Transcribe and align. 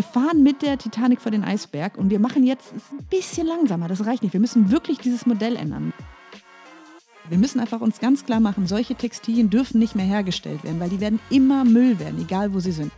Wir 0.00 0.04
fahren 0.04 0.42
mit 0.42 0.62
der 0.62 0.78
Titanic 0.78 1.20
vor 1.20 1.30
den 1.30 1.44
Eisberg 1.44 1.98
und 1.98 2.08
wir 2.08 2.20
machen 2.20 2.42
jetzt 2.42 2.72
ein 2.72 3.04
bisschen 3.10 3.46
langsamer. 3.46 3.86
Das 3.86 4.06
reicht 4.06 4.22
nicht. 4.22 4.32
Wir 4.32 4.40
müssen 4.40 4.70
wirklich 4.70 4.96
dieses 4.96 5.26
Modell 5.26 5.56
ändern. 5.56 5.92
Wir 7.28 7.36
müssen 7.36 7.60
einfach 7.60 7.82
uns 7.82 7.98
ganz 7.98 8.24
klar 8.24 8.40
machen, 8.40 8.66
solche 8.66 8.94
Textilien 8.94 9.50
dürfen 9.50 9.78
nicht 9.78 9.94
mehr 9.94 10.06
hergestellt 10.06 10.64
werden, 10.64 10.80
weil 10.80 10.88
die 10.88 11.00
werden 11.00 11.20
immer 11.28 11.66
Müll 11.66 11.98
werden, 11.98 12.18
egal 12.18 12.54
wo 12.54 12.60
sie 12.60 12.72
sind. 12.72 12.90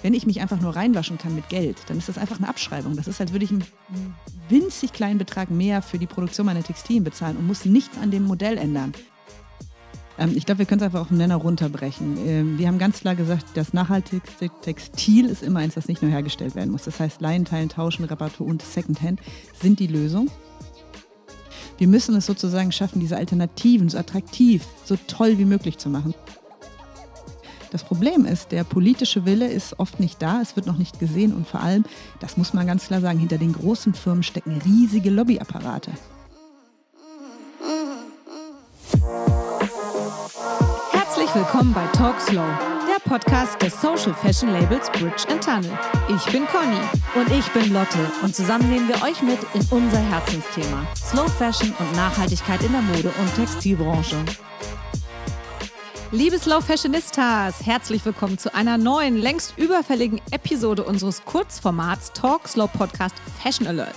Wenn 0.00 0.14
ich 0.14 0.24
mich 0.24 0.40
einfach 0.40 0.62
nur 0.62 0.74
reinwaschen 0.74 1.18
kann 1.18 1.34
mit 1.34 1.50
Geld, 1.50 1.76
dann 1.88 1.98
ist 1.98 2.08
das 2.08 2.16
einfach 2.16 2.38
eine 2.38 2.48
Abschreibung. 2.48 2.96
Das 2.96 3.06
ist, 3.06 3.20
als 3.20 3.32
würde 3.32 3.44
ich 3.44 3.50
einen 3.50 3.66
winzig 4.48 4.94
kleinen 4.94 5.18
Betrag 5.18 5.50
mehr 5.50 5.82
für 5.82 5.98
die 5.98 6.06
Produktion 6.06 6.46
meiner 6.46 6.62
Textilien 6.62 7.04
bezahlen 7.04 7.36
und 7.36 7.46
muss 7.46 7.66
nichts 7.66 7.98
an 7.98 8.10
dem 8.10 8.24
Modell 8.24 8.56
ändern. 8.56 8.94
Ähm, 10.18 10.32
ich 10.34 10.44
glaube, 10.46 10.60
wir 10.60 10.66
können 10.66 10.80
es 10.80 10.84
einfach 10.84 11.00
auf 11.00 11.08
den 11.08 11.18
Nenner 11.18 11.36
runterbrechen. 11.36 12.16
Ähm, 12.26 12.58
wir 12.58 12.66
haben 12.66 12.78
ganz 12.78 13.00
klar 13.00 13.14
gesagt, 13.14 13.46
das 13.54 13.72
nachhaltigste 13.72 14.50
Textil 14.62 15.26
ist 15.26 15.42
immer 15.42 15.60
eins, 15.60 15.74
das 15.74 15.88
nicht 15.88 16.02
nur 16.02 16.10
hergestellt 16.10 16.54
werden 16.54 16.70
muss. 16.70 16.84
Das 16.84 17.00
heißt, 17.00 17.20
Leihen, 17.20 17.44
Teilen, 17.44 17.68
Tauschen, 17.68 18.04
Reparatur 18.04 18.46
und 18.46 18.62
Secondhand 18.62 19.20
sind 19.60 19.78
die 19.78 19.86
Lösung. 19.86 20.30
Wir 21.78 21.86
müssen 21.86 22.16
es 22.16 22.26
sozusagen 22.26 22.72
schaffen, 22.72 22.98
diese 22.98 23.16
Alternativen 23.16 23.88
so 23.88 23.98
attraktiv, 23.98 24.64
so 24.84 24.96
toll 25.06 25.38
wie 25.38 25.44
möglich 25.44 25.78
zu 25.78 25.88
machen. 25.88 26.12
Das 27.70 27.84
Problem 27.84 28.24
ist, 28.24 28.50
der 28.50 28.64
politische 28.64 29.26
Wille 29.26 29.46
ist 29.46 29.78
oft 29.78 30.00
nicht 30.00 30.22
da, 30.22 30.40
es 30.40 30.56
wird 30.56 30.66
noch 30.66 30.78
nicht 30.78 30.98
gesehen 30.98 31.34
und 31.34 31.46
vor 31.46 31.60
allem, 31.60 31.84
das 32.18 32.36
muss 32.36 32.54
man 32.54 32.66
ganz 32.66 32.86
klar 32.86 33.00
sagen, 33.00 33.18
hinter 33.18 33.36
den 33.36 33.52
großen 33.52 33.94
Firmen 33.94 34.22
stecken 34.22 34.60
riesige 34.64 35.10
Lobbyapparate. 35.10 35.92
Herzlich 41.28 41.44
willkommen 41.44 41.74
bei 41.74 41.84
Talk 41.88 42.18
Slow, 42.22 42.46
der 42.86 43.00
Podcast 43.04 43.60
des 43.60 43.78
Social 43.82 44.14
Fashion 44.14 44.50
Labels 44.50 44.88
Bridge 44.92 45.26
Tunnel. 45.44 45.78
Ich 46.08 46.24
bin 46.32 46.46
Conny 46.46 46.80
und 47.16 47.30
ich 47.30 47.46
bin 47.52 47.70
Lotte 47.70 47.98
und 48.22 48.34
zusammen 48.34 48.70
nehmen 48.70 48.88
wir 48.88 49.02
euch 49.02 49.20
mit 49.20 49.38
in 49.52 49.60
unser 49.70 49.98
Herzensthema 49.98 50.86
Slow 50.96 51.28
Fashion 51.28 51.74
und 51.78 51.96
Nachhaltigkeit 51.96 52.62
in 52.62 52.72
der 52.72 52.80
Mode- 52.80 53.12
und 53.20 53.34
Textilbranche. 53.34 54.16
Liebe 56.12 56.38
Slow 56.38 56.62
Fashionistas, 56.62 57.66
herzlich 57.66 58.06
willkommen 58.06 58.38
zu 58.38 58.54
einer 58.54 58.78
neuen, 58.78 59.18
längst 59.18 59.52
überfälligen 59.58 60.22
Episode 60.30 60.82
unseres 60.82 61.22
Kurzformats 61.26 62.10
Talk 62.14 62.48
Slow 62.48 62.68
Podcast 62.68 63.16
Fashion 63.42 63.66
Alert. 63.66 63.96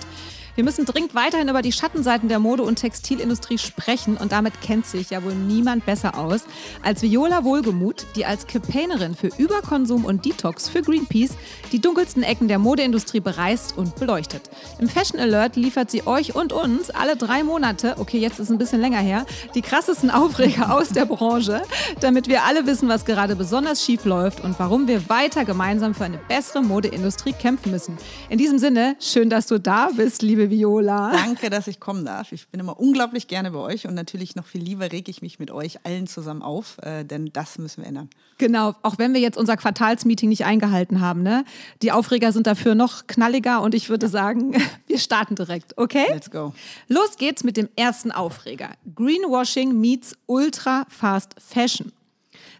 Wir 0.56 0.66
müssen 0.66 0.86
dringend 0.86 1.16
weiterhin 1.16 1.48
über 1.48 1.62
die 1.62 1.72
Schattenseiten 1.72 2.28
der 2.28 2.40
Mode- 2.40 2.64
und 2.64 2.76
Textilindustrie 2.76 3.58
sprechen 3.58 4.18
und 4.18 4.34
damit 4.34 4.60
kennt 4.62 4.86
sich 4.86 5.10
ja 5.10 5.24
wohl 5.24 5.34
niemand 5.34 5.86
besser 5.86 6.18
aus 6.18 6.42
als 6.84 7.02
Viola 7.02 7.46
Wohlgemuth, 7.46 8.06
die 8.18 8.26
als 8.26 8.48
Campaignerin 8.48 9.16
für 9.16 9.30
Überkonsum 9.38 10.04
und 10.04 10.26
Detox 10.26 10.68
für 10.68 10.82
Greenpeace 10.82 11.38
die 11.72 11.80
dunkelsten 11.80 12.24
Ecken 12.24 12.50
der 12.50 12.60
Modeindustrie 12.60 13.22
bereist 13.22 13.78
und 13.78 13.96
beleuchtet. 13.96 14.50
Im 14.80 14.90
Fashion 14.90 15.22
Alert 15.22 15.56
liefert 15.56 15.90
sie 15.90 16.06
euch 16.06 16.36
und 16.36 16.52
uns 16.52 16.90
alle 16.90 17.16
drei 17.16 17.44
Monate, 17.44 17.96
okay, 18.00 18.18
jetzt 18.18 18.40
ist 18.40 18.52
ein 18.52 18.58
bisschen 18.58 18.82
länger 18.82 19.00
her, 19.00 19.26
die 19.56 19.62
krassesten 19.62 20.12
Aufreger 20.12 20.76
aus 20.76 20.90
der 20.90 21.06
Branche, 21.06 21.62
damit 22.02 22.28
wir 22.28 22.44
alle 22.44 22.66
wissen, 22.66 22.90
was 22.90 23.06
gerade 23.06 23.38
besonders 23.38 23.86
schief 23.86 24.04
läuft 24.04 24.44
und 24.44 24.60
warum 24.60 24.88
wir 24.90 25.08
weiter 25.08 25.46
gemeinsam 25.46 25.96
für 25.96 26.04
eine 26.04 26.20
bessere 26.28 26.62
Modeindustrie 26.62 27.34
kämpfen 27.34 27.72
müssen. 27.72 27.98
In 28.30 28.38
diesem 28.38 28.58
Sinne, 28.58 28.98
schön, 29.00 29.30
dass 29.30 29.48
du 29.48 29.58
da 29.58 29.92
bist, 29.96 30.22
liebe 30.22 30.41
Viola. 30.50 31.12
Danke, 31.12 31.50
dass 31.50 31.68
ich 31.68 31.80
kommen 31.80 32.06
darf. 32.06 32.32
Ich 32.32 32.48
bin 32.48 32.60
immer 32.60 32.80
unglaublich 32.80 33.28
gerne 33.28 33.52
bei 33.52 33.60
euch 33.60 33.88
und 33.88 33.94
natürlich 33.94 34.36
noch 34.36 34.46
viel 34.46 34.62
lieber 34.62 34.92
rege 34.92 35.12
ich 35.12 35.22
mich 35.22 35.40
mit 35.40 35.52
euch 35.52 35.86
allen 35.86 36.08
zusammen 36.08 36.42
auf, 36.42 36.78
äh, 36.82 37.04
denn 37.04 37.32
das 37.34 37.58
müssen 37.58 37.82
wir 37.82 37.88
ändern. 37.88 38.10
Genau, 38.38 38.76
auch 38.82 38.98
wenn 38.98 39.14
wir 39.14 39.22
jetzt 39.22 39.38
unser 39.38 39.58
Quartalsmeeting 39.58 40.30
nicht 40.30 40.46
eingehalten 40.46 41.02
haben. 41.02 41.22
Ne? 41.22 41.46
Die 41.82 41.92
Aufreger 41.92 42.32
sind 42.32 42.48
dafür 42.48 42.76
noch 42.76 43.08
knalliger 43.08 43.62
und 43.62 43.76
ich 43.76 43.90
würde 43.90 44.08
sagen, 44.08 44.56
wir 44.88 44.98
starten 44.98 45.36
direkt, 45.36 45.78
okay? 45.78 46.06
Let's 46.10 46.32
go. 46.32 46.54
Los 46.88 47.18
geht's 47.18 47.44
mit 47.44 47.58
dem 47.58 47.70
ersten 47.76 48.12
Aufreger. 48.12 48.70
Greenwashing 48.96 49.80
meets 49.80 50.16
Ultra 50.26 50.86
Fast 50.90 51.36
Fashion. 51.38 51.92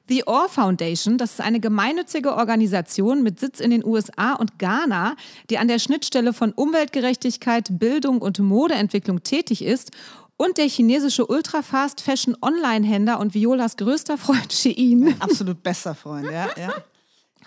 The 0.10 0.28
Orr 0.28 0.50
Foundation, 0.50 1.18
das 1.18 1.32
ist 1.34 1.42
eine 1.42 1.60
gemeinnützige 1.60 2.36
Organisation 2.36 3.24
mit 3.24 3.40
Sitz 3.40 3.60
in 3.60 3.72
den 3.72 3.86
USA 3.86 4.34
und 4.34 4.60
Ghana, 4.60 5.16
die 5.50 5.58
an 5.58 5.68
der 5.68 5.80
Schnittstelle 5.80 6.34
von 6.34 6.52
Umweltgerechtigkeit, 6.52 7.68
Bildung 7.80 8.22
und 8.22 8.40
Modeentwicklung 8.40 9.24
tätig 9.24 9.64
ist 9.64 9.92
und 10.38 10.58
der 10.58 10.68
chinesische 10.68 11.26
Ultra-Fast-Fashion-Online-Händler 11.28 13.20
und 13.20 13.34
Violas 13.34 13.78
größter 13.78 14.18
Freund 14.18 14.52
Shein. 14.52 15.16
Absolut 15.20 15.62
bester 15.64 15.96
Freund, 15.96 16.30
ja. 16.32 16.50
ja 16.58 16.74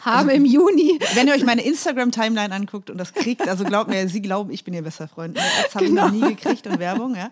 haben 0.05 0.29
im 0.29 0.45
Juni. 0.45 0.99
Wenn 1.15 1.29
ihr 1.29 1.35
euch 1.35 1.45
meine 1.45 1.65
Instagram-Timeline 1.65 2.55
anguckt 2.55 2.91
und 2.91 2.99
das 2.99 3.13
kriegt, 3.13 3.49
also 3.49 3.65
glaubt 3.65 3.91
mir, 3.91 4.09
sie 4.09 4.21
glauben, 4.21 4.51
ich 4.51 4.65
bin 4.65 4.75
ihr 4.75 4.83
bester 4.83 5.09
Freund. 5.09 5.37
Das 5.37 5.75
habe 5.75 5.87
genau. 5.87 6.07
ich 6.07 6.13
noch 6.13 6.29
nie 6.29 6.35
gekriegt 6.35 6.67
und 6.67 6.79
Werbung, 6.79 7.15
ja. 7.15 7.31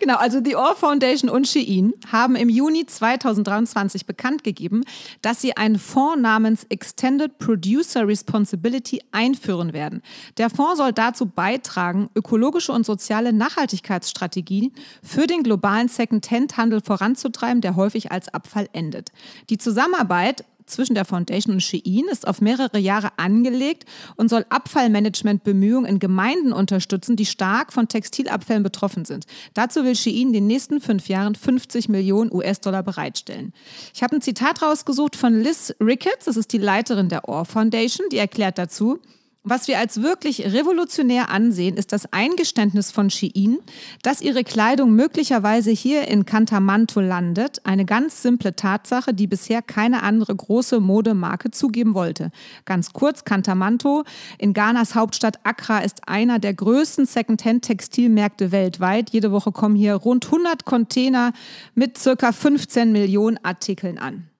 Genau, 0.00 0.16
also 0.16 0.40
die 0.40 0.56
Orr 0.56 0.76
Foundation 0.76 1.30
und 1.30 1.48
Shein 1.48 1.92
haben 2.10 2.36
im 2.36 2.48
Juni 2.48 2.86
2023 2.86 4.06
bekannt 4.06 4.44
gegeben, 4.44 4.84
dass 5.22 5.40
sie 5.40 5.56
einen 5.56 5.78
Fonds 5.78 6.20
namens 6.20 6.64
Extended 6.68 7.38
Producer 7.38 8.06
Responsibility 8.06 9.02
einführen 9.12 9.72
werden. 9.72 10.02
Der 10.38 10.50
Fonds 10.50 10.78
soll 10.78 10.92
dazu 10.92 11.26
beitragen, 11.26 12.08
ökologische 12.14 12.72
und 12.72 12.86
soziale 12.86 13.32
Nachhaltigkeitsstrategien 13.32 14.72
für 15.02 15.26
den 15.26 15.42
globalen 15.42 15.88
Second-Hand-Handel 15.88 16.80
voranzutreiben, 16.80 17.60
der 17.60 17.76
häufig 17.76 18.12
als 18.12 18.32
Abfall 18.32 18.68
endet. 18.72 19.10
Die 19.50 19.58
Zusammenarbeit 19.58 20.44
zwischen 20.66 20.94
der 20.94 21.04
Foundation 21.04 21.54
und 21.54 21.60
Shein 21.60 22.04
ist 22.10 22.26
auf 22.26 22.40
mehrere 22.40 22.78
Jahre 22.78 23.10
angelegt 23.16 23.84
und 24.16 24.28
soll 24.28 24.46
Abfallmanagementbemühungen 24.48 25.88
in 25.88 25.98
Gemeinden 25.98 26.52
unterstützen, 26.52 27.16
die 27.16 27.26
stark 27.26 27.72
von 27.72 27.88
Textilabfällen 27.88 28.62
betroffen 28.62 29.04
sind. 29.04 29.26
Dazu 29.54 29.84
will 29.84 29.96
Shein 29.96 30.14
in 30.14 30.32
den 30.32 30.46
nächsten 30.46 30.80
fünf 30.80 31.08
Jahren 31.08 31.34
50 31.34 31.88
Millionen 31.88 32.32
US-Dollar 32.32 32.82
bereitstellen. 32.82 33.52
Ich 33.94 34.02
habe 34.02 34.16
ein 34.16 34.22
Zitat 34.22 34.62
rausgesucht 34.62 35.16
von 35.16 35.40
Liz 35.40 35.74
Ricketts, 35.80 36.26
das 36.26 36.36
ist 36.36 36.52
die 36.52 36.58
Leiterin 36.58 37.08
der 37.08 37.28
Orr 37.28 37.44
Foundation, 37.44 38.06
die 38.10 38.18
erklärt 38.18 38.58
dazu, 38.58 39.00
was 39.44 39.68
wir 39.68 39.78
als 39.78 40.00
wirklich 40.00 40.52
revolutionär 40.54 41.28
ansehen, 41.28 41.76
ist 41.76 41.92
das 41.92 42.10
Eingeständnis 42.12 42.90
von 42.90 43.10
Shein, 43.10 43.58
dass 44.02 44.22
ihre 44.22 44.42
Kleidung 44.42 44.94
möglicherweise 44.94 45.70
hier 45.70 46.08
in 46.08 46.24
Cantamanto 46.24 47.00
landet. 47.00 47.60
Eine 47.64 47.84
ganz 47.84 48.22
simple 48.22 48.56
Tatsache, 48.56 49.12
die 49.12 49.26
bisher 49.26 49.60
keine 49.60 50.02
andere 50.02 50.34
große 50.34 50.80
Modemarke 50.80 51.50
zugeben 51.50 51.92
wollte. 51.92 52.30
Ganz 52.64 52.94
kurz, 52.94 53.24
Cantamanto 53.24 54.04
in 54.38 54.54
Ghanas 54.54 54.94
Hauptstadt 54.94 55.40
Accra 55.44 55.80
ist 55.80 56.08
einer 56.08 56.38
der 56.38 56.54
größten 56.54 57.04
Secondhand-Textilmärkte 57.04 58.50
weltweit. 58.50 59.10
Jede 59.10 59.30
Woche 59.30 59.52
kommen 59.52 59.76
hier 59.76 59.94
rund 59.94 60.24
100 60.24 60.64
Container 60.64 61.34
mit 61.74 61.98
circa 61.98 62.32
15 62.32 62.92
Millionen 62.92 63.38
Artikeln 63.44 63.98
an. 63.98 64.30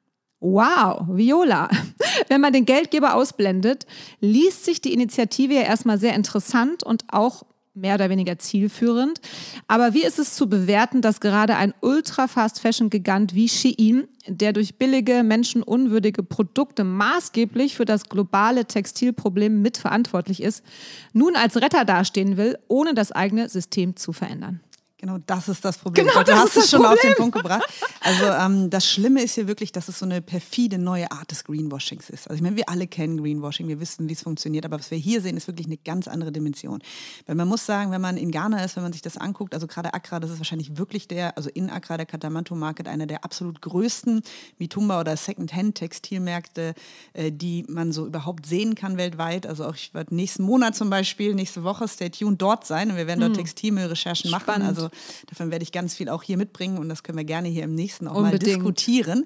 Wow, 0.46 1.06
Viola. 1.08 1.70
Wenn 2.28 2.42
man 2.42 2.52
den 2.52 2.66
Geldgeber 2.66 3.14
ausblendet, 3.14 3.86
liest 4.20 4.66
sich 4.66 4.82
die 4.82 4.92
Initiative 4.92 5.54
ja 5.54 5.62
erstmal 5.62 5.98
sehr 5.98 6.14
interessant 6.14 6.82
und 6.84 7.04
auch 7.08 7.44
mehr 7.72 7.94
oder 7.94 8.10
weniger 8.10 8.38
zielführend. 8.38 9.22
Aber 9.68 9.94
wie 9.94 10.04
ist 10.04 10.18
es 10.18 10.34
zu 10.34 10.46
bewerten, 10.46 11.00
dass 11.00 11.20
gerade 11.20 11.56
ein 11.56 11.72
Ultra-Fast-Fashion-Gigant 11.80 13.34
wie 13.34 13.48
Shein, 13.48 14.06
der 14.28 14.52
durch 14.52 14.76
billige, 14.76 15.22
menschenunwürdige 15.22 16.22
Produkte 16.22 16.84
maßgeblich 16.84 17.74
für 17.74 17.86
das 17.86 18.10
globale 18.10 18.66
Textilproblem 18.66 19.62
mitverantwortlich 19.62 20.42
ist, 20.42 20.62
nun 21.14 21.36
als 21.36 21.56
Retter 21.56 21.86
dastehen 21.86 22.36
will, 22.36 22.58
ohne 22.68 22.92
das 22.92 23.12
eigene 23.12 23.48
System 23.48 23.96
zu 23.96 24.12
verändern? 24.12 24.60
Genau, 25.04 25.18
das 25.26 25.50
ist 25.50 25.62
das 25.62 25.76
Problem. 25.76 26.06
Genau, 26.06 26.22
du 26.22 26.32
hast 26.32 26.56
es 26.56 26.70
schon 26.70 26.80
Problem. 26.80 26.98
auf 26.98 27.00
den 27.02 27.14
Punkt 27.14 27.36
gebracht. 27.36 27.62
Also 28.00 28.24
ähm, 28.24 28.70
das 28.70 28.90
Schlimme 28.90 29.22
ist 29.22 29.34
hier 29.34 29.46
wirklich, 29.46 29.70
dass 29.70 29.88
es 29.88 29.98
so 29.98 30.06
eine 30.06 30.22
perfide 30.22 30.78
neue 30.78 31.12
Art 31.12 31.30
des 31.30 31.44
Greenwashings 31.44 32.08
ist. 32.08 32.26
Also 32.26 32.36
ich 32.36 32.42
meine, 32.42 32.56
wir 32.56 32.70
alle 32.70 32.86
kennen 32.86 33.22
Greenwashing, 33.22 33.68
wir 33.68 33.80
wissen, 33.80 34.08
wie 34.08 34.14
es 34.14 34.22
funktioniert, 34.22 34.64
aber 34.64 34.78
was 34.78 34.90
wir 34.90 34.96
hier 34.96 35.20
sehen, 35.20 35.36
ist 35.36 35.46
wirklich 35.46 35.66
eine 35.66 35.76
ganz 35.76 36.08
andere 36.08 36.32
Dimension. 36.32 36.80
Weil 37.26 37.34
man 37.34 37.48
muss 37.48 37.66
sagen, 37.66 37.90
wenn 37.90 38.00
man 38.00 38.16
in 38.16 38.30
Ghana 38.30 38.64
ist, 38.64 38.76
wenn 38.76 38.82
man 38.82 38.94
sich 38.94 39.02
das 39.02 39.18
anguckt, 39.18 39.52
also 39.52 39.66
gerade 39.66 39.92
Accra, 39.92 40.20
das 40.20 40.30
ist 40.30 40.38
wahrscheinlich 40.38 40.78
wirklich 40.78 41.06
der, 41.06 41.36
also 41.36 41.50
in 41.52 41.68
Accra, 41.68 41.98
der 41.98 42.06
Katamanto 42.06 42.54
Market, 42.54 42.88
einer 42.88 43.06
der 43.06 43.24
absolut 43.24 43.60
größten 43.60 44.22
Mitumba 44.58 45.00
oder 45.00 45.18
Second-Hand-Textilmärkte, 45.18 46.72
äh, 47.12 47.30
die 47.30 47.66
man 47.68 47.92
so 47.92 48.06
überhaupt 48.06 48.46
sehen 48.46 48.74
kann 48.74 48.96
weltweit. 48.96 49.46
Also 49.46 49.66
auch 49.66 49.74
ich 49.74 49.92
werde 49.92 50.14
nächsten 50.14 50.44
Monat 50.44 50.74
zum 50.74 50.88
Beispiel, 50.88 51.34
nächste 51.34 51.62
Woche, 51.62 51.88
stay 51.88 52.08
tuned, 52.08 52.40
dort 52.40 52.66
sein 52.66 52.90
und 52.90 52.96
wir 52.96 53.06
werden 53.06 53.20
dort 53.20 53.36
hm. 53.36 53.44
Textilmüllrecherchen 53.44 54.30
machen. 54.30 54.62
Also 54.62 54.88
davon 55.26 55.50
werde 55.50 55.62
ich 55.62 55.72
ganz 55.72 55.94
viel 55.94 56.08
auch 56.08 56.22
hier 56.22 56.36
mitbringen 56.36 56.78
und 56.78 56.88
das 56.88 57.02
können 57.02 57.18
wir 57.18 57.24
gerne 57.24 57.48
hier 57.48 57.64
im 57.64 57.74
nächsten 57.74 58.08
auch 58.08 58.16
Unbedingt. 58.16 58.42
mal 58.42 58.48
diskutieren. 58.48 59.24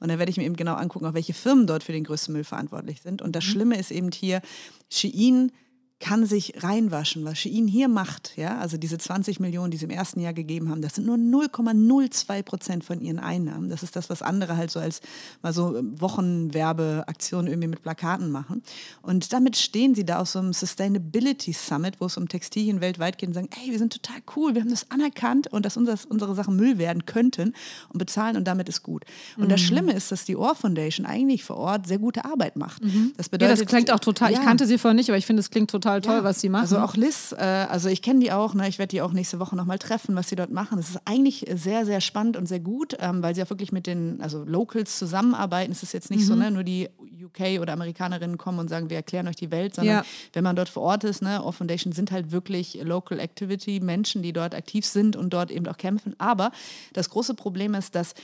Und 0.00 0.08
da 0.08 0.18
werde 0.18 0.30
ich 0.30 0.36
mir 0.36 0.44
eben 0.44 0.56
genau 0.56 0.74
angucken, 0.74 1.06
auch 1.06 1.14
welche 1.14 1.34
Firmen 1.34 1.66
dort 1.66 1.82
für 1.82 1.92
den 1.92 2.04
größten 2.04 2.32
Müll 2.32 2.44
verantwortlich 2.44 3.02
sind. 3.02 3.22
Und 3.22 3.36
das 3.36 3.44
mhm. 3.46 3.50
Schlimme 3.50 3.78
ist 3.78 3.90
eben 3.90 4.10
hier, 4.12 4.42
Shein 4.90 5.52
kann 6.00 6.24
sich 6.24 6.54
reinwaschen. 6.62 7.24
Was 7.24 7.38
Shein 7.38 7.68
hier 7.68 7.88
macht, 7.88 8.32
ja, 8.36 8.58
also 8.58 8.78
diese 8.78 8.96
20 8.96 9.38
Millionen, 9.38 9.70
die 9.70 9.76
sie 9.76 9.84
im 9.84 9.90
ersten 9.90 10.18
Jahr 10.20 10.32
gegeben 10.32 10.70
haben, 10.70 10.80
das 10.80 10.94
sind 10.94 11.06
nur 11.06 11.16
0,02 11.16 12.42
Prozent 12.42 12.84
von 12.84 13.00
ihren 13.02 13.18
Einnahmen. 13.18 13.68
Das 13.68 13.82
ist 13.82 13.94
das, 13.96 14.08
was 14.08 14.22
andere 14.22 14.56
halt 14.56 14.70
so 14.70 14.80
als 14.80 15.02
mal 15.42 15.52
so 15.52 15.78
Wochenwerbeaktionen 15.82 17.48
irgendwie 17.48 17.68
mit 17.68 17.82
Plakaten 17.82 18.30
machen. 18.30 18.62
Und 19.02 19.32
damit 19.34 19.58
stehen 19.58 19.94
sie 19.94 20.04
da 20.04 20.20
auf 20.20 20.28
so 20.28 20.38
einem 20.38 20.54
Sustainability 20.54 21.52
Summit, 21.52 22.00
wo 22.00 22.06
es 22.06 22.16
um 22.16 22.28
Textilien 22.28 22.80
weltweit 22.80 23.18
geht 23.18 23.28
und 23.28 23.34
sagen, 23.34 23.50
ey, 23.62 23.70
wir 23.70 23.78
sind 23.78 23.92
total 23.92 24.22
cool, 24.36 24.54
wir 24.54 24.62
haben 24.62 24.70
das 24.70 24.90
anerkannt 24.90 25.48
und 25.48 25.66
dass 25.66 25.76
unser, 25.76 25.98
unsere 26.08 26.34
Sachen 26.34 26.56
Müll 26.56 26.78
werden 26.78 27.04
könnten 27.04 27.52
und 27.90 27.98
bezahlen 27.98 28.38
und 28.38 28.44
damit 28.44 28.70
ist 28.70 28.82
gut. 28.82 29.04
Und 29.36 29.44
mhm. 29.44 29.48
das 29.50 29.60
Schlimme 29.60 29.92
ist, 29.92 30.10
dass 30.10 30.24
die 30.24 30.36
Ohr 30.36 30.54
Foundation 30.54 31.04
eigentlich 31.04 31.44
vor 31.44 31.56
Ort 31.56 31.86
sehr 31.86 31.98
gute 31.98 32.24
Arbeit 32.24 32.56
macht. 32.56 32.82
Mhm. 32.82 33.12
Das 33.18 33.28
bedeutet, 33.28 33.58
ja, 33.58 33.64
das 33.64 33.70
klingt 33.70 33.90
auch 33.90 34.00
total, 34.00 34.32
ja. 34.32 34.38
ich 34.38 34.44
kannte 34.44 34.66
sie 34.66 34.78
vorher 34.78 34.94
nicht, 34.94 35.10
aber 35.10 35.18
ich 35.18 35.26
finde, 35.26 35.40
es 35.40 35.50
klingt 35.50 35.70
total 35.70 35.89
total 35.96 36.00
toll, 36.00 36.14
ja, 36.16 36.24
was 36.24 36.40
sie 36.40 36.48
machen. 36.48 36.62
Also 36.62 36.78
auch 36.78 36.94
Liz, 36.94 37.32
äh, 37.36 37.42
also 37.42 37.88
ich 37.88 38.02
kenne 38.02 38.20
die 38.20 38.32
auch, 38.32 38.54
ne, 38.54 38.68
ich 38.68 38.78
werde 38.78 38.90
die 38.90 39.02
auch 39.02 39.12
nächste 39.12 39.38
Woche 39.40 39.56
nochmal 39.56 39.78
treffen, 39.78 40.14
was 40.14 40.28
sie 40.28 40.36
dort 40.36 40.50
machen. 40.50 40.78
Es 40.78 40.90
ist 40.90 41.00
eigentlich 41.04 41.46
sehr, 41.54 41.84
sehr 41.86 42.00
spannend 42.00 42.36
und 42.36 42.46
sehr 42.46 42.60
gut, 42.60 42.96
ähm, 43.00 43.22
weil 43.22 43.34
sie 43.34 43.42
auch 43.42 43.50
wirklich 43.50 43.72
mit 43.72 43.86
den 43.86 44.20
also 44.20 44.44
Locals 44.44 44.98
zusammenarbeiten. 44.98 45.72
Es 45.72 45.82
ist 45.82 45.92
jetzt 45.92 46.10
nicht 46.10 46.22
mhm. 46.22 46.26
so, 46.26 46.34
ne, 46.36 46.50
nur 46.50 46.64
die 46.64 46.88
UK 47.22 47.60
oder 47.60 47.72
Amerikanerinnen 47.72 48.38
kommen 48.38 48.58
und 48.58 48.68
sagen, 48.68 48.90
wir 48.90 48.96
erklären 48.96 49.28
euch 49.28 49.36
die 49.36 49.50
Welt, 49.50 49.74
sondern 49.74 49.96
ja. 49.96 50.04
wenn 50.32 50.44
man 50.44 50.56
dort 50.56 50.68
vor 50.68 50.82
Ort 50.82 51.04
ist, 51.04 51.22
ne, 51.22 51.44
Off 51.44 51.56
Foundation 51.56 51.92
sind 51.92 52.10
halt 52.10 52.32
wirklich 52.32 52.80
Local 52.82 53.18
Activity, 53.18 53.80
Menschen, 53.80 54.22
die 54.22 54.32
dort 54.32 54.54
aktiv 54.54 54.86
sind 54.86 55.16
und 55.16 55.30
dort 55.30 55.50
eben 55.50 55.66
auch 55.66 55.76
kämpfen. 55.76 56.14
Aber 56.18 56.50
das 56.92 57.10
große 57.10 57.34
Problem 57.34 57.74
ist, 57.74 57.94
dass 57.94 58.14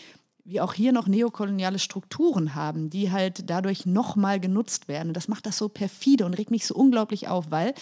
wir 0.46 0.64
auch 0.64 0.74
hier 0.74 0.92
noch 0.92 1.08
neokoloniale 1.08 1.78
Strukturen 1.78 2.54
haben, 2.54 2.88
die 2.88 3.10
halt 3.10 3.50
dadurch 3.50 3.84
nochmal 3.84 4.38
genutzt 4.38 4.88
werden. 4.88 5.08
Und 5.08 5.16
das 5.16 5.28
macht 5.28 5.46
das 5.46 5.58
so 5.58 5.68
perfide 5.68 6.24
und 6.24 6.34
regt 6.34 6.50
mich 6.50 6.66
so 6.66 6.74
unglaublich 6.74 7.28
auf, 7.28 7.50
weil 7.50 7.74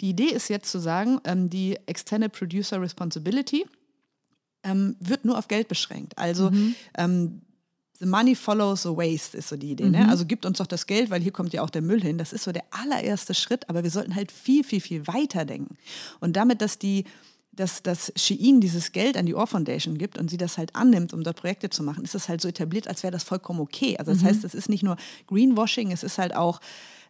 die 0.00 0.10
Idee 0.10 0.28
ist 0.28 0.48
jetzt 0.48 0.70
zu 0.70 0.78
sagen, 0.78 1.20
ähm, 1.24 1.50
die 1.50 1.76
Extended 1.86 2.32
Producer 2.32 2.80
Responsibility 2.80 3.66
ähm, 4.62 4.96
wird 5.00 5.24
nur 5.24 5.36
auf 5.36 5.48
Geld 5.48 5.68
beschränkt. 5.68 6.16
Also 6.16 6.50
mhm. 6.50 6.74
ähm, 6.96 7.42
The 8.02 8.08
money 8.08 8.34
follows 8.34 8.82
the 8.82 8.88
waste 8.88 9.36
ist 9.38 9.48
so 9.48 9.56
die 9.56 9.70
Idee. 9.70 9.84
Ne? 9.84 10.00
Mhm. 10.00 10.04
Ne? 10.06 10.10
Also 10.10 10.26
gibt 10.26 10.44
uns 10.44 10.58
doch 10.58 10.66
das 10.66 10.88
Geld, 10.88 11.10
weil 11.10 11.20
hier 11.22 11.30
kommt 11.30 11.52
ja 11.52 11.62
auch 11.62 11.70
der 11.70 11.82
Müll 11.82 12.02
hin. 12.02 12.18
Das 12.18 12.32
ist 12.32 12.42
so 12.42 12.50
der 12.50 12.64
allererste 12.72 13.32
Schritt, 13.32 13.68
aber 13.68 13.84
wir 13.84 13.90
sollten 13.90 14.16
halt 14.16 14.32
viel, 14.32 14.64
viel, 14.64 14.80
viel 14.80 15.06
weiter 15.06 15.44
denken. 15.44 15.76
Und 16.18 16.34
damit, 16.34 16.62
dass 16.62 16.80
die 16.80 17.04
dass, 17.52 17.82
dass 17.82 18.12
Shein 18.16 18.60
dieses 18.60 18.92
Geld 18.92 19.16
an 19.16 19.26
die 19.26 19.34
Ohr 19.34 19.46
Foundation 19.46 19.98
gibt 19.98 20.18
und 20.18 20.30
sie 20.30 20.38
das 20.38 20.56
halt 20.56 20.74
annimmt, 20.74 21.12
um 21.12 21.22
dort 21.22 21.36
Projekte 21.36 21.68
zu 21.68 21.82
machen, 21.82 22.02
ist 22.04 22.14
das 22.14 22.28
halt 22.28 22.40
so 22.40 22.48
etabliert, 22.48 22.88
als 22.88 23.02
wäre 23.02 23.10
das 23.10 23.24
vollkommen 23.24 23.60
okay. 23.60 23.96
Also 23.98 24.12
das 24.12 24.22
mhm. 24.22 24.26
heißt, 24.26 24.44
es 24.44 24.54
ist 24.54 24.68
nicht 24.68 24.82
nur 24.82 24.96
Greenwashing, 25.26 25.92
es 25.92 26.02
ist 26.02 26.18
halt 26.18 26.34
auch 26.34 26.60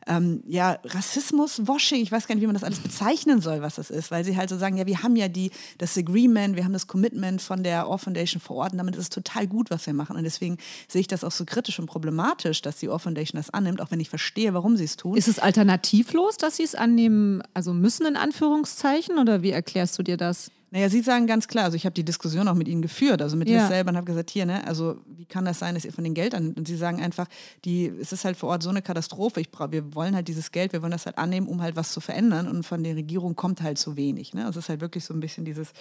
ähm, 0.06 0.42
ja, 0.46 0.78
Rassismus-Washing, 0.84 2.02
ich 2.02 2.10
weiß 2.10 2.26
gar 2.26 2.34
nicht, 2.34 2.42
wie 2.42 2.46
man 2.46 2.54
das 2.54 2.64
alles 2.64 2.80
bezeichnen 2.80 3.40
soll, 3.40 3.62
was 3.62 3.76
das 3.76 3.90
ist, 3.90 4.10
weil 4.10 4.24
sie 4.24 4.36
halt 4.36 4.48
so 4.48 4.58
sagen, 4.58 4.76
ja, 4.76 4.86
wir 4.86 5.02
haben 5.02 5.16
ja 5.16 5.28
die, 5.28 5.50
das 5.78 5.96
Agreement, 5.96 6.56
wir 6.56 6.64
haben 6.64 6.72
das 6.72 6.86
Commitment 6.86 7.40
von 7.40 7.62
der 7.62 7.88
Ohr 7.88 7.98
Foundation 7.98 8.40
vor 8.40 8.56
Ort 8.56 8.72
und 8.72 8.78
damit 8.78 8.96
ist 8.96 9.02
es 9.02 9.10
total 9.10 9.46
gut, 9.46 9.70
was 9.70 9.86
wir 9.86 9.94
machen. 9.94 10.16
Und 10.16 10.24
deswegen 10.24 10.58
sehe 10.88 11.00
ich 11.00 11.08
das 11.08 11.24
auch 11.24 11.30
so 11.30 11.44
kritisch 11.44 11.78
und 11.78 11.86
problematisch, 11.86 12.62
dass 12.62 12.76
die 12.76 12.88
Ohr 12.88 12.98
Foundation 12.98 13.38
das 13.38 13.50
annimmt, 13.50 13.80
auch 13.80 13.90
wenn 13.90 14.00
ich 14.00 14.10
verstehe, 14.10 14.54
warum 14.54 14.76
sie 14.76 14.84
es 14.84 14.96
tun. 14.96 15.16
Ist 15.16 15.28
es 15.28 15.38
alternativlos, 15.38 16.36
dass 16.36 16.56
sie 16.56 16.64
es 16.64 16.74
annehmen, 16.74 17.42
also 17.54 17.72
müssen 17.72 18.06
in 18.06 18.16
Anführungszeichen, 18.16 19.18
oder 19.18 19.42
wie 19.42 19.50
erklärst 19.50 19.98
du 19.98 20.02
dir 20.02 20.16
das? 20.16 20.50
Naja, 20.72 20.88
Sie 20.88 21.02
sagen 21.02 21.26
ganz 21.26 21.48
klar, 21.48 21.64
also 21.64 21.76
ich 21.76 21.84
habe 21.84 21.92
die 21.92 22.02
Diskussion 22.02 22.48
auch 22.48 22.54
mit 22.54 22.66
Ihnen 22.66 22.80
geführt, 22.80 23.20
also 23.20 23.36
mit 23.36 23.46
ja. 23.46 23.60
Liz 23.60 23.68
selber 23.68 23.90
und 23.90 23.96
habe 23.98 24.06
gesagt, 24.06 24.30
hier, 24.30 24.46
ne, 24.46 24.66
also 24.66 24.96
wie 25.04 25.26
kann 25.26 25.44
das 25.44 25.58
sein, 25.58 25.74
dass 25.74 25.84
ihr 25.84 25.92
von 25.92 26.02
den 26.02 26.14
Geld 26.14 26.34
annimmt? 26.34 26.56
Und 26.56 26.66
Sie 26.66 26.78
sagen 26.78 27.02
einfach, 27.02 27.28
die, 27.66 27.88
es 27.88 28.10
ist 28.10 28.24
halt 28.24 28.38
vor 28.38 28.48
Ort 28.48 28.62
so 28.62 28.70
eine 28.70 28.80
Katastrophe, 28.80 29.42
ich 29.42 29.50
brauch, 29.50 29.70
wir 29.70 29.94
wollen 29.94 30.14
halt 30.14 30.28
dieses 30.28 30.50
Geld, 30.50 30.72
wir 30.72 30.80
wollen 30.80 30.92
das 30.92 31.04
halt 31.04 31.18
annehmen, 31.18 31.46
um 31.46 31.60
halt 31.60 31.76
was 31.76 31.92
zu 31.92 32.00
verändern 32.00 32.48
und 32.48 32.64
von 32.64 32.82
der 32.82 32.96
Regierung 32.96 33.36
kommt 33.36 33.60
halt 33.60 33.76
zu 33.76 33.98
wenig. 33.98 34.32
Ne? 34.32 34.46
Also 34.46 34.60
es 34.60 34.64
ist 34.64 34.68
halt 34.70 34.80
wirklich 34.80 35.04
so 35.04 35.12
ein 35.12 35.20
bisschen 35.20 35.44
dieses, 35.44 35.74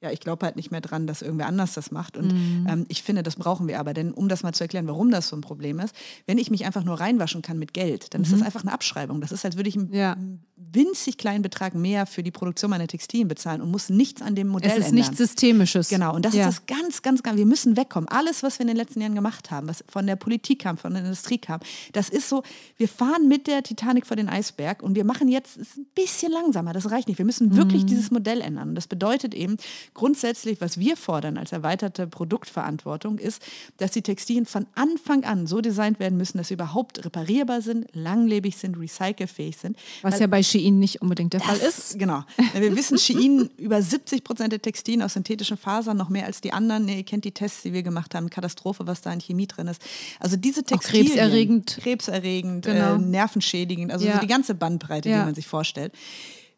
ja, 0.00 0.12
ich 0.12 0.20
glaube 0.20 0.46
halt 0.46 0.54
nicht 0.54 0.70
mehr 0.70 0.80
dran, 0.80 1.08
dass 1.08 1.22
irgendwer 1.22 1.46
anders 1.46 1.74
das 1.74 1.90
macht. 1.90 2.16
Und 2.16 2.32
mhm. 2.32 2.66
ähm, 2.68 2.86
ich 2.88 3.02
finde, 3.02 3.24
das 3.24 3.34
brauchen 3.34 3.66
wir 3.66 3.80
aber. 3.80 3.94
Denn 3.94 4.12
um 4.12 4.28
das 4.28 4.44
mal 4.44 4.52
zu 4.52 4.62
erklären, 4.62 4.86
warum 4.86 5.10
das 5.10 5.28
so 5.28 5.36
ein 5.36 5.40
Problem 5.40 5.80
ist, 5.80 5.94
wenn 6.26 6.38
ich 6.38 6.50
mich 6.50 6.64
einfach 6.66 6.84
nur 6.84 7.00
reinwaschen 7.00 7.42
kann 7.42 7.58
mit 7.58 7.74
Geld, 7.74 8.14
dann 8.14 8.20
mhm. 8.20 8.24
ist 8.24 8.32
das 8.32 8.40
mhm. 8.40 8.46
einfach 8.46 8.62
eine 8.62 8.72
Abschreibung. 8.72 9.20
Das 9.20 9.32
ist, 9.32 9.44
als 9.44 9.56
würde 9.56 9.68
ich 9.68 9.76
einen 9.76 9.92
ja. 9.92 10.16
winzig 10.54 11.18
kleinen 11.18 11.42
Betrag 11.42 11.74
mehr 11.74 12.06
für 12.06 12.22
die 12.22 12.30
Produktion 12.30 12.70
meiner 12.70 12.86
Textilien 12.86 13.26
bezahlen 13.26 13.60
und 13.60 13.72
muss 13.72 13.88
nichts 13.88 14.22
an 14.22 14.36
dem 14.36 14.46
Modell 14.46 14.70
ändern. 14.70 14.82
Es 14.82 14.86
ist 14.86 14.92
ändern. 14.92 15.08
nichts 15.08 15.18
Systemisches. 15.18 15.88
Genau, 15.88 16.14
und 16.14 16.24
das 16.24 16.34
ja. 16.34 16.48
ist 16.48 16.58
das 16.58 16.66
ganz, 16.66 17.02
ganz, 17.02 17.24
ganz, 17.24 17.36
wir 17.36 17.46
müssen 17.46 17.76
wegkommen. 17.76 18.08
Alles, 18.08 18.44
was 18.44 18.60
wir 18.60 18.62
in 18.62 18.68
den 18.68 18.76
letzten 18.76 19.00
Jahren 19.00 19.16
gemacht 19.16 19.50
haben, 19.50 19.66
was 19.66 19.82
von 19.88 20.06
der 20.06 20.14
Politik 20.14 20.60
kam, 20.60 20.78
von 20.78 20.92
der 20.92 21.02
Industrie 21.02 21.38
kam, 21.38 21.58
das 21.92 22.08
ist 22.08 22.28
so, 22.28 22.44
wir 22.76 22.88
fahren 22.88 23.26
mit 23.26 23.48
der 23.48 23.64
Titanic 23.64 24.06
vor 24.06 24.16
den 24.16 24.28
Eisberg 24.28 24.80
und 24.80 24.94
wir 24.94 25.04
machen 25.04 25.26
jetzt 25.26 25.58
ein 25.58 25.86
bisschen 25.96 26.30
langsamer. 26.30 26.72
Das 26.72 26.88
reicht 26.92 27.08
nicht. 27.08 27.18
Wir 27.18 27.26
müssen 27.26 27.56
wirklich 27.56 27.82
mhm. 27.82 27.88
dieses 27.88 28.12
Modell 28.12 28.40
ändern. 28.42 28.68
Und 28.68 28.74
das 28.76 28.86
bedeutet 28.86 29.34
eben 29.34 29.56
grundsätzlich, 29.94 30.60
was 30.60 30.78
wir 30.78 30.96
fordern 30.96 31.38
als 31.38 31.52
erweiterte 31.52 32.06
Produktverantwortung, 32.06 33.18
ist, 33.18 33.42
dass 33.76 33.92
die 33.92 34.02
Textilien 34.02 34.46
von 34.46 34.66
Anfang 34.74 35.24
an 35.24 35.46
so 35.46 35.60
designt 35.60 36.00
werden 36.00 36.18
müssen, 36.18 36.38
dass 36.38 36.48
sie 36.48 36.54
überhaupt 36.54 37.04
reparierbar 37.04 37.62
sind, 37.62 37.86
langlebig 37.92 38.56
sind, 38.56 38.78
recycelfähig 38.78 39.56
sind. 39.56 39.76
Was 40.02 40.14
Weil, 40.14 40.20
ja 40.22 40.26
bei 40.26 40.42
Shein 40.42 40.78
nicht 40.78 41.02
unbedingt 41.02 41.32
der 41.32 41.40
Fall 41.40 41.58
ist. 41.58 41.98
Genau. 41.98 42.24
Wir 42.54 42.74
wissen, 42.76 42.98
Shein 42.98 43.50
über 43.56 43.80
70 43.82 44.24
Prozent 44.24 44.52
der 44.52 44.62
Textilien 44.62 45.02
aus 45.02 45.14
synthetischen 45.14 45.56
Fasern, 45.56 45.96
noch 45.96 46.08
mehr 46.08 46.26
als 46.26 46.40
die 46.40 46.52
anderen. 46.52 46.88
ihr 46.88 47.04
kennt 47.04 47.24
die 47.24 47.32
Tests, 47.32 47.62
die 47.62 47.72
wir 47.72 47.82
gemacht 47.82 48.14
haben. 48.14 48.30
Katastrophe, 48.30 48.86
was 48.86 49.00
da 49.00 49.12
in 49.12 49.20
Chemie 49.20 49.46
drin 49.46 49.68
ist. 49.68 49.82
Also 50.20 50.36
diese 50.36 50.62
Textilien. 50.62 51.06
Auch 51.06 51.14
krebserregend. 51.14 51.78
Krebserregend, 51.80 52.66
genau. 52.66 52.94
äh, 52.94 52.98
nervenschädigend, 52.98 53.92
also 53.92 54.06
ja. 54.06 54.14
so 54.14 54.20
die 54.20 54.26
ganze 54.26 54.54
Bandbreite, 54.54 55.08
ja. 55.08 55.20
die 55.20 55.24
man 55.24 55.34
sich 55.34 55.46
vorstellt 55.46 55.92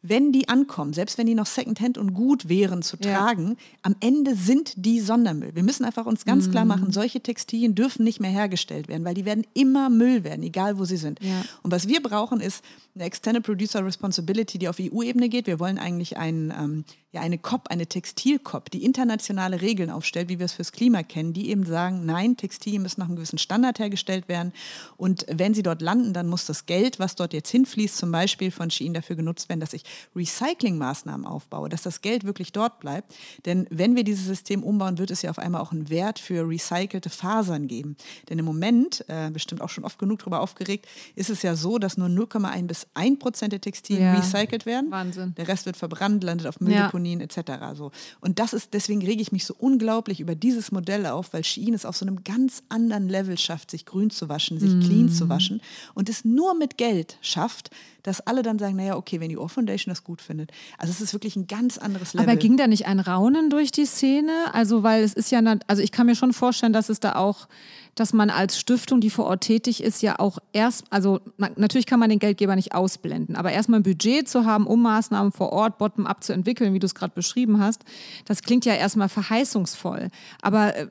wenn 0.03 0.33
die 0.33 0.49
ankommen, 0.49 0.93
selbst 0.95 1.19
wenn 1.19 1.27
die 1.27 1.35
noch 1.35 1.47
Secondhand 1.47 1.99
und 1.99 2.15
gut 2.15 2.49
wären 2.49 2.83
zu 2.83 2.97
tragen, 2.97 3.49
ja. 3.49 3.57
am 3.83 3.97
Ende 4.01 4.35
sind 4.35 4.73
die 4.77 5.01
Sondermüll. 5.01 5.55
Wir 5.55 5.63
müssen 5.63 5.85
einfach 5.85 6.07
uns 6.07 6.25
ganz 6.25 6.47
mhm. 6.47 6.53
klar 6.53 6.65
machen, 6.65 6.91
solche 6.91 7.21
Textilien 7.21 7.75
dürfen 7.75 8.05
nicht 8.05 8.19
mehr 8.19 8.31
hergestellt 8.31 8.89
werden, 8.89 9.05
weil 9.05 9.15
die 9.15 9.27
werden 9.27 9.47
immer 9.53 9.91
Müll 9.91 10.25
werden, 10.25 10.43
egal 10.43 10.79
wo 10.79 10.85
sie 10.85 10.97
sind. 10.97 11.21
Ja. 11.23 11.45
Und 11.63 11.71
was 11.71 11.87
wir 11.87 12.03
brauchen, 12.03 12.41
ist 12.41 12.65
eine 12.95 13.05
Extended 13.05 13.43
Producer 13.43 13.85
Responsibility, 13.85 14.59
die 14.59 14.69
auf 14.69 14.77
EU-Ebene 14.81 15.29
geht. 15.29 15.47
Wir 15.47 15.61
wollen 15.61 15.79
eigentlich 15.79 16.17
ein, 16.17 16.53
ähm, 16.59 16.85
ja, 17.13 17.23
eine 17.23 17.39
COP, 17.39 17.69
eine 17.69 17.87
Textil-COP, 17.87 18.71
die 18.71 18.85
internationale 18.85 19.61
Regeln 19.61 19.91
aufstellt, 19.91 20.29
wie 20.29 20.39
wir 20.39 20.47
es 20.47 20.53
fürs 20.53 20.71
Klima 20.71 21.03
kennen, 21.03 21.33
die 21.33 21.51
eben 21.51 21.67
sagen, 21.67 22.07
nein, 22.07 22.37
Textilien 22.37 22.83
müssen 22.83 23.01
nach 23.01 23.09
einem 23.09 23.17
gewissen 23.17 23.39
Standard 23.39 23.81
hergestellt 23.81 24.29
werden. 24.29 24.53
Und 24.97 25.27
wenn 25.29 25.53
sie 25.53 25.65
dort 25.65 25.83
landen, 25.83 26.13
dann 26.13 26.29
muss 26.29 26.47
das 26.47 26.67
Geld, 26.67 27.01
was 27.01 27.17
dort 27.17 27.33
jetzt 27.33 27.51
hinfließt, 27.51 27.97
zum 27.97 28.13
Beispiel 28.13 28.53
von 28.53 28.71
Shein 28.71 28.95
dafür 28.95 29.17
genutzt 29.17 29.49
werden, 29.49 29.59
dass 29.59 29.73
ich 29.73 29.83
Recyclingmaßnahmen 30.15 31.27
aufbaue, 31.27 31.69
dass 31.69 31.83
das 31.83 32.01
Geld 32.01 32.23
wirklich 32.23 32.53
dort 32.53 32.79
bleibt. 32.79 33.13
Denn 33.45 33.67
wenn 33.71 33.97
wir 33.97 34.05
dieses 34.05 34.27
System 34.27 34.63
umbauen, 34.63 34.99
wird 34.99 35.11
es 35.11 35.23
ja 35.23 35.31
auf 35.31 35.41
einmal 35.41 35.63
auch 35.63 35.73
einen 35.73 35.91
Wert 35.91 36.21
für 36.21 36.49
recycelte 36.49 37.11
Fasern 37.11 37.67
geben. 37.67 37.97
Denn 38.29 38.39
im 38.39 38.45
Moment, 38.45 39.05
äh, 39.09 39.31
bestimmt 39.33 39.63
auch 39.63 39.69
schon 39.69 39.83
oft 39.83 39.99
genug 39.99 40.21
darüber 40.21 40.41
aufgeregt, 40.41 40.87
ist 41.17 41.29
es 41.29 41.43
ja 41.43 41.57
so, 41.57 41.79
dass 41.79 41.97
nur 41.97 42.09
0,1 42.09 42.67
bis 42.69 42.87
1 42.95 43.19
Prozent 43.19 43.53
der 43.53 43.61
Textilien 43.61 44.05
ja. 44.05 44.15
recycelt 44.15 44.65
werden. 44.65 44.93
Wahnsinn. 44.93 45.35
Der 45.37 45.49
Rest 45.49 45.67
wird 45.67 45.77
verbrannt, 45.77 46.23
landet 46.23 46.47
auf 46.47 46.61
Mülldeponien 46.61 46.91
ja. 46.99 47.00
Etc. 47.07 47.75
So. 47.75 47.91
Und 48.21 48.39
das 48.39 48.53
ist, 48.53 48.75
deswegen 48.75 49.03
rege 49.05 49.23
ich 49.23 49.33
mich 49.33 49.45
so 49.45 49.55
unglaublich 49.59 50.21
über 50.21 50.35
dieses 50.35 50.73
Modell 50.73 51.07
auf, 51.07 51.33
weil 51.33 51.45
Shein 51.45 51.75
es 51.75 51.85
auf 51.85 51.97
so 51.97 52.07
einem 52.07 52.25
ganz 52.25 52.63
anderen 52.69 53.09
Level 53.09 53.39
schafft, 53.39 53.71
sich 53.71 53.87
grün 53.87 54.11
zu 54.11 54.29
waschen, 54.29 54.59
sich 54.59 54.75
mm. 54.75 54.81
clean 54.81 55.09
zu 55.09 55.29
waschen 55.29 55.61
und 55.95 56.09
es 56.09 56.25
nur 56.25 56.55
mit 56.55 56.77
Geld 56.77 57.19
schafft, 57.23 57.71
dass 58.03 58.21
alle 58.27 58.43
dann 58.43 58.59
sagen, 58.59 58.77
naja, 58.77 58.97
okay, 58.97 59.21
wenn 59.21 59.29
die 59.29 59.39
Ohr 59.39 59.49
Foundation 59.49 59.91
das 59.93 60.05
gut 60.05 60.21
findet. 60.21 60.51
Also 60.79 60.91
es 60.91 61.01
ist 61.01 61.13
wirklich 61.13 61.37
ein 61.37 61.47
ganz 61.47 61.79
anderes 61.79 62.15
Level. 62.15 62.29
Aber 62.29 62.37
ging 62.37 62.57
da 62.57 62.67
nicht 62.67 62.87
ein 62.87 63.01
Raunen 63.01 63.51
durch 63.51 63.73
die 63.73 63.87
Szene? 63.87 64.33
Also 64.53 64.83
weil 64.83 65.03
es 65.03 65.15
ist 65.15 65.31
ja, 65.31 65.41
also 65.67 65.83
ich 65.83 65.93
kann 65.93 66.07
mir 66.07 66.15
schon 66.15 66.33
vorstellen, 66.33 66.73
dass 66.73 66.89
es 66.89 67.01
da 67.01 67.17
auch, 67.17 67.49
dass 67.95 68.13
man 68.13 68.31
als 68.31 68.59
Stiftung, 68.59 69.01
die 69.01 69.11
vor 69.11 69.27
Ort 69.27 69.43
tätig 69.43 69.83
ist, 69.83 70.01
ja 70.01 70.19
auch 70.19 70.39
erst, 70.53 70.85
also 70.91 71.21
natürlich 71.57 71.87
kann 71.87 72.01
man 72.01 72.09
den 72.09 72.19
Geldgeber 72.19 72.57
nicht 72.57 72.75
ausblenden, 72.75 73.37
aber 73.37 73.53
erstmal 73.53 73.81
ein 73.81 73.83
Budget 73.83 74.29
zu 74.29 74.45
haben, 74.45 74.67
um 74.67 74.81
Maßnahmen 74.83 75.33
vor 75.33 75.53
Ort 75.53 75.79
bottom-up 75.79 76.23
zu 76.23 76.33
entwickeln, 76.33 76.73
wie 76.73 76.79
du 76.79 76.87
es 76.91 76.95
gerade 76.95 77.15
beschrieben 77.15 77.61
hast, 77.61 77.83
das 78.25 78.43
klingt 78.43 78.65
ja 78.65 78.75
erstmal 78.75 79.09
verheißungsvoll. 79.09 80.09
Aber 80.43 80.77
äh, 80.77 80.87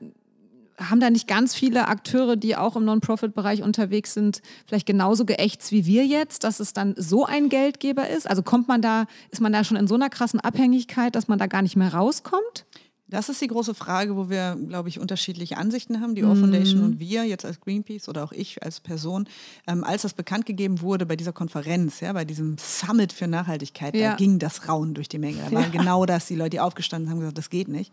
haben 0.80 1.00
da 1.00 1.10
nicht 1.10 1.28
ganz 1.28 1.54
viele 1.54 1.88
Akteure, 1.88 2.36
die 2.36 2.56
auch 2.56 2.76
im 2.76 2.84
Non-Profit-Bereich 2.84 3.62
unterwegs 3.62 4.14
sind, 4.14 4.40
vielleicht 4.66 4.86
genauso 4.86 5.24
geächtzt 5.24 5.72
wie 5.72 5.84
wir 5.86 6.06
jetzt, 6.06 6.44
dass 6.44 6.60
es 6.60 6.72
dann 6.72 6.94
so 6.96 7.26
ein 7.26 7.48
Geldgeber 7.48 8.08
ist? 8.08 8.28
Also 8.28 8.42
kommt 8.42 8.68
man 8.68 8.80
da, 8.80 9.04
ist 9.30 9.40
man 9.40 9.52
da 9.52 9.62
schon 9.62 9.76
in 9.76 9.86
so 9.86 9.94
einer 9.94 10.08
krassen 10.08 10.40
Abhängigkeit, 10.40 11.14
dass 11.14 11.28
man 11.28 11.38
da 11.38 11.46
gar 11.46 11.62
nicht 11.62 11.76
mehr 11.76 11.92
rauskommt? 11.92 12.64
Das 13.10 13.28
ist 13.28 13.40
die 13.40 13.48
große 13.48 13.74
Frage, 13.74 14.16
wo 14.16 14.30
wir, 14.30 14.56
glaube 14.68 14.88
ich, 14.88 14.98
unterschiedliche 15.00 15.56
Ansichten 15.56 16.00
haben, 16.00 16.14
die 16.14 16.24
Ohr 16.24 16.36
Foundation 16.36 16.78
Mhm. 16.80 16.86
und 16.86 17.00
wir 17.00 17.24
jetzt 17.24 17.44
als 17.44 17.60
Greenpeace 17.60 18.08
oder 18.08 18.22
auch 18.24 18.32
ich 18.32 18.62
als 18.62 18.80
Person. 18.80 19.28
Ähm, 19.66 19.82
als 19.84 20.02
das 20.02 20.14
bekannt 20.14 20.46
gegeben 20.46 20.80
wurde 20.80 21.06
bei 21.06 21.16
dieser 21.16 21.32
Konferenz, 21.32 22.00
ja, 22.00 22.12
bei 22.12 22.24
diesem 22.24 22.56
Summit 22.58 23.12
für 23.12 23.26
Nachhaltigkeit, 23.26 23.94
Ja. 23.96 24.10
da 24.10 24.16
ging 24.16 24.38
das 24.38 24.68
Rauen 24.68 24.94
durch 24.94 25.08
die 25.08 25.18
Menge. 25.18 25.38
Da 25.50 25.52
war 25.56 25.68
genau 25.70 26.06
das, 26.06 26.26
die 26.26 26.36
Leute, 26.36 26.50
die 26.50 26.60
aufgestanden 26.60 27.06
sind, 27.08 27.12
haben 27.12 27.20
gesagt, 27.20 27.38
das 27.38 27.50
geht 27.50 27.68
nicht. 27.68 27.92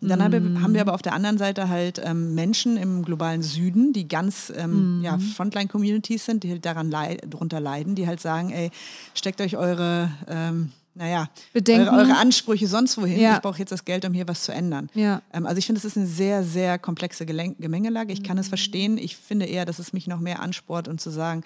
Und 0.00 0.08
dann 0.08 0.22
haben, 0.22 0.32
wir, 0.32 0.60
haben 0.62 0.72
wir 0.74 0.80
aber 0.80 0.94
auf 0.94 1.02
der 1.02 1.12
anderen 1.12 1.36
Seite 1.38 1.68
halt 1.68 2.00
ähm, 2.02 2.34
Menschen 2.34 2.76
im 2.76 3.04
globalen 3.04 3.42
Süden, 3.42 3.92
die 3.92 4.08
ganz 4.08 4.50
ähm, 4.56 5.00
ja, 5.02 5.18
Frontline-Communities 5.18 6.24
sind, 6.24 6.42
die 6.42 6.50
halt 6.50 6.64
daran 6.64 6.90
leid, 6.90 7.22
darunter 7.28 7.60
leiden, 7.60 7.94
die 7.94 8.06
halt 8.06 8.20
sagen, 8.20 8.50
ey, 8.50 8.70
steckt 9.14 9.40
euch 9.40 9.56
eure... 9.56 10.10
Ähm, 10.26 10.72
naja, 10.94 11.28
Bedenken. 11.52 11.88
eure, 11.88 11.98
eure 12.08 12.16
Ansprüche 12.16 12.66
sonst 12.68 12.96
wohin. 12.98 13.18
Ja. 13.20 13.34
Ich 13.36 13.42
brauche 13.42 13.58
jetzt 13.58 13.72
das 13.72 13.84
Geld, 13.84 14.04
um 14.04 14.12
hier 14.12 14.28
was 14.28 14.42
zu 14.44 14.52
ändern. 14.52 14.88
Ja. 14.94 15.22
Ähm, 15.32 15.46
also 15.46 15.58
ich 15.58 15.66
finde, 15.66 15.78
es 15.78 15.84
ist 15.84 15.96
eine 15.96 16.06
sehr, 16.06 16.44
sehr 16.44 16.78
komplexe 16.78 17.24
Gelen- 17.24 17.56
Gemengelage. 17.58 18.12
Ich 18.12 18.22
kann 18.22 18.38
es 18.38 18.48
verstehen. 18.48 18.96
Ich 18.98 19.16
finde 19.16 19.46
eher, 19.46 19.64
dass 19.64 19.78
es 19.78 19.92
mich 19.92 20.06
noch 20.06 20.20
mehr 20.20 20.40
ansport 20.40 20.88
und 20.88 21.00
zu 21.00 21.10
sagen, 21.10 21.42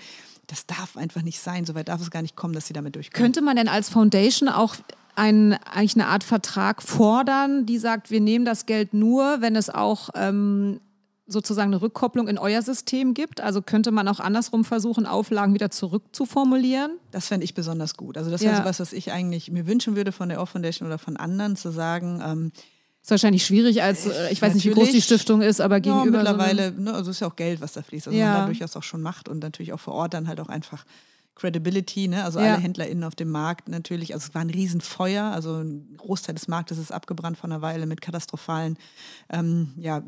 das 0.46 0.66
darf 0.66 0.96
einfach 0.96 1.22
nicht 1.22 1.40
sein. 1.40 1.64
Soweit 1.64 1.88
darf 1.88 2.00
es 2.00 2.10
gar 2.10 2.22
nicht 2.22 2.36
kommen, 2.36 2.54
dass 2.54 2.66
sie 2.66 2.72
damit 2.72 2.94
durchkommen. 2.94 3.22
Könnte 3.22 3.42
man 3.42 3.56
denn 3.56 3.68
als 3.68 3.88
Foundation 3.90 4.48
auch 4.48 4.76
ein, 5.14 5.54
eigentlich 5.54 5.94
eine 5.96 6.06
Art 6.06 6.24
Vertrag 6.24 6.82
fordern, 6.82 7.66
die 7.66 7.78
sagt, 7.78 8.10
wir 8.10 8.20
nehmen 8.20 8.44
das 8.44 8.66
Geld 8.66 8.94
nur, 8.94 9.40
wenn 9.40 9.56
es 9.56 9.68
auch 9.68 10.10
ähm, 10.14 10.80
sozusagen 11.30 11.68
eine 11.72 11.82
Rückkopplung 11.82 12.26
in 12.26 12.38
euer 12.38 12.62
System 12.62 13.12
gibt? 13.14 13.40
Also 13.40 13.62
könnte 13.62 13.90
man 13.90 14.08
auch 14.08 14.18
andersrum 14.18 14.64
versuchen, 14.64 15.06
Auflagen 15.06 15.54
wieder 15.54 15.70
zurückzuformulieren? 15.70 16.92
Das 17.10 17.28
fände 17.28 17.44
ich 17.44 17.54
besonders 17.54 17.96
gut. 17.96 18.16
Also 18.16 18.30
das 18.30 18.40
wäre 18.40 18.54
Ja. 18.54 18.58
sowas, 18.62 18.80
was 18.80 18.92
ich 18.92 19.12
eigentlich 19.12 19.50
mir 19.50 19.66
wünschen 19.66 19.94
würde 19.96 20.10
von 20.12 20.28
der 20.28 20.40
Off 20.40 20.50
Foundation 20.50 20.86
oder 20.88 20.98
von 20.98 21.16
anderen, 21.16 21.54
zu 21.56 21.70
sagen, 21.70 22.22
ähm, 22.24 22.52
Ist 23.02 23.10
wahrscheinlich 23.12 23.46
schwierig, 23.46 23.82
als 23.82 24.06
äh, 24.06 24.30
ich 24.32 24.42
weiß 24.42 24.54
nicht, 24.54 24.64
wie 24.66 24.70
groß 24.70 24.90
die. 24.90 25.00
Stiftung 25.00 25.40
ist, 25.40 25.60
aber 25.60 25.76
ja, 25.76 25.80
gegenüber. 25.80 26.20
so 26.20 26.26
einem- 26.26 26.36
mittlerweile, 26.36 26.72
ne, 26.72 26.92
also 26.92 27.10
es 27.10 27.16
ist 27.18 27.20
ja 27.20 27.28
auch 27.28 27.36
Geld, 27.36 27.60
was 27.60 27.72
da 27.74 27.82
fließt. 27.82 28.08
Also 28.08 28.18
Ja. 28.18 28.32
man 28.32 28.40
da 28.40 28.46
durchaus 28.46 28.74
auch 28.76 28.82
schon 28.82 29.02
macht 29.02 29.28
und 29.28 29.38
natürlich 29.42 29.72
auch 29.72 29.80
vor 29.80 29.94
Ort 29.94 30.14
dann 30.14 30.26
halt 30.28 30.40
auch 30.40 30.48
einfach 30.48 30.84
Credibility, 31.36 32.08
ne? 32.08 32.24
also 32.24 32.40
Ja. 32.40 32.54
alle 32.54 32.62
HändlerInnen 32.62 33.04
auf 33.04 33.14
dem 33.14 33.30
Markt 33.30 33.68
natürlich. 33.68 34.12
Also 34.12 34.26
es 34.28 34.34
war 34.34 34.42
ein 34.42 34.50
Riesenfeuer, 34.50 35.24
also 35.24 35.54
ein 35.54 35.94
Großteil 35.96 36.34
des 36.34 36.48
Marktes 36.48 36.78
ist 36.78 36.90
abgebrannt 36.92 37.38
von 37.38 37.52
einer 37.52 37.62
Weile 37.62 37.86
mit 37.86 38.00
katastrophalen 38.00 38.76
ähm, 39.30 39.72
ja, 39.76 40.02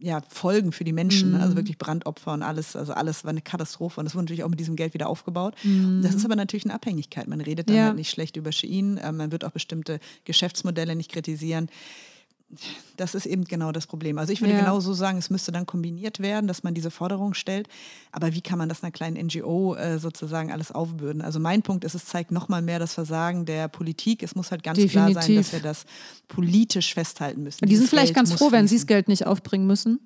ja, 0.00 0.22
Folgen 0.28 0.72
für 0.72 0.84
die 0.84 0.92
Menschen, 0.92 1.32
ne? 1.32 1.40
also 1.40 1.56
wirklich 1.56 1.78
Brandopfer 1.78 2.32
und 2.32 2.42
alles, 2.42 2.76
also 2.76 2.92
alles 2.92 3.24
war 3.24 3.30
eine 3.30 3.40
Katastrophe 3.40 4.00
und 4.00 4.04
das 4.04 4.14
wurde 4.14 4.24
natürlich 4.24 4.44
auch 4.44 4.48
mit 4.48 4.60
diesem 4.60 4.76
Geld 4.76 4.94
wieder 4.94 5.08
aufgebaut. 5.08 5.54
Das 6.02 6.14
ist 6.14 6.24
aber 6.24 6.36
natürlich 6.36 6.64
eine 6.66 6.74
Abhängigkeit. 6.74 7.26
Man 7.28 7.40
redet 7.40 7.68
dann 7.68 7.76
Ja. 7.76 7.84
halt 7.86 7.96
nicht 7.96 8.10
schlecht 8.10 8.36
über 8.36 8.52
Shein, 8.52 8.96
äh, 8.98 9.10
man 9.12 9.32
wird 9.32 9.44
auch 9.44 9.50
bestimmte 9.50 9.98
Geschäftsmodelle 10.24 10.94
nicht 10.94 11.10
kritisieren. 11.10 11.68
Das 12.96 13.14
ist 13.14 13.26
eben 13.26 13.44
genau 13.44 13.72
das 13.72 13.86
Problem. 13.86 14.16
Also 14.18 14.32
ich 14.32 14.40
würde 14.40 14.54
Ja. 14.54 14.60
genau 14.60 14.80
so 14.80 14.94
sagen, 14.94 15.18
es 15.18 15.28
müsste 15.28 15.52
dann 15.52 15.66
kombiniert 15.66 16.18
werden, 16.20 16.46
dass 16.48 16.62
man 16.62 16.72
diese 16.72 16.90
Forderung 16.90 17.34
stellt. 17.34 17.68
Aber 18.10 18.32
wie 18.32 18.40
kann 18.40 18.56
man 18.58 18.68
das 18.70 18.82
einer 18.82 18.90
kleinen 18.90 19.16
NGO 19.26 19.74
äh, 19.74 19.98
sozusagen 19.98 20.50
alles 20.50 20.72
aufbürden? 20.72 21.20
Also 21.20 21.40
mein 21.40 21.60
Punkt 21.62 21.84
ist, 21.84 21.94
es 21.94 22.06
zeigt 22.06 22.30
nochmal 22.30 22.62
mehr 22.62 22.78
das 22.78 22.94
Versagen 22.94 23.44
der 23.44 23.68
Politik. 23.68 24.22
Es 24.22 24.34
muss 24.34 24.50
halt 24.50 24.62
ganz 24.62 24.78
klar 24.78 25.12
sein, 25.12 25.14
Definitiv. 25.14 25.50
dass 25.50 25.52
wir 25.52 25.60
das 25.60 25.84
politisch 26.26 26.94
festhalten 26.94 27.42
müssen. 27.42 27.66
die 27.66 27.76
sind 27.76 27.88
vielleicht 27.90 28.14
Geld 28.14 28.16
ganz 28.28 28.32
froh, 28.32 28.50
wenn 28.50 28.66
sie 28.66 28.76
das. 28.76 28.86
Geld 28.86 29.08
nicht 29.08 29.26
aufbringen 29.26 29.66
müssen. 29.66 30.00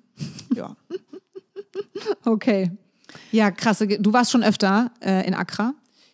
Ja. 0.53 0.75
Okay. 2.25 2.71
Ja, 3.31 3.51
krasse. 3.51 3.87
Du 3.87 4.13
warst 4.13 4.31
schon 4.31 4.43
öfter 4.43 4.91
äh, 5.01 5.25
in 5.27 5.33
Accra. 5.33 5.73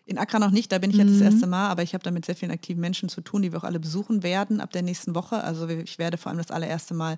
In 0.10 0.18
Accra 0.18 0.40
noch 0.40 0.50
nicht, 0.50 0.72
da 0.72 0.80
bin 0.80 0.90
ich 0.90 0.98
jetzt 0.98 1.10
Mhm. 1.12 1.20
das 1.20 1.34
erste 1.34 1.46
Mal, 1.46 1.70
aber 1.70 1.84
ich 1.84 1.94
habe 1.94 2.04
da 2.04 2.10
mit 2.10 2.26
sehr 2.26 2.36
vielen 2.36 2.50
aktiven 2.52 2.82
Menschen 2.82 3.10
zu 3.10 3.22
tun, 3.22 3.44
die 3.44 3.52
wir 3.52 3.60
auch 3.60 3.64
alle 3.64 3.80
besuchen 3.80 4.24
werden 4.24 4.60
ab 4.60 4.72
der 4.72 4.82
nächsten 4.82 5.14
Woche. 5.14 5.44
Also 5.44 5.68
ich 5.70 6.00
werde 6.00 6.18
vor 6.18 6.32
allem 6.32 6.40
das 6.40 6.50
allererste 6.50 6.96
Mal 6.96 7.16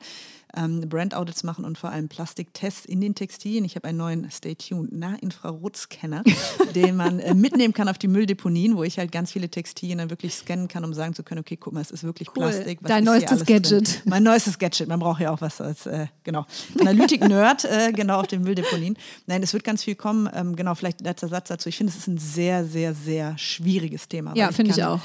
ähm, 0.56 0.82
Brand-Audits 0.82 1.44
machen 1.44 1.66
und 1.66 1.78
vor 1.78 1.92
allem 1.92 2.10
Plastiktests 2.10 2.86
in 2.86 3.02
den 3.02 3.16
Textilien. 3.16 3.66
Ich 3.66 3.76
habe 3.76 3.88
einen 3.88 3.98
neuen 3.98 4.32
Stay 4.32 4.56
Tuned 4.56 4.92
Nahinfrarotscanner, 4.92 6.24
den 6.76 6.96
man 6.96 7.20
äh, 7.20 7.34
mitnehmen 7.34 7.74
kann 7.74 7.88
auf 7.88 7.98
die 7.98 8.08
Mülldeponien, 8.08 8.76
wo 8.78 8.84
ich 8.84 8.98
halt 8.98 9.12
ganz 9.12 9.32
viele 9.32 9.50
Textilien 9.50 10.00
dann 10.00 10.10
wirklich 10.10 10.36
scannen 10.36 10.68
kann, 10.68 10.84
um 10.84 10.94
sagen 10.94 11.14
zu 11.14 11.24
können, 11.24 11.40
okay, 11.40 11.58
guck 11.58 11.74
mal, 11.74 11.82
es 11.82 11.92
ist 11.92 12.04
wirklich 12.04 12.30
Cool. 12.30 12.44
Plastik. 12.44 12.80
Was 12.82 12.90
Dein 12.90 13.04
neuestes 13.04 13.32
alles 13.32 13.44
drin? 13.46 13.62
Gadget. 13.62 14.02
Mein 14.06 14.24
neuestes 14.24 14.58
Gadget. 14.58 14.88
Man 14.88 15.00
braucht 15.00 15.22
ja 15.22 15.32
auch 15.32 15.42
was 15.42 15.60
als, 15.62 15.86
äh, 15.86 16.08
genau, 16.24 16.46
Analytik-Nerd, 16.80 17.66
äh, 17.66 17.92
genau, 17.92 18.20
auf 18.20 18.28
den 18.28 18.42
Mülldeponien. 18.42 18.98
Nein, 19.28 19.44
es 19.44 19.54
wird 19.54 19.64
ganz 19.64 19.84
viel 19.84 19.96
kommen. 19.96 20.30
Ähm, 20.34 20.56
genau, 20.56 20.76
vielleicht 20.76 21.02
letzter 21.02 21.28
Satz 21.28 21.50
dazu. 21.50 21.70
Ich 21.70 21.78
finde, 21.78 21.92
es 21.92 21.98
ist 21.98 22.08
ein 22.08 22.18
sehr, 22.18 22.66
sehr, 22.66 22.94
sehr 22.94 23.38
schwieriges 23.38 24.08
Thema. 24.08 24.36
Ja, 24.36 24.52
finde 24.52 24.72
ich 24.72 24.84
auch. 24.84 25.00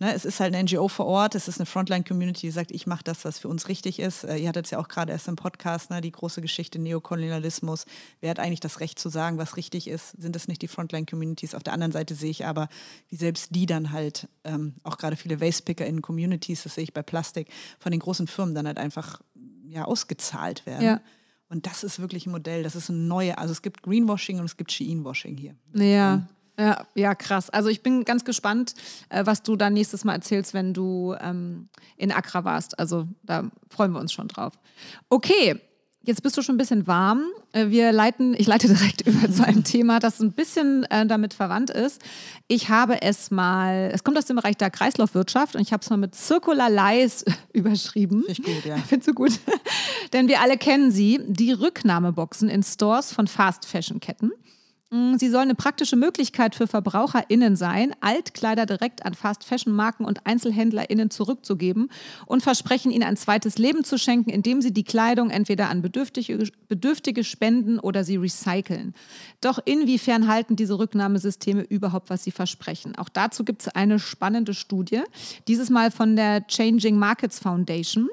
Ne, 0.00 0.12
es 0.12 0.24
ist 0.24 0.40
halt 0.40 0.52
eine 0.52 0.64
NGO 0.64 0.88
vor 0.88 1.06
Ort, 1.06 1.36
es 1.36 1.46
ist 1.46 1.60
eine 1.60 1.66
Frontline-Community, 1.66 2.48
die 2.48 2.50
sagt, 2.50 2.72
ich 2.72 2.86
mache 2.86 3.04
das, 3.04 3.24
was 3.24 3.38
für 3.38 3.46
uns 3.46 3.68
richtig 3.68 4.00
ist. 4.00 4.24
Äh, 4.24 4.38
ihr 4.38 4.48
hattet 4.48 4.64
es 4.64 4.72
ja 4.72 4.78
auch 4.78 4.88
gerade 4.88 5.12
erst 5.12 5.28
im 5.28 5.36
Podcast, 5.36 5.90
ne, 5.90 6.00
die 6.00 6.10
große 6.10 6.42
Geschichte 6.42 6.80
Neokolonialismus. 6.80 7.84
Wer 8.20 8.30
hat 8.30 8.40
eigentlich 8.40 8.60
das 8.60 8.80
Recht 8.80 8.98
zu 8.98 9.08
sagen, 9.08 9.38
was 9.38 9.56
richtig 9.56 9.86
ist? 9.86 10.20
Sind 10.20 10.34
es 10.34 10.48
nicht 10.48 10.62
die 10.62 10.68
Frontline-Communities? 10.68 11.54
Auf 11.54 11.62
der 11.62 11.74
anderen 11.74 11.92
Seite 11.92 12.16
sehe 12.16 12.30
ich 12.30 12.44
aber, 12.44 12.68
wie 13.08 13.16
selbst 13.16 13.54
die 13.54 13.66
dann 13.66 13.92
halt, 13.92 14.28
ähm, 14.42 14.74
auch 14.82 14.98
gerade 14.98 15.14
viele 15.14 15.40
Waste-Picker 15.40 15.86
in 15.86 16.02
Communities, 16.02 16.64
das 16.64 16.74
sehe 16.74 16.84
ich 16.84 16.92
bei 16.92 17.02
Plastik, 17.02 17.48
von 17.78 17.92
den 17.92 18.00
großen 18.00 18.26
Firmen 18.26 18.54
dann 18.54 18.66
halt 18.66 18.78
einfach 18.78 19.20
ja, 19.68 19.84
ausgezahlt 19.84 20.66
werden. 20.66 20.84
Ja. 20.84 21.00
Und 21.48 21.66
das 21.66 21.84
ist 21.84 22.00
wirklich 22.00 22.26
ein 22.26 22.32
Modell, 22.32 22.64
das 22.64 22.74
ist 22.74 22.88
ein 22.88 23.06
neues, 23.06 23.36
also 23.36 23.52
es 23.52 23.62
gibt 23.62 23.82
Greenwashing 23.82 24.40
und 24.40 24.46
es 24.46 24.56
gibt 24.56 24.72
Shein-Washing 24.72 25.36
hier. 25.36 25.54
Ja. 25.72 26.26
Ja, 26.58 26.86
ja, 26.94 27.14
krass. 27.14 27.50
Also 27.50 27.68
ich 27.68 27.82
bin 27.82 28.04
ganz 28.04 28.24
gespannt, 28.24 28.74
äh, 29.08 29.26
was 29.26 29.42
du 29.42 29.56
dann 29.56 29.72
nächstes 29.72 30.04
Mal 30.04 30.14
erzählst, 30.14 30.54
wenn 30.54 30.72
du 30.72 31.14
ähm, 31.20 31.68
in 31.96 32.12
Accra 32.12 32.44
warst. 32.44 32.78
Also 32.78 33.08
da 33.24 33.50
freuen 33.68 33.92
wir 33.92 34.00
uns 34.00 34.12
schon 34.12 34.28
drauf. 34.28 34.52
Okay, 35.08 35.60
jetzt 36.04 36.22
bist 36.22 36.36
du 36.36 36.42
schon 36.42 36.54
ein 36.54 36.58
bisschen 36.58 36.86
warm. 36.86 37.24
Äh, 37.52 37.70
wir 37.70 37.90
leiten, 37.90 38.34
ich 38.38 38.46
leite 38.46 38.68
direkt 38.68 39.00
über 39.06 39.30
zu 39.30 39.44
einem 39.44 39.64
Thema, 39.64 39.98
das 39.98 40.20
ein 40.20 40.32
bisschen 40.32 40.84
äh, 40.84 41.06
damit 41.06 41.34
verwandt 41.34 41.70
ist. 41.70 42.00
Ich 42.46 42.68
habe 42.68 43.02
es 43.02 43.32
mal, 43.32 43.90
es 43.92 44.04
kommt 44.04 44.16
aus 44.16 44.26
dem 44.26 44.36
Bereich 44.36 44.56
der 44.56 44.70
Kreislaufwirtschaft 44.70 45.56
und 45.56 45.62
ich 45.62 45.72
habe 45.72 45.82
es 45.82 45.90
mal 45.90 45.96
mit 45.96 46.14
Circular 46.14 46.70
Lies 46.70 47.24
überschrieben. 47.52 48.22
Finde 48.26 48.32
ich 48.32 48.42
gut, 48.42 48.64
ja. 48.64 48.76
Findest 48.86 49.08
du 49.08 49.14
gut? 49.14 49.32
Denn 50.12 50.28
wir 50.28 50.40
alle 50.40 50.56
kennen 50.56 50.92
sie, 50.92 51.20
die 51.26 51.52
Rücknahmeboxen 51.52 52.48
in 52.48 52.62
Stores 52.62 53.12
von 53.12 53.26
Fast-Fashion-Ketten. 53.26 54.30
Mm, 54.90 55.16
Sie 55.16 55.28
soll 55.30 55.42
eine 55.42 55.54
praktische 55.54 55.96
Möglichkeit 55.96 56.54
für 56.54 56.66
VerbraucherInnen 56.66 57.56
sein, 57.56 57.94
Altkleider 58.00 58.66
direkt 58.66 59.04
an 59.04 59.14
Fast-Fashion-Marken 59.14 60.04
und 60.04 60.26
EinzelhändlerInnen 60.26 61.10
zurückzugeben 61.10 61.90
und 62.26 62.42
versprechen, 62.42 62.92
ihnen 62.92 63.04
ein 63.04 63.16
zweites 63.16 63.58
Leben 63.58 63.84
zu 63.84 63.98
schenken, 63.98 64.30
indem 64.30 64.60
sie 64.60 64.72
die 64.72 64.84
Kleidung 64.84 65.30
entweder 65.30 65.70
an 65.70 65.82
Bedürftige, 65.82 66.50
Bedürftige 66.68 67.24
spenden 67.24 67.78
oder 67.78 68.04
sie 68.04 68.16
recyceln. 68.16 68.94
Doch 69.40 69.58
inwiefern 69.64 70.28
halten 70.28 70.56
diese 70.56 70.78
Rücknahmesysteme 70.78 71.62
überhaupt, 71.62 72.10
was 72.10 72.24
sie 72.24 72.30
versprechen? 72.30 72.96
Auch 72.96 73.08
dazu 73.08 73.44
gibt 73.44 73.62
es 73.62 73.68
eine 73.68 73.98
spannende 73.98 74.54
Studie, 74.54 75.02
dieses 75.48 75.70
Mal 75.70 75.90
von 75.90 76.14
der 76.16 76.46
Changing 76.46 76.98
Markets 76.98 77.38
Foundation. 77.38 78.08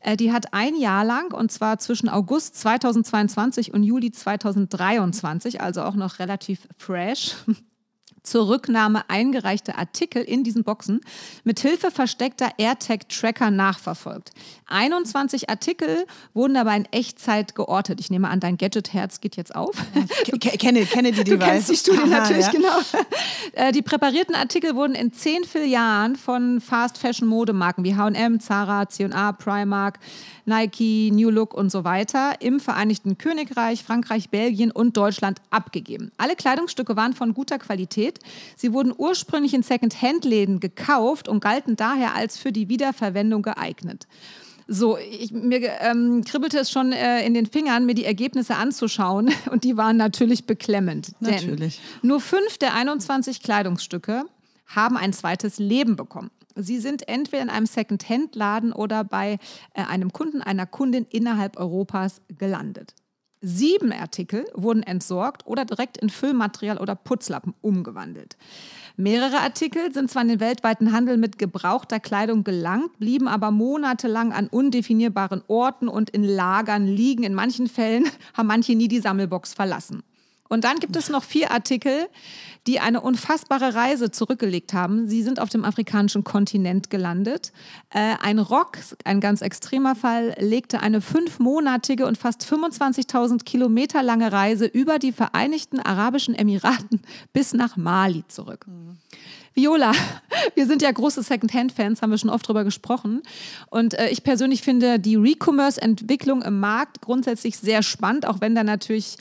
Äh, 0.00 0.16
Die 0.16 0.32
hat 0.32 0.54
ein 0.54 0.76
Jahr 0.76 1.04
lang, 1.04 1.32
und 1.32 1.50
zwar 1.50 1.78
zwischen 1.78 2.08
August 2.08 2.56
2022 2.56 3.74
und 3.74 3.82
Juli 3.82 4.12
2023, 4.12 5.60
also 5.60 5.82
auch 5.82 5.94
noch 5.94 6.18
relativ 6.22 6.60
fresh, 6.78 7.34
zur 8.22 8.46
Rücknahme 8.46 9.02
eingereichte 9.10 9.76
Artikel 9.76 10.22
in 10.22 10.44
diesen 10.44 10.62
Boxen 10.62 11.00
mit 11.42 11.58
Hilfe 11.58 11.90
versteckter 11.90 12.50
AirTag-Tracker 12.56 13.50
nachverfolgt. 13.50 14.30
21 14.68 15.50
Artikel 15.50 16.06
wurden 16.32 16.54
dabei 16.54 16.76
in 16.76 16.84
Echtzeit 16.92 17.56
geortet. 17.56 17.98
Ich 17.98 18.10
nehme 18.10 18.28
an, 18.28 18.38
dein 18.38 18.58
Gadget-Herz 18.58 19.20
geht 19.20 19.34
jetzt 19.36 19.56
auf. 19.56 19.74
Ke- 20.24 20.38
Kenne, 20.56 20.86
kenne 20.86 21.10
die 21.10 21.18
Du 21.24 21.32
Device. 21.36 21.46
kennst 21.48 21.70
die 21.70 21.76
Studie 21.76 21.98
Aha, 21.98 22.06
natürlich, 22.20 22.46
ja. 22.46 22.52
genau. 22.52 22.78
Äh, 23.54 23.72
Die 23.72 23.82
präparierten 23.82 24.36
Artikel 24.36 24.76
wurden 24.76 24.94
in 24.94 25.12
zehn 25.12 25.42
Filialen 25.42 26.14
von 26.14 26.60
Fast-Fashion-Modemarken 26.60 27.82
wie 27.82 27.96
H&M, 27.96 28.38
Zara, 28.38 28.88
C&A, 28.88 29.32
Primark, 29.32 29.98
Nike, 30.44 31.10
New 31.12 31.30
Look 31.30 31.54
und 31.54 31.70
so 31.70 31.84
weiter 31.84 32.40
im 32.40 32.60
Vereinigten 32.60 33.18
Königreich, 33.18 33.82
Frankreich, 33.82 34.30
Belgien 34.30 34.70
und 34.70 34.96
Deutschland 34.96 35.40
abgegeben. 35.50 36.12
Alle 36.18 36.36
Kleidungsstücke 36.36 36.96
waren 36.96 37.12
von 37.12 37.34
guter 37.34 37.58
Qualität. 37.58 38.18
Sie 38.56 38.72
wurden 38.72 38.92
ursprünglich 38.96 39.54
in 39.54 39.62
Second-Hand-Läden 39.62 40.60
gekauft 40.60 41.28
und 41.28 41.40
galten 41.40 41.76
daher 41.76 42.14
als 42.14 42.38
für 42.38 42.52
die 42.52 42.68
Wiederverwendung 42.68 43.42
geeignet. 43.42 44.06
So, 44.68 44.96
ich, 44.96 45.32
mir 45.32 45.60
ähm, 45.80 46.24
kribbelte 46.24 46.58
es 46.58 46.70
schon 46.70 46.92
äh, 46.92 47.26
in 47.26 47.34
den 47.34 47.46
Fingern, 47.46 47.84
mir 47.84 47.94
die 47.94 48.04
Ergebnisse 48.04 48.56
anzuschauen. 48.56 49.30
Und 49.50 49.64
die 49.64 49.76
waren 49.76 49.96
natürlich 49.96 50.46
beklemmend. 50.46 51.12
Natürlich. 51.20 51.80
Denn 52.02 52.08
nur 52.08 52.20
fünf 52.20 52.58
der 52.58 52.74
21 52.74 53.42
Kleidungsstücke 53.42 54.24
haben 54.66 54.96
ein 54.96 55.12
zweites 55.12 55.58
Leben 55.58 55.96
bekommen. 55.96 56.30
Sie 56.56 56.78
sind 56.78 57.08
entweder 57.08 57.42
in 57.42 57.50
einem 57.50 57.66
Second-Hand-Laden 57.66 58.72
oder 58.72 59.04
bei 59.04 59.38
äh, 59.74 59.82
einem 59.82 60.12
Kunden, 60.12 60.42
einer 60.42 60.66
Kundin 60.66 61.06
innerhalb 61.10 61.58
Europas 61.58 62.20
gelandet. 62.28 62.94
Sieben 63.44 63.92
Artikel 63.92 64.44
wurden 64.54 64.84
entsorgt 64.84 65.48
oder 65.48 65.64
direkt 65.64 65.96
in 65.96 66.10
Füllmaterial 66.10 66.78
oder 66.78 66.94
Putzlappen 66.94 67.54
umgewandelt. 67.60 68.36
Mehrere 68.96 69.40
Artikel 69.40 69.92
sind 69.92 70.12
zwar 70.12 70.22
in 70.22 70.28
den 70.28 70.40
weltweiten 70.40 70.92
Handel 70.92 71.16
mit 71.16 71.38
gebrauchter 71.38 71.98
Kleidung 71.98 72.44
gelangt, 72.44 72.96
blieben 73.00 73.26
aber 73.26 73.50
monatelang 73.50 74.32
an 74.32 74.46
undefinierbaren 74.46 75.42
Orten 75.48 75.88
und 75.88 76.10
in 76.10 76.22
Lagern 76.22 76.86
liegen. 76.86 77.24
In 77.24 77.34
manchen 77.34 77.66
Fällen 77.66 78.04
haben 78.34 78.46
manche 78.46 78.76
nie 78.76 78.86
die 78.86 79.00
Sammelbox 79.00 79.54
verlassen. 79.54 80.04
Und 80.52 80.64
dann 80.64 80.80
gibt 80.80 80.96
es 80.96 81.08
noch 81.08 81.24
vier 81.24 81.50
Artikel, 81.50 82.08
die 82.66 82.78
eine 82.78 83.00
unfassbare 83.00 83.74
Reise 83.74 84.10
zurückgelegt 84.10 84.74
haben. 84.74 85.08
Sie 85.08 85.22
sind 85.22 85.40
auf 85.40 85.48
dem 85.48 85.64
afrikanischen 85.64 86.24
Kontinent 86.24 86.90
gelandet. 86.90 87.52
Äh, 87.88 88.16
ein 88.22 88.38
Rock, 88.38 88.76
ein 89.04 89.20
ganz 89.20 89.40
extremer 89.40 89.94
Fall, 89.94 90.34
legte 90.38 90.80
eine 90.80 91.00
fünfmonatige 91.00 92.04
und 92.04 92.18
fast 92.18 92.44
25.000 92.44 93.44
Kilometer 93.44 94.02
lange 94.02 94.30
Reise 94.30 94.66
über 94.66 94.98
die 94.98 95.12
Vereinigten 95.12 95.80
Arabischen 95.80 96.34
Emiraten 96.34 97.00
bis 97.32 97.54
nach 97.54 97.78
Mali 97.78 98.22
zurück. 98.28 98.66
Mhm. 98.68 98.98
Viola, 99.54 99.92
wir 100.54 100.66
sind 100.66 100.82
ja 100.82 100.90
große 100.90 101.22
Secondhand-Fans, 101.22 102.02
haben 102.02 102.10
wir 102.10 102.18
schon 102.18 102.30
oft 102.30 102.46
drüber 102.46 102.64
gesprochen. 102.64 103.22
Und 103.70 103.94
äh, 103.94 104.10
ich 104.10 104.22
persönlich 104.22 104.60
finde 104.60 104.98
die 104.98 105.16
Recommerce-Entwicklung 105.16 106.42
im 106.42 106.60
Markt 106.60 107.00
grundsätzlich 107.00 107.56
sehr 107.56 107.82
spannend, 107.82 108.26
auch 108.26 108.40
wenn 108.42 108.54
da 108.54 108.64
natürlich 108.64 109.16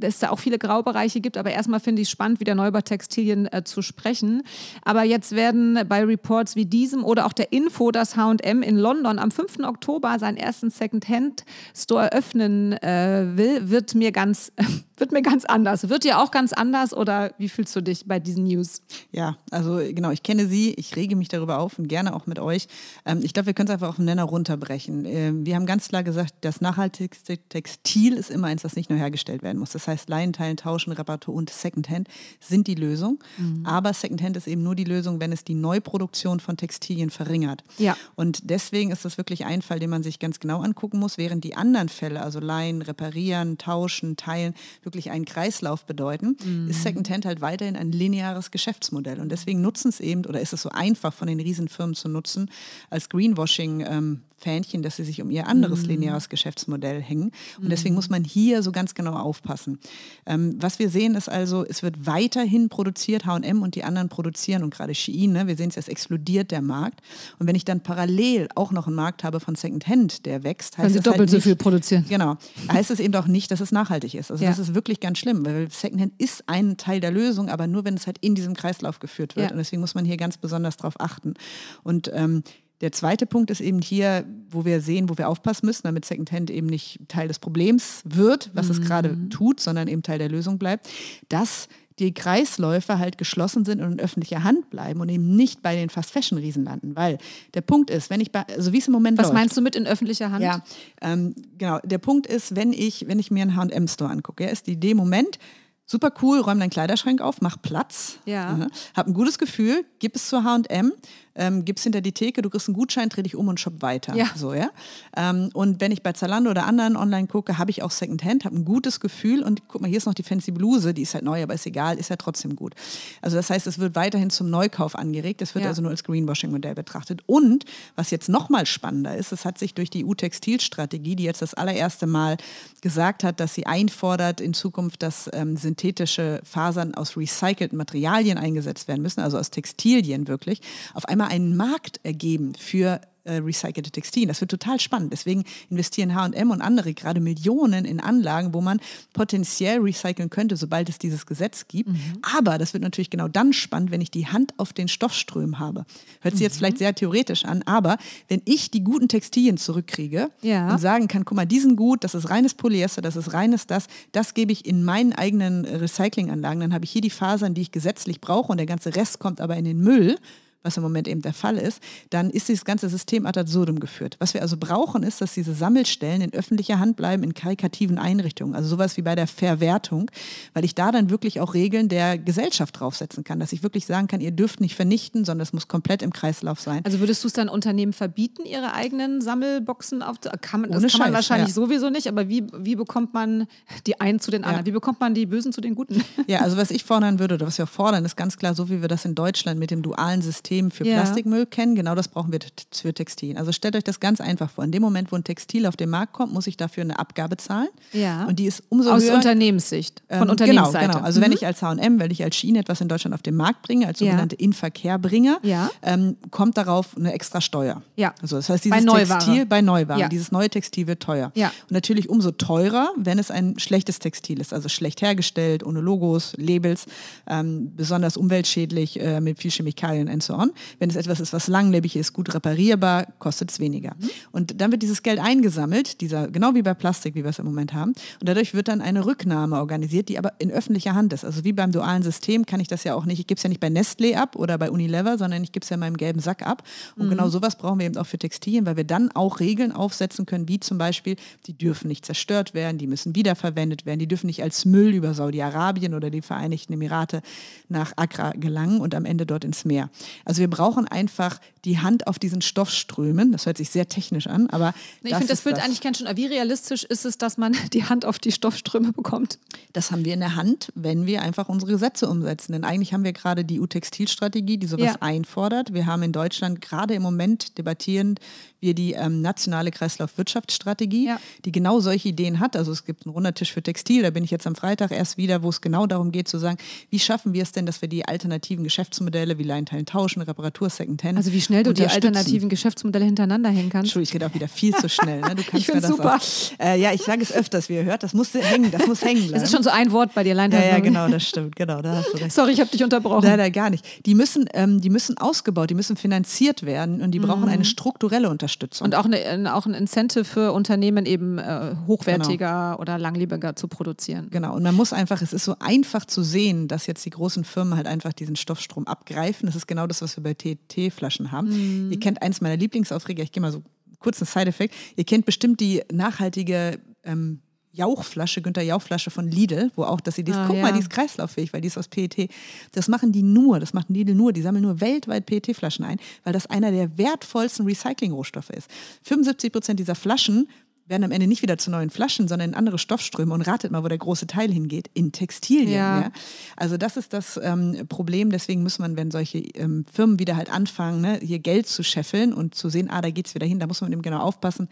es 0.00 0.18
da 0.18 0.30
auch 0.30 0.38
viele 0.38 0.58
Graubereiche 0.58 1.20
gibt. 1.20 1.36
Aber 1.36 1.50
erstmal 1.50 1.80
finde 1.80 2.02
ich 2.02 2.08
es 2.08 2.12
spannend, 2.12 2.40
wieder 2.40 2.54
neu 2.54 2.68
über 2.68 2.82
Textilien 2.82 3.46
äh, 3.52 3.64
zu 3.64 3.82
sprechen. 3.82 4.42
Aber 4.82 5.02
jetzt 5.04 5.32
werden 5.32 5.78
bei 5.88 6.04
Reports 6.04 6.56
wie 6.56 6.66
diesem 6.66 7.04
oder 7.04 7.26
auch 7.26 7.32
der 7.32 7.52
Info, 7.52 7.90
dass 7.90 8.16
H&M 8.16 8.62
in 8.62 8.76
London 8.76 9.18
am 9.18 9.30
5. 9.30 9.60
Oktober 9.64 10.18
seinen 10.18 10.36
ersten 10.36 10.70
Second-Hand-Store 10.70 12.12
öffnen 12.12 12.72
äh, 12.74 13.26
will, 13.34 13.70
wird 13.70 13.94
mir 13.94 14.12
ganz 14.12 14.52
wird 15.00 15.12
mir 15.12 15.22
ganz 15.22 15.44
anders. 15.44 15.88
Wird 15.88 16.04
dir 16.04 16.20
auch 16.20 16.30
ganz 16.30 16.52
anders 16.52 16.94
oder 16.94 17.32
wie 17.38 17.48
fühlst 17.48 17.74
du 17.74 17.80
dich 17.80 18.06
bei 18.06 18.20
diesen 18.20 18.44
News? 18.44 18.82
Ja, 19.10 19.38
also 19.50 19.76
genau, 19.76 20.10
ich 20.10 20.22
kenne 20.22 20.46
sie, 20.46 20.74
ich 20.74 20.94
rege 20.94 21.16
mich 21.16 21.28
darüber 21.28 21.58
auf 21.58 21.78
und 21.78 21.88
gerne 21.88 22.14
auch 22.14 22.26
mit 22.26 22.38
euch. 22.38 22.68
Ähm, 23.04 23.20
ich 23.22 23.32
glaube, 23.32 23.46
wir 23.46 23.54
können 23.54 23.68
es 23.68 23.72
einfach 23.72 23.88
auf 23.88 23.96
den 23.96 24.04
Nenner 24.04 24.24
runterbrechen. 24.24 25.04
Ähm, 25.06 25.46
wir 25.46 25.56
haben 25.56 25.66
ganz 25.66 25.88
klar 25.88 26.04
gesagt, 26.04 26.34
das 26.42 26.60
nachhaltigste 26.60 27.38
Textil 27.38 28.14
ist 28.14 28.30
immer 28.30 28.48
eins, 28.48 28.62
das 28.62 28.76
nicht 28.76 28.90
nur 28.90 28.98
hergestellt 28.98 29.42
werden 29.42 29.58
muss. 29.58 29.69
Das 29.74 29.88
heißt, 29.88 30.08
Leihen, 30.08 30.32
Teilen, 30.32 30.56
Tauschen, 30.56 30.92
Reparatur 30.92 31.34
und 31.34 31.50
Secondhand 31.50 32.08
sind 32.40 32.66
die 32.66 32.74
Lösung. 32.74 33.18
Mhm. 33.38 33.64
Aber 33.64 33.92
Secondhand 33.92 34.36
ist 34.36 34.46
eben 34.46 34.62
nur 34.62 34.74
die 34.74 34.84
Lösung, 34.84 35.20
wenn 35.20 35.32
es 35.32 35.44
die 35.44 35.54
Neuproduktion 35.54 36.40
von 36.40 36.56
Textilien 36.56 37.10
verringert. 37.10 37.64
Ja. 37.78 37.96
Und 38.16 38.50
deswegen 38.50 38.90
ist 38.90 39.04
das 39.04 39.18
wirklich 39.18 39.44
ein 39.44 39.62
Fall, 39.62 39.78
den 39.78 39.90
man 39.90 40.02
sich 40.02 40.18
ganz 40.18 40.40
genau 40.40 40.60
angucken 40.60 40.98
muss, 40.98 41.18
während 41.18 41.44
die 41.44 41.54
anderen 41.54 41.88
Fälle, 41.88 42.22
also 42.22 42.40
Leihen, 42.40 42.82
Reparieren, 42.82 43.58
Tauschen, 43.58 44.16
Teilen, 44.16 44.54
wirklich 44.82 45.10
einen 45.10 45.24
Kreislauf 45.24 45.84
bedeuten, 45.84 46.36
mhm. 46.44 46.68
ist 46.68 46.82
Secondhand 46.82 47.26
halt 47.26 47.40
weiterhin 47.40 47.76
ein 47.76 47.92
lineares 47.92 48.50
Geschäftsmodell. 48.50 49.20
Und 49.20 49.30
deswegen 49.30 49.60
nutzen 49.60 49.88
es 49.88 50.00
eben, 50.00 50.24
oder 50.26 50.40
ist 50.40 50.52
es 50.52 50.62
so 50.62 50.70
einfach 50.70 51.12
von 51.12 51.28
den 51.28 51.40
Riesenfirmen 51.40 51.94
zu 51.94 52.08
nutzen, 52.08 52.50
als 52.90 53.08
Greenwashing 53.08 53.84
ähm, 53.86 54.20
Fähnchen, 54.40 54.82
dass 54.82 54.96
sie 54.96 55.04
sich 55.04 55.20
um 55.20 55.30
ihr 55.30 55.46
anderes 55.46 55.82
mhm. 55.82 55.88
lineares 55.90 56.28
Geschäftsmodell 56.28 57.02
hängen. 57.02 57.32
Und 57.60 57.70
deswegen 57.70 57.94
muss 57.94 58.08
man 58.08 58.24
hier 58.24 58.62
so 58.62 58.72
ganz 58.72 58.94
genau 58.94 59.12
aufpassen. 59.12 59.78
Ähm, 60.24 60.56
was 60.58 60.78
wir 60.78 60.88
sehen 60.88 61.14
ist 61.14 61.28
also, 61.28 61.64
es 61.64 61.82
wird 61.82 62.06
weiterhin 62.06 62.68
produziert, 62.70 63.26
H&M 63.26 63.62
und 63.62 63.74
die 63.74 63.84
anderen 63.84 64.08
produzieren 64.08 64.62
und 64.62 64.72
gerade 64.72 64.94
Shein, 64.94 65.32
ne, 65.32 65.46
wir 65.46 65.56
sehen 65.56 65.68
es, 65.68 65.76
es 65.76 65.88
explodiert 65.88 66.50
der 66.50 66.62
Markt. 66.62 67.00
Und 67.38 67.46
wenn 67.46 67.54
ich 67.54 67.64
dann 67.64 67.80
parallel 67.80 68.48
auch 68.54 68.72
noch 68.72 68.86
einen 68.86 68.96
Markt 68.96 69.24
habe 69.24 69.40
von 69.40 69.54
Secondhand, 69.54 70.24
der 70.24 70.42
wächst, 70.42 70.78
heißt 70.78 70.86
Können 70.86 70.94
sie 70.94 71.00
doppelt 71.00 71.20
halt 71.20 71.32
nicht, 71.32 71.42
so 71.42 71.48
viel 71.48 71.56
produzieren. 71.56 72.04
Genau. 72.08 72.36
Heißt 72.72 72.90
es 72.90 73.00
eben 73.00 73.12
doch 73.12 73.26
nicht, 73.26 73.50
dass 73.50 73.60
es 73.60 73.72
nachhaltig 73.72 74.14
ist. 74.14 74.30
Also 74.30 74.42
ja. 74.42 74.50
das 74.50 74.58
ist 74.58 74.74
wirklich 74.74 75.00
ganz 75.00 75.18
schlimm, 75.18 75.44
weil 75.44 75.70
Secondhand 75.70 76.14
ist 76.18 76.44
ein 76.46 76.78
Teil 76.78 77.00
der 77.00 77.10
Lösung, 77.10 77.50
aber 77.50 77.66
nur 77.66 77.84
wenn 77.84 77.94
es 77.94 78.06
halt 78.06 78.16
in 78.20 78.34
diesem 78.34 78.54
Kreislauf 78.54 79.00
geführt 79.00 79.36
wird. 79.36 79.46
Ja. 79.46 79.52
Und 79.52 79.58
deswegen 79.58 79.80
muss 79.80 79.94
man 79.94 80.04
hier 80.04 80.16
ganz 80.16 80.38
besonders 80.38 80.78
darauf 80.78 80.98
achten. 80.98 81.34
Und 81.82 82.10
ähm, 82.14 82.42
der 82.80 82.92
zweite 82.92 83.26
Punkt 83.26 83.50
ist 83.50 83.60
eben 83.60 83.82
hier, 83.82 84.24
wo 84.48 84.64
wir 84.64 84.80
sehen, 84.80 85.08
wo 85.08 85.18
wir 85.18 85.28
aufpassen 85.28 85.66
müssen, 85.66 85.82
damit 85.84 86.04
Secondhand 86.04 86.50
eben 86.50 86.66
nicht 86.66 87.00
Teil 87.08 87.28
des 87.28 87.38
Problems 87.38 88.02
wird, 88.04 88.50
was 88.54 88.66
mhm. 88.66 88.72
es 88.72 88.80
gerade 88.80 89.28
tut, 89.28 89.60
sondern 89.60 89.88
eben 89.88 90.02
Teil 90.02 90.18
der 90.18 90.30
Lösung 90.30 90.58
bleibt, 90.58 90.88
dass 91.28 91.68
die 91.98 92.14
Kreisläufe 92.14 92.98
halt 92.98 93.18
geschlossen 93.18 93.66
sind 93.66 93.82
und 93.82 93.92
in 93.92 94.00
öffentlicher 94.00 94.42
Hand 94.42 94.70
bleiben 94.70 95.00
und 95.00 95.10
eben 95.10 95.36
nicht 95.36 95.62
bei 95.62 95.74
den 95.74 95.90
Fast 95.90 96.10
Fashion 96.10 96.38
Riesen 96.38 96.64
landen, 96.64 96.96
weil 96.96 97.18
der 97.52 97.60
Punkt 97.60 97.90
ist, 97.90 98.08
wenn 98.08 98.22
ich 98.22 98.32
bei, 98.32 98.46
also 98.46 98.72
wie 98.72 98.78
es 98.78 98.86
im 98.86 98.94
Moment 98.94 99.18
Was 99.18 99.26
läuft, 99.26 99.34
meinst 99.34 99.56
du 99.56 99.60
mit 99.60 99.76
in 99.76 99.86
öffentlicher 99.86 100.30
Hand? 100.30 100.42
Ja, 100.42 100.62
ähm, 101.02 101.34
genau. 101.58 101.78
Der 101.84 101.98
Punkt 101.98 102.26
ist, 102.26 102.56
wenn 102.56 102.72
ich, 102.72 103.06
wenn 103.06 103.18
ich 103.18 103.30
mir 103.30 103.42
einen 103.42 103.54
H&M 103.54 103.86
Store 103.86 104.10
angucke, 104.10 104.44
ja, 104.44 104.50
ist 104.50 104.66
die 104.66 104.72
Idee 104.72 104.94
Moment, 104.94 105.38
super 105.84 106.12
cool, 106.22 106.40
räum 106.40 106.58
deinen 106.58 106.70
Kleiderschrank 106.70 107.20
auf, 107.20 107.42
mach 107.42 107.60
Platz, 107.60 108.18
ja. 108.24 108.56
ja. 108.56 108.66
hab 108.94 109.06
ein 109.06 109.12
gutes 109.12 109.38
Gefühl, 109.38 109.84
gib 109.98 110.16
es 110.16 110.28
zur 110.28 110.42
H&M 110.42 110.92
ähm, 111.34 111.64
gibst 111.64 111.84
hinter 111.84 112.00
die 112.00 112.12
Theke, 112.12 112.42
du 112.42 112.50
kriegst 112.50 112.68
einen 112.68 112.76
Gutschein, 112.76 113.08
dreh 113.08 113.22
dich 113.22 113.36
um 113.36 113.48
und 113.48 113.60
shop 113.60 113.82
weiter. 113.82 114.14
Ja. 114.14 114.26
So, 114.34 114.54
ja? 114.54 114.70
Ähm, 115.16 115.50
und 115.54 115.80
wenn 115.80 115.92
ich 115.92 116.02
bei 116.02 116.12
Zalando 116.12 116.50
oder 116.50 116.66
anderen 116.66 116.96
online 116.96 117.26
gucke, 117.28 117.58
habe 117.58 117.70
ich 117.70 117.82
auch 117.82 117.90
Secondhand, 117.90 118.44
habe 118.44 118.56
ein 118.56 118.64
gutes 118.64 119.00
Gefühl 119.00 119.42
und 119.42 119.68
guck 119.68 119.80
mal, 119.80 119.88
hier 119.88 119.98
ist 119.98 120.06
noch 120.06 120.14
die 120.14 120.22
fancy 120.22 120.50
Bluse, 120.50 120.94
die 120.94 121.02
ist 121.02 121.14
halt 121.14 121.24
neu, 121.24 121.42
aber 121.42 121.54
ist 121.54 121.66
egal, 121.66 121.98
ist 121.98 122.10
ja 122.10 122.16
trotzdem 122.16 122.56
gut. 122.56 122.74
Also 123.22 123.36
das 123.36 123.50
heißt, 123.50 123.66
es 123.66 123.78
wird 123.78 123.94
weiterhin 123.94 124.30
zum 124.30 124.50
Neukauf 124.50 124.96
angeregt, 124.96 125.42
es 125.42 125.54
wird 125.54 125.64
ja. 125.64 125.70
also 125.70 125.82
nur 125.82 125.90
als 125.90 126.04
Greenwashing-Modell 126.04 126.74
betrachtet. 126.74 127.22
Und 127.26 127.64
was 127.96 128.10
jetzt 128.10 128.28
nochmal 128.28 128.66
spannender 128.66 129.16
ist, 129.16 129.32
es 129.32 129.44
hat 129.44 129.58
sich 129.58 129.74
durch 129.74 129.90
die 129.90 130.04
EU-Textilstrategie, 130.04 131.16
die 131.16 131.24
jetzt 131.24 131.42
das 131.42 131.54
allererste 131.54 132.06
Mal 132.06 132.36
gesagt 132.80 133.24
hat, 133.24 133.40
dass 133.40 133.54
sie 133.54 133.66
einfordert 133.66 134.40
in 134.40 134.54
Zukunft, 134.54 135.02
dass 135.02 135.30
ähm, 135.32 135.56
synthetische 135.56 136.40
Fasern 136.44 136.94
aus 136.94 137.16
recycelten 137.16 137.76
Materialien 137.76 138.38
eingesetzt 138.38 138.88
werden 138.88 139.02
müssen, 139.02 139.20
also 139.20 139.38
aus 139.38 139.50
Textilien 139.50 140.28
wirklich, 140.28 140.60
auf 140.94 141.04
einmal 141.04 141.19
einen 141.26 141.56
Markt 141.56 142.00
ergeben 142.02 142.54
für 142.54 143.00
äh, 143.24 143.34
recycelte 143.36 143.90
Textilien. 143.90 144.28
Das 144.28 144.40
wird 144.40 144.50
total 144.50 144.80
spannend. 144.80 145.12
Deswegen 145.12 145.44
investieren 145.68 146.14
HM 146.14 146.50
und 146.50 146.62
andere 146.62 146.94
gerade 146.94 147.20
Millionen 147.20 147.84
in 147.84 148.00
Anlagen, 148.00 148.54
wo 148.54 148.62
man 148.62 148.80
potenziell 149.12 149.78
recyceln 149.80 150.30
könnte, 150.30 150.56
sobald 150.56 150.88
es 150.88 150.98
dieses 150.98 151.26
Gesetz 151.26 151.68
gibt. 151.68 151.90
Mhm. 151.90 152.00
Aber 152.22 152.56
das 152.56 152.72
wird 152.72 152.82
natürlich 152.82 153.10
genau 153.10 153.28
dann 153.28 153.52
spannend, 153.52 153.90
wenn 153.90 154.00
ich 154.00 154.10
die 154.10 154.26
Hand 154.26 154.54
auf 154.58 154.72
den 154.72 154.88
Stoffströmen 154.88 155.58
habe. 155.58 155.84
Hört 156.22 156.34
sich 156.34 156.40
mhm. 156.40 156.44
jetzt 156.44 156.56
vielleicht 156.56 156.78
sehr 156.78 156.94
theoretisch 156.94 157.44
an, 157.44 157.62
aber 157.66 157.98
wenn 158.28 158.40
ich 158.46 158.70
die 158.70 158.82
guten 158.82 159.08
Textilien 159.08 159.58
zurückkriege 159.58 160.30
ja. 160.40 160.72
und 160.72 160.78
sagen 160.78 161.06
kann, 161.06 161.26
guck 161.26 161.36
mal, 161.36 161.46
die 161.46 161.60
sind 161.60 161.76
gut, 161.76 162.04
das 162.04 162.14
ist 162.14 162.30
reines 162.30 162.54
Polyester, 162.54 163.02
das 163.02 163.16
ist 163.16 163.34
reines 163.34 163.66
das, 163.66 163.86
das 164.12 164.32
gebe 164.34 164.50
ich 164.52 164.64
in 164.64 164.82
meinen 164.82 165.12
eigenen 165.12 165.66
Recyclinganlagen, 165.66 166.60
dann 166.60 166.74
habe 166.74 166.86
ich 166.86 166.90
hier 166.90 167.02
die 167.02 167.10
Fasern, 167.10 167.54
die 167.54 167.60
ich 167.60 167.70
gesetzlich 167.70 168.20
brauche 168.20 168.50
und 168.50 168.56
der 168.56 168.66
ganze 168.66 168.96
Rest 168.96 169.18
kommt 169.18 169.40
aber 169.40 169.56
in 169.56 169.66
den 169.66 169.80
Müll 169.80 170.16
was 170.62 170.76
im 170.76 170.82
Moment 170.82 171.08
eben 171.08 171.22
der 171.22 171.32
Fall 171.32 171.56
ist, 171.56 171.82
dann 172.10 172.30
ist 172.30 172.48
dieses 172.48 172.64
ganze 172.64 172.88
System 172.88 173.26
ad 173.26 173.40
absurdum 173.40 173.80
geführt. 173.80 174.16
Was 174.18 174.34
wir 174.34 174.42
also 174.42 174.56
brauchen, 174.58 175.02
ist, 175.02 175.20
dass 175.20 175.34
diese 175.34 175.54
Sammelstellen 175.54 176.20
in 176.20 176.32
öffentlicher 176.32 176.78
Hand 176.78 176.96
bleiben, 176.96 177.22
in 177.22 177.34
karikativen 177.34 177.98
Einrichtungen, 177.98 178.54
also 178.54 178.68
sowas 178.68 178.96
wie 178.96 179.02
bei 179.02 179.14
der 179.14 179.26
Verwertung, 179.26 180.10
weil 180.52 180.64
ich 180.64 180.74
da 180.74 180.92
dann 180.92 181.08
wirklich 181.08 181.40
auch 181.40 181.54
Regeln 181.54 181.88
der 181.88 182.18
Gesellschaft 182.18 182.78
draufsetzen 182.78 183.24
kann, 183.24 183.40
dass 183.40 183.52
ich 183.52 183.62
wirklich 183.62 183.86
sagen 183.86 184.06
kann, 184.06 184.20
ihr 184.20 184.32
dürft 184.32 184.60
nicht 184.60 184.74
vernichten, 184.74 185.24
sondern 185.24 185.42
es 185.42 185.52
muss 185.52 185.66
komplett 185.66 186.02
im 186.02 186.12
Kreislauf 186.12 186.60
sein. 186.60 186.84
Also 186.84 187.00
würdest 187.00 187.24
du 187.24 187.28
es 187.28 187.32
dann 187.32 187.48
Unternehmen 187.48 187.94
verbieten, 187.94 188.44
ihre 188.44 188.74
eigenen 188.74 189.22
Sammelboxen 189.22 190.02
auf 190.02 190.16
kann 190.42 190.60
man, 190.60 190.70
Das 190.70 190.82
Ohne 190.82 190.90
kann 190.90 190.98
man 190.98 191.08
Scheiß, 191.08 191.14
wahrscheinlich 191.14 191.48
ja. 191.48 191.54
sowieso 191.54 191.88
nicht, 191.88 192.06
aber 192.06 192.28
wie, 192.28 192.44
wie 192.58 192.76
bekommt 192.76 193.14
man 193.14 193.46
die 193.86 193.98
einen 194.00 194.20
zu 194.20 194.30
den 194.30 194.44
anderen? 194.44 194.66
Ja. 194.66 194.66
Wie 194.66 194.74
bekommt 194.74 195.00
man 195.00 195.14
die 195.14 195.24
Bösen 195.24 195.52
zu 195.52 195.62
den 195.62 195.74
Guten? 195.74 196.04
Ja, 196.26 196.40
also 196.40 196.56
was 196.56 196.70
ich 196.70 196.84
fordern 196.84 197.18
würde 197.18 197.36
oder 197.36 197.46
was 197.46 197.56
wir 197.56 197.66
fordern, 197.66 198.04
ist 198.04 198.16
ganz 198.16 198.36
klar, 198.36 198.54
so 198.54 198.68
wie 198.68 198.82
wir 198.82 198.88
das 198.88 199.04
in 199.04 199.14
Deutschland 199.14 199.58
mit 199.58 199.70
dem 199.70 199.82
dualen 199.82 200.20
System 200.20 200.49
System 200.50 200.70
für 200.70 200.84
ja. 200.84 200.94
Plastikmüll 200.94 201.46
kennen. 201.46 201.74
Genau 201.74 201.94
das 201.94 202.08
brauchen 202.08 202.32
wir 202.32 202.40
für 202.72 202.92
Textil. 202.92 203.36
Also 203.38 203.52
stellt 203.52 203.76
euch 203.76 203.84
das 203.84 204.00
ganz 204.00 204.20
einfach 204.20 204.50
vor. 204.50 204.64
In 204.64 204.72
dem 204.72 204.82
Moment, 204.82 205.12
wo 205.12 205.16
ein 205.16 205.24
Textil 205.24 205.66
auf 205.66 205.76
den 205.76 205.90
Markt 205.90 206.12
kommt, 206.12 206.32
muss 206.32 206.46
ich 206.46 206.56
dafür 206.56 206.82
eine 206.82 206.98
Abgabe 206.98 207.36
zahlen. 207.36 207.68
Ja. 207.92 208.24
Und 208.24 208.38
die 208.38 208.46
ist 208.46 208.62
umso 208.68 208.90
Aus 208.90 209.02
höher. 209.02 209.12
Aus 209.12 209.16
Unternehmenssicht. 209.18 210.02
Von 210.08 210.22
ähm, 210.22 210.30
Unternehmensseite. 210.30 210.86
Genau, 210.86 210.94
genau. 210.94 211.04
Also 211.04 211.20
mhm. 211.20 211.24
wenn 211.24 211.32
ich 211.32 211.46
als 211.46 211.62
H&M, 211.62 212.00
wenn 212.00 212.10
ich 212.10 212.24
als 212.24 212.36
Shein 212.36 212.56
etwas 212.56 212.80
in 212.80 212.88
Deutschland 212.88 213.14
auf 213.14 213.22
den 213.22 213.36
Markt 213.36 213.62
bringe, 213.62 213.86
als 213.86 214.00
sogenannte 214.00 214.36
ja. 214.36 214.44
Inverkehrbringer, 214.44 215.38
ja. 215.42 215.70
ähm, 215.82 216.16
kommt 216.30 216.56
darauf 216.56 216.96
eine 216.96 217.12
extra 217.12 217.40
Steuer. 217.40 217.82
Ja. 217.96 218.14
Also 218.20 218.36
das 218.36 218.48
heißt, 218.48 218.64
dieses 218.64 218.84
bei 218.84 219.04
Textil 219.04 219.46
bei 219.46 219.60
Neuwaren, 219.62 220.00
ja. 220.00 220.08
dieses 220.08 220.32
neue 220.32 220.50
Textil 220.50 220.86
wird 220.86 221.00
teuer. 221.00 221.30
Ja. 221.34 221.48
Und 221.68 221.72
natürlich 221.72 222.08
umso 222.08 222.32
teurer, 222.32 222.90
wenn 222.96 223.18
es 223.18 223.30
ein 223.30 223.58
schlechtes 223.58 223.98
Textil 224.00 224.40
ist, 224.40 224.52
also 224.52 224.68
schlecht 224.68 225.02
hergestellt, 225.02 225.64
ohne 225.64 225.80
Logos, 225.80 226.34
Labels, 226.36 226.86
ähm, 227.28 227.72
besonders 227.76 228.16
umweltschädlich, 228.16 229.00
äh, 229.00 229.20
mit 229.20 229.38
viel 229.38 229.50
Chemikalien 229.50 230.08
und 230.08 230.22
so 230.22 230.39
on. 230.40 230.52
Wenn 230.78 230.90
es 230.90 230.96
etwas 230.96 231.20
ist, 231.20 231.32
was 231.32 231.48
langlebig 231.48 231.96
ist, 231.96 232.12
gut 232.12 232.34
reparierbar, 232.34 233.06
kostet 233.18 233.50
es 233.50 233.60
weniger. 233.60 233.92
Mhm. 233.98 234.10
Und 234.32 234.60
dann 234.60 234.70
wird 234.70 234.82
dieses 234.82 235.02
Geld 235.02 235.18
eingesammelt, 235.18 236.00
dieser, 236.00 236.28
genau 236.28 236.54
wie 236.54 236.62
bei 236.62 236.74
Plastik, 236.74 237.14
wie 237.14 237.22
wir 237.22 237.30
es 237.30 237.38
im 237.38 237.46
Moment 237.46 237.72
haben. 237.72 237.90
Und 238.20 238.28
dadurch 238.28 238.54
wird 238.54 238.68
dann 238.68 238.80
eine 238.80 239.04
Rücknahme 239.06 239.56
organisiert, 239.56 240.08
die 240.08 240.18
aber 240.18 240.32
in 240.38 240.50
öffentlicher 240.50 240.94
Hand 240.94 241.12
ist. 241.12 241.24
Also 241.24 241.44
wie 241.44 241.52
beim 241.52 241.72
dualen 241.72 242.02
System 242.02 242.46
kann 242.46 242.60
ich 242.60 242.68
das 242.68 242.84
ja 242.84 242.94
auch 242.94 243.04
nicht, 243.04 243.20
ich 243.20 243.26
gebe 243.26 243.36
es 243.36 243.42
ja 243.42 243.48
nicht 243.48 243.60
bei 243.60 243.68
Nestlé 243.68 244.16
ab 244.16 244.36
oder 244.36 244.58
bei 244.58 244.70
Unilever, 244.70 245.18
sondern 245.18 245.42
ich 245.42 245.52
gebe 245.52 245.64
es 245.64 245.70
ja 245.70 245.74
in 245.74 245.80
meinem 245.80 245.96
gelben 245.96 246.20
Sack 246.20 246.46
ab. 246.46 246.62
Und 246.96 247.06
mhm. 247.06 247.10
genau 247.10 247.28
sowas 247.28 247.56
brauchen 247.56 247.78
wir 247.78 247.86
eben 247.86 247.96
auch 247.96 248.06
für 248.06 248.18
Textilien, 248.18 248.66
weil 248.66 248.76
wir 248.76 248.84
dann 248.84 249.10
auch 249.12 249.40
Regeln 249.40 249.72
aufsetzen 249.72 250.26
können, 250.26 250.48
wie 250.48 250.60
zum 250.60 250.78
Beispiel, 250.78 251.16
die 251.46 251.52
dürfen 251.52 251.88
nicht 251.88 252.04
zerstört 252.06 252.54
werden, 252.54 252.78
die 252.78 252.86
müssen 252.86 253.14
wiederverwendet 253.14 253.86
werden, 253.86 253.98
die 253.98 254.08
dürfen 254.08 254.26
nicht 254.26 254.42
als 254.42 254.64
Müll 254.64 254.94
über 254.94 255.14
Saudi-Arabien 255.14 255.94
oder 255.94 256.10
die 256.10 256.22
Vereinigten 256.22 256.72
Emirate 256.72 257.22
nach 257.68 257.92
Accra 257.96 258.32
gelangen 258.32 258.80
und 258.80 258.94
am 258.94 259.04
Ende 259.04 259.26
dort 259.26 259.44
ins 259.44 259.64
Meer. 259.64 259.90
Also 260.30 260.42
wir 260.42 260.48
brauchen 260.48 260.86
einfach 260.86 261.40
die 261.64 261.80
Hand 261.80 262.06
auf 262.06 262.20
diesen 262.20 262.40
Stoffströmen. 262.40 263.32
Das 263.32 263.46
hört 263.46 263.56
sich 263.56 263.70
sehr 263.70 263.88
technisch 263.88 264.28
an, 264.28 264.48
aber 264.48 264.74
ich 265.02 265.10
finde, 265.10 265.26
das 265.26 265.44
wird 265.44 265.56
das. 265.56 265.64
eigentlich 265.64 265.80
ganz 265.80 265.98
schön. 265.98 266.06
Wie 266.16 266.26
realistisch 266.26 266.84
ist 266.84 267.04
es, 267.04 267.18
dass 267.18 267.36
man 267.36 267.56
die 267.72 267.82
Hand 267.86 268.04
auf 268.04 268.20
die 268.20 268.30
Stoffströme 268.30 268.92
bekommt? 268.92 269.40
Das 269.72 269.90
haben 269.90 270.04
wir 270.04 270.14
in 270.14 270.20
der 270.20 270.36
Hand, 270.36 270.70
wenn 270.76 271.04
wir 271.04 271.22
einfach 271.22 271.48
unsere 271.48 271.72
Gesetze 271.72 272.08
umsetzen. 272.08 272.52
Denn 272.52 272.62
eigentlich 272.62 272.94
haben 272.94 273.02
wir 273.02 273.12
gerade 273.12 273.44
die 273.44 273.60
EU-Textilstrategie, 273.60 274.56
die 274.56 274.68
sowas 274.68 274.84
ja. 274.84 274.96
einfordert. 275.00 275.74
Wir 275.74 275.86
haben 275.86 276.04
in 276.04 276.12
Deutschland 276.12 276.60
gerade 276.60 276.94
im 276.94 277.02
Moment 277.02 277.58
debattierend 277.58 278.20
wir 278.60 278.74
die 278.74 278.92
ähm, 278.92 279.22
nationale 279.22 279.70
Kreislaufwirtschaftsstrategie, 279.70 281.06
ja. 281.06 281.20
die 281.44 281.52
genau 281.52 281.80
solche 281.80 282.08
Ideen 282.08 282.40
hat. 282.40 282.56
Also 282.56 282.72
es 282.72 282.84
gibt 282.84 283.06
einen 283.06 283.14
runder 283.14 283.34
Tisch 283.34 283.52
für 283.52 283.62
Textil, 283.62 284.02
da 284.02 284.10
bin 284.10 284.24
ich 284.24 284.30
jetzt 284.30 284.46
am 284.46 284.54
Freitag 284.54 284.90
erst 284.90 285.16
wieder, 285.16 285.42
wo 285.42 285.48
es 285.48 285.60
genau 285.60 285.86
darum 285.86 286.12
geht 286.12 286.28
zu 286.28 286.38
sagen, 286.38 286.58
wie 286.90 286.98
schaffen 286.98 287.32
wir 287.32 287.42
es 287.42 287.52
denn, 287.52 287.66
dass 287.66 287.80
wir 287.82 287.88
die 287.88 288.04
alternativen 288.04 288.64
Geschäftsmodelle 288.64 289.38
wie 289.38 289.42
Leinteilen 289.42 289.86
tauschen, 289.86 290.22
Reparatur, 290.22 290.70
Secondhand 290.70 291.16
Also 291.16 291.32
wie 291.32 291.40
schnell 291.40 291.62
du 291.62 291.72
die 291.72 291.86
alternativen 291.86 292.48
Geschäftsmodelle 292.48 293.04
hintereinander 293.04 293.50
hängen 293.50 293.70
kannst. 293.70 293.88
Entschuldigung, 293.88 294.10
ich 294.10 294.14
rede 294.14 294.26
auch 294.26 294.34
wieder 294.34 294.48
viel 294.48 294.74
zu 294.74 294.88
schnell. 294.88 295.20
Ne? 295.20 295.34
Du 295.34 295.42
kannst 295.42 295.54
ich 295.54 295.66
finde 295.66 295.86
super. 295.86 296.18
Äh, 296.58 296.80
ja, 296.80 296.92
ich 296.92 297.02
sage 297.02 297.22
es 297.22 297.32
öfters, 297.32 297.68
wie 297.68 297.74
ihr 297.74 297.84
hört, 297.84 298.02
das 298.02 298.14
muss 298.14 298.34
hängen, 298.34 298.70
das 298.70 298.86
muss 298.86 299.02
hängen 299.02 299.22
bleiben. 299.22 299.34
Das 299.34 299.44
ist 299.44 299.52
schon 299.52 299.62
so 299.62 299.70
ein 299.70 299.92
Wort 299.92 300.14
bei 300.14 300.24
dir, 300.24 300.34
Leinteilen. 300.34 300.66
Ja, 300.66 300.72
ja, 300.72 300.80
genau, 300.80 301.08
das 301.08 301.26
stimmt, 301.26 301.56
genau, 301.56 301.80
da 301.82 301.96
hast 301.96 302.12
du 302.12 302.18
recht. 302.18 302.32
Sorry, 302.32 302.52
ich 302.52 302.60
habe 302.60 302.70
dich 302.70 302.84
unterbrochen. 302.84 303.24
Leider 303.24 303.50
gar 303.50 303.70
nicht. 303.70 303.84
Die 304.06 304.14
müssen, 304.14 304.48
ähm, 304.52 304.80
die 304.80 304.90
müssen 304.90 305.16
ausgebaut, 305.18 305.70
die 305.70 305.74
müssen 305.74 305.96
finanziert 305.96 306.64
werden 306.64 307.00
und 307.00 307.12
die 307.12 307.18
brauchen 307.18 307.42
mhm. 307.42 307.48
eine 307.48 307.64
strukturelle 307.64 308.28
Unterstützung. 308.28 308.49
Und 308.80 308.94
auch 308.94 309.04
eine 309.04 309.54
auch 309.54 309.66
ein 309.66 309.74
Incentive 309.74 310.24
für 310.24 310.52
Unternehmen, 310.52 311.06
eben 311.06 311.38
äh, 311.38 311.74
hochwertiger 311.86 312.70
genau. 312.70 312.80
oder 312.80 312.98
langlebiger 312.98 313.56
zu 313.56 313.68
produzieren. 313.68 314.28
Genau, 314.30 314.54
und 314.54 314.62
man 314.62 314.74
muss 314.74 314.92
einfach, 314.92 315.22
es 315.22 315.32
ist 315.32 315.44
so 315.44 315.56
einfach 315.58 316.04
zu 316.04 316.22
sehen, 316.22 316.68
dass 316.68 316.86
jetzt 316.86 317.04
die 317.04 317.10
großen 317.10 317.44
Firmen 317.44 317.76
halt 317.76 317.86
einfach 317.86 318.12
diesen 318.12 318.36
Stoffstrom 318.36 318.86
abgreifen. 318.86 319.46
Das 319.46 319.56
ist 319.56 319.66
genau 319.66 319.86
das, 319.86 320.02
was 320.02 320.16
wir 320.16 320.22
bei 320.22 320.34
TT-Flaschen 320.34 321.32
haben. 321.32 321.48
Mhm. 321.48 321.92
Ihr 321.92 322.00
kennt 322.00 322.22
eins 322.22 322.40
meiner 322.40 322.56
Lieblingsaufreger, 322.56 323.22
ich 323.22 323.32
gehe 323.32 323.40
mal 323.40 323.52
so 323.52 323.62
kurz 323.98 324.20
ein 324.20 324.26
Side-Effekt. 324.26 324.74
Ihr 324.96 325.04
kennt 325.04 325.26
bestimmt 325.26 325.60
die 325.60 325.82
nachhaltige 325.92 326.80
ähm, 327.04 327.40
Jauchflasche, 327.72 328.42
Günther 328.42 328.62
Jauchflasche 328.62 329.10
von 329.10 329.28
Lidl, 329.28 329.70
wo 329.76 329.84
auch 329.84 330.00
das 330.00 330.18
Idee 330.18 330.32
ist, 330.32 330.38
ah, 330.38 330.46
guck 330.46 330.56
ja. 330.56 330.62
mal, 330.62 330.72
die 330.72 330.80
ist 330.80 330.90
kreislauffähig, 330.90 331.52
weil 331.52 331.60
die 331.60 331.68
ist 331.68 331.78
aus 331.78 331.88
PET. 331.88 332.28
Das 332.72 332.88
machen 332.88 333.12
die 333.12 333.22
nur, 333.22 333.60
das 333.60 333.72
macht 333.72 333.88
Lidl 333.90 334.14
nur, 334.14 334.32
die 334.32 334.42
sammeln 334.42 334.62
nur 334.62 334.80
weltweit 334.80 335.26
PET-Flaschen 335.26 335.84
ein, 335.84 335.98
weil 336.24 336.32
das 336.32 336.46
einer 336.46 336.72
der 336.72 336.98
wertvollsten 336.98 337.66
Recycling-Rohstoffe 337.66 338.50
ist. 338.50 338.68
75 339.04 339.52
Prozent 339.52 339.78
dieser 339.80 339.94
Flaschen 339.94 340.48
werden 340.90 341.04
am 341.04 341.12
Ende 341.12 341.26
nicht 341.26 341.40
wieder 341.40 341.56
zu 341.56 341.70
neuen 341.70 341.88
Flaschen, 341.88 342.28
sondern 342.28 342.50
in 342.50 342.54
andere 342.56 342.78
Stoffströme. 342.78 343.32
Und 343.32 343.42
ratet 343.42 343.70
mal, 343.70 343.82
wo 343.82 343.88
der 343.88 343.96
große 343.96 344.26
Teil 344.26 344.52
hingeht, 344.52 344.90
in 344.92 345.12
Textilien. 345.12 345.72
Ja. 345.72 346.00
ja. 346.00 346.12
Also 346.56 346.76
das 346.76 346.96
ist 346.96 347.12
das 347.12 347.40
ähm, 347.42 347.86
Problem. 347.88 348.30
Deswegen 348.30 348.62
muss 348.62 348.78
man, 348.78 348.96
wenn 348.96 349.10
solche 349.10 349.38
ähm, 349.38 349.86
Firmen 349.90 350.18
wieder 350.18 350.36
halt 350.36 350.50
anfangen, 350.50 351.00
ne, 351.00 351.20
hier 351.22 351.38
Geld 351.38 351.68
zu 351.68 351.82
scheffeln 351.82 352.34
und 352.34 352.54
zu 352.54 352.68
sehen, 352.68 352.90
ah, 352.90 353.00
da 353.00 353.10
geht 353.10 353.28
es 353.28 353.34
wieder 353.34 353.46
hin, 353.46 353.60
da 353.60 353.66
muss 353.66 353.80
man 353.80 353.92
eben 353.92 354.02
genau 354.02 354.18
aufpassen, 354.18 354.68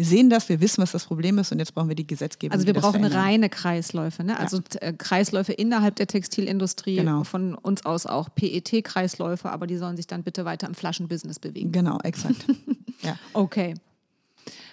wir 0.00 0.06
sehen 0.06 0.30
das, 0.30 0.48
wir 0.48 0.62
wissen, 0.62 0.80
was 0.80 0.92
das 0.92 1.04
Problem 1.04 1.36
ist 1.36 1.52
und 1.52 1.58
jetzt 1.58 1.74
brauchen 1.74 1.88
wir 1.90 1.94
die 1.94 2.06
Gesetzgebung. 2.06 2.54
Also 2.54 2.66
wir 2.66 2.72
brauchen 2.72 3.04
reine 3.04 3.50
Kreisläufe, 3.50 4.24
ne? 4.24 4.40
also 4.40 4.60
ja. 4.72 4.80
Äh, 4.80 4.92
Kreisläufe 4.94 5.52
innerhalb 5.52 5.96
der 5.96 6.06
Textilindustrie, 6.06 6.96
genau. 6.96 7.22
von 7.24 7.54
uns 7.54 7.84
aus 7.84 8.06
auch 8.06 8.30
PET-Kreisläufe, 8.34 9.50
aber 9.50 9.66
die 9.66 9.76
sollen 9.76 9.98
sich 9.98 10.06
dann 10.06 10.22
bitte 10.22 10.46
weiter 10.46 10.66
im 10.66 10.74
Flaschenbusiness 10.74 11.38
bewegen. 11.38 11.70
Genau, 11.70 11.98
exakt. 12.02 12.46
ja. 13.02 13.18
Okay. 13.34 13.74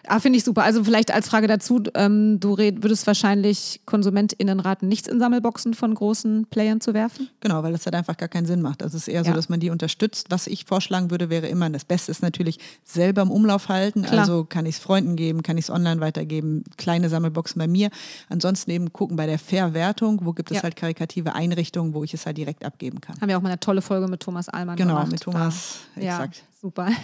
Ah, 0.07 0.19
finde 0.19 0.37
ich 0.37 0.43
super. 0.45 0.63
Also 0.63 0.83
vielleicht 0.83 1.13
als 1.13 1.27
Frage 1.27 1.47
dazu, 1.47 1.83
ähm, 1.93 2.39
du 2.39 2.53
red, 2.53 2.81
würdest 2.81 3.05
wahrscheinlich 3.07 3.81
KonsumentInnen 3.85 4.59
raten, 4.59 4.87
nichts 4.87 5.07
in 5.07 5.19
Sammelboxen 5.19 5.73
von 5.73 5.93
großen 5.93 6.47
Playern 6.47 6.79
zu 6.79 6.93
werfen? 6.93 7.29
Genau, 7.41 7.61
weil 7.63 7.73
das 7.73 7.85
halt 7.85 7.95
einfach 7.95 8.15
gar 8.15 8.29
keinen 8.29 8.45
Sinn 8.45 8.61
macht. 8.61 8.83
Also 8.83 8.95
es 8.95 9.07
ist 9.07 9.13
eher 9.13 9.21
ja. 9.21 9.25
so, 9.29 9.33
dass 9.33 9.49
man 9.49 9.59
die 9.59 9.69
unterstützt. 9.69 10.27
Was 10.29 10.47
ich 10.47 10.65
vorschlagen 10.65 11.11
würde, 11.11 11.29
wäre 11.29 11.47
immer, 11.47 11.69
das 11.69 11.85
Beste 11.85 12.11
ist 12.11 12.21
natürlich 12.21 12.59
selber 12.83 13.21
im 13.21 13.31
Umlauf 13.31 13.69
halten. 13.69 14.03
Klar. 14.03 14.21
Also 14.21 14.45
kann 14.45 14.65
ich 14.65 14.75
es 14.75 14.81
Freunden 14.81 15.15
geben, 15.15 15.43
kann 15.43 15.57
ich 15.57 15.65
es 15.65 15.69
online 15.69 15.99
weitergeben, 15.99 16.63
kleine 16.77 17.09
Sammelboxen 17.09 17.59
bei 17.59 17.67
mir. 17.67 17.89
Ansonsten 18.29 18.71
eben 18.71 18.93
gucken 18.93 19.17
bei 19.17 19.25
der 19.25 19.39
Verwertung, 19.39 20.21
wo 20.23 20.31
gibt 20.31 20.51
es 20.51 20.57
ja. 20.57 20.63
halt 20.63 20.75
karikative 20.75 21.35
Einrichtungen, 21.35 21.93
wo 21.93 22.03
ich 22.03 22.13
es 22.13 22.25
halt 22.25 22.37
direkt 22.37 22.63
abgeben 22.63 23.01
kann. 23.01 23.19
Haben 23.19 23.27
wir 23.27 23.37
auch 23.37 23.41
mal 23.41 23.49
eine 23.49 23.59
tolle 23.59 23.81
Folge 23.81 24.07
mit 24.07 24.21
Thomas 24.21 24.47
Allmann 24.47 24.77
genau, 24.77 24.95
gemacht. 24.95 25.05
Genau, 25.05 25.13
mit 25.13 25.21
Thomas, 25.21 25.79
da. 25.95 26.01
exakt. 26.01 26.37
Ja, 26.37 26.43
super. 26.61 26.89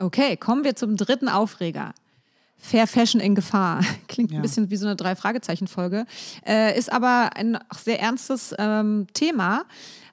Okay, 0.00 0.38
kommen 0.38 0.64
wir 0.64 0.76
zum 0.76 0.96
dritten 0.96 1.28
Aufreger. 1.28 1.92
Fair 2.60 2.86
Fashion 2.86 3.20
in 3.20 3.34
Gefahr. 3.34 3.80
Klingt 4.08 4.30
ja. 4.30 4.38
ein 4.38 4.42
bisschen 4.42 4.70
wie 4.70 4.76
so 4.76 4.86
eine 4.86 4.96
Drei-Fragezeichen-Folge. 4.96 6.06
Äh, 6.46 6.78
ist 6.78 6.92
aber 6.92 7.30
ein 7.34 7.58
sehr 7.74 8.00
ernstes 8.00 8.54
ähm, 8.58 9.06
Thema. 9.14 9.64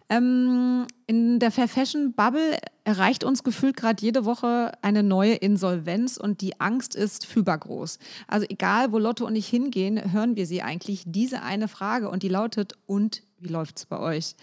Ähm, 0.09 0.87
in 1.05 1.39
der 1.39 1.51
Fair 1.51 1.67
Fashion 1.67 2.13
Bubble 2.13 2.57
erreicht 2.85 3.25
uns 3.25 3.43
gefühlt 3.43 3.75
gerade 3.75 4.01
jede 4.01 4.23
Woche 4.23 4.71
eine 4.81 5.03
neue 5.03 5.33
Insolvenz 5.33 6.15
und 6.15 6.39
die 6.39 6.61
Angst 6.61 6.95
ist 6.95 7.25
fühlbar 7.25 7.57
groß. 7.57 7.99
Also 8.27 8.45
egal, 8.49 8.93
wo 8.93 8.99
Lotto 8.99 9.25
und 9.25 9.35
ich 9.35 9.47
hingehen, 9.47 10.13
hören 10.13 10.37
wir 10.37 10.45
sie 10.45 10.61
eigentlich 10.61 11.03
diese 11.05 11.41
eine 11.41 11.67
Frage 11.67 12.09
und 12.09 12.23
die 12.23 12.29
lautet, 12.29 12.73
und 12.85 13.23
wie 13.39 13.49
läuft 13.49 13.79
es 13.79 13.85
bei 13.85 13.99
euch? 13.99 14.35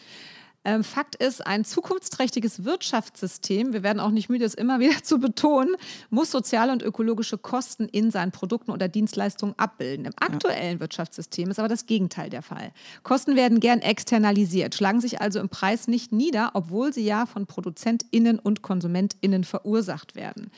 Ähm, 0.65 0.83
Fakt 0.83 1.15
ist, 1.17 1.47
ein 1.47 1.65
zukunftsträchtiges 1.65 2.65
Wirtschaftssystem, 2.65 3.73
wir 3.73 3.83
werden 3.83 4.01
auch 4.01 4.11
nicht 4.11 4.29
müde, 4.29 4.45
es 4.45 4.55
immer 4.55 4.81
wieder 4.81 4.97
zu 5.03 5.19
betonen, 5.19 5.77
muss 6.11 6.31
soziale 6.31 6.73
und 6.73 6.83
ökologische 6.83 7.39
Kosten 7.39 7.87
in 7.87 8.11
seinen 8.11 8.33
Produkten 8.33 8.71
oder 8.71 8.89
Dienstleistungen 8.89 9.55
abbilden. 9.59 10.07
Im 10.07 10.13
aktuellen 10.17 10.75
ja. 10.75 10.81
Wirtschaftssystem 10.81 11.51
ist 11.51 11.59
aber 11.59 11.69
das 11.69 11.87
Gegenteil 11.87 12.31
der 12.31 12.43
Fall. 12.43 12.73
Kosten 13.03 13.37
werden 13.37 13.61
gern 13.61 13.81
externalisiert, 13.81 14.75
schlagen 14.75 15.01
sich 15.01 15.21
also 15.21 15.41
im 15.41 15.49
Preis 15.49 15.89
nicht 15.89 16.13
nieder, 16.13 16.51
obwohl 16.55 16.93
sie 16.93 17.05
ja 17.05 17.27
von 17.27 17.47
ProduzentInnen 17.47 18.39
und 18.39 18.63
KonsumentInnen 18.63 19.45
verursacht 19.45 20.17
werden. 20.17 20.51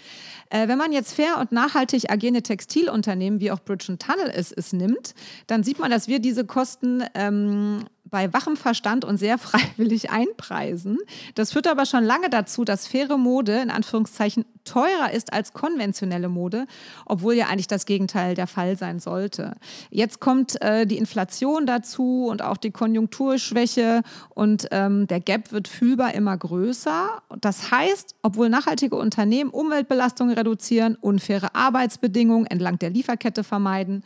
Äh, 0.51 0.69
wenn 0.69 0.79
man 0.79 0.93
jetzt 0.93 1.15
fair 1.15 1.39
und 1.39 1.53
nachhaltig 1.53 2.11
agierende 2.11 2.43
Textilunternehmen 2.43 3.41
wie 3.41 3.51
auch 3.51 3.61
Bridge 3.61 3.97
Tunnel 3.99 4.31
es, 4.33 4.53
es 4.53 4.73
nimmt, 4.73 5.15
dann 5.47 5.65
sieht 5.65 5.79
man, 5.79 5.91
dass 5.91 6.09
wir 6.09 6.21
diese 6.21 6.45
Kosten 6.45 7.03
ähm, 7.15 7.85
bei 8.11 8.33
wachem 8.33 8.57
Verstand 8.57 9.05
und 9.05 9.17
sehr 9.17 9.39
freiwillig 9.47 10.11
einpreisen. 10.11 10.99
Das 11.35 11.53
führt 11.53 11.69
aber 11.69 11.87
schon 11.87 12.05
lange 12.05 12.31
dazu, 12.31 12.65
dass 12.65 12.87
faire 12.87 13.19
Mode 13.19 13.61
in 13.61 13.71
Anführungszeichen 13.71 14.45
teurer 14.65 15.13
ist 15.13 15.33
als 15.33 15.53
konventionelle 15.53 16.29
Mode, 16.29 16.67
obwohl 17.05 17.35
ja 17.35 17.47
eigentlich 17.47 17.69
das 17.69 17.87
Gegenteil 17.87 18.35
der 18.35 18.47
Fall 18.47 18.77
sein 18.77 18.99
sollte. 18.99 19.55
Jetzt 19.91 20.21
kommt 20.21 20.61
äh, 20.61 20.87
die 20.87 20.99
Inflation 20.99 21.67
dazu 21.67 22.27
und 22.27 22.43
auch 22.43 22.57
die 22.57 22.73
Konjunkturschwäche 22.73 24.03
und 24.35 24.67
ähm, 24.73 25.07
der 25.07 25.21
Gap 25.21 25.53
wird 25.53 25.69
fühlbar 25.69 26.15
immer 26.15 26.37
größer. 26.37 27.23
Das 27.41 27.71
heißt, 27.71 28.17
obwohl 28.23 28.49
nachhaltige 28.49 28.97
Unternehmen 28.97 29.51
Umweltbelastungen 29.51 30.35
reduzieren, 30.35 30.97
unfaire 31.01 31.55
Arbeitsbedingungen 31.55 32.47
entlang 32.47 32.79
der 32.79 32.91
Lieferkette 32.91 33.45
vermeiden 33.45 34.03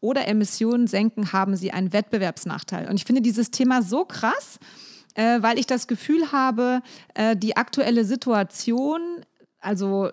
oder 0.00 0.26
Emissionen 0.26 0.86
senken, 0.86 1.32
haben 1.32 1.56
sie 1.56 1.72
einen 1.72 1.92
Wettbewerbsnachteil. 1.92 2.88
Und 2.88 2.96
ich 2.96 3.04
finde 3.04 3.22
dieses 3.22 3.50
Thema 3.50 3.82
so 3.82 4.04
krass, 4.04 4.58
äh, 5.14 5.42
weil 5.42 5.58
ich 5.58 5.66
das 5.66 5.86
Gefühl 5.86 6.32
habe, 6.32 6.82
äh, 7.14 7.36
die 7.36 7.56
aktuelle 7.56 8.04
Situation, 8.04 9.00
also 9.60 10.10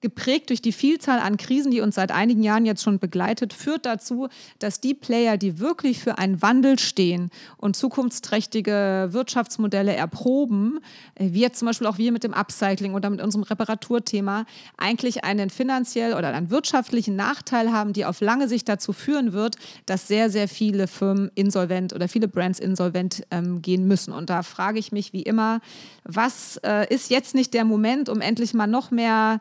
geprägt 0.00 0.50
durch 0.50 0.62
die 0.62 0.72
Vielzahl 0.72 1.18
an 1.18 1.36
Krisen, 1.36 1.70
die 1.70 1.80
uns 1.80 1.94
seit 1.94 2.12
einigen 2.12 2.42
Jahren 2.42 2.66
jetzt 2.66 2.82
schon 2.82 2.98
begleitet, 2.98 3.52
führt 3.52 3.86
dazu, 3.86 4.28
dass 4.58 4.80
die 4.80 4.94
Player, 4.94 5.36
die 5.36 5.58
wirklich 5.58 6.00
für 6.00 6.18
einen 6.18 6.42
Wandel 6.42 6.78
stehen 6.78 7.30
und 7.56 7.76
zukunftsträchtige 7.76 9.08
Wirtschaftsmodelle 9.10 9.94
erproben, 9.94 10.80
äh, 11.14 11.28
wie 11.32 11.40
jetzt 11.40 11.58
zum 11.58 11.66
Beispiel 11.66 11.86
auch 11.86 11.98
wir 11.98 12.12
mit 12.12 12.24
dem 12.24 12.34
Upcycling 12.34 12.94
oder 12.94 13.10
mit 13.10 13.22
unserem 13.22 13.42
Reparaturthema, 13.42 14.44
eigentlich 14.76 15.24
einen 15.24 15.50
finanziell 15.50 16.14
oder 16.14 16.32
einen 16.34 16.50
wirtschaftlichen 16.50 17.16
Nachteil 17.16 17.72
haben, 17.72 17.92
die 17.92 18.04
auf 18.04 18.20
lange 18.20 18.48
Sicht 18.48 18.68
dazu 18.68 18.92
führen 18.92 19.32
wird, 19.32 19.56
dass 19.86 20.08
sehr, 20.08 20.30
sehr 20.30 20.48
viele 20.48 20.86
Firmen 20.86 21.30
insolvent 21.34 21.92
oder 21.92 22.08
viele 22.08 22.28
Brands 22.28 22.58
insolvent 22.58 23.24
ähm, 23.30 23.62
gehen 23.62 23.86
müssen. 23.86 24.12
Und 24.12 24.30
da 24.30 24.42
frage 24.42 24.78
ich 24.78 24.92
mich 24.92 25.12
wie 25.12 25.22
immer, 25.22 25.60
was 26.04 26.58
äh, 26.64 26.92
ist 26.92 27.10
jetzt 27.10 27.34
nicht 27.34 27.54
der 27.54 27.64
Moment, 27.64 28.08
um 28.08 28.20
endlich 28.20 28.54
mal 28.54 28.66
noch 28.66 28.90
mehr 28.90 29.40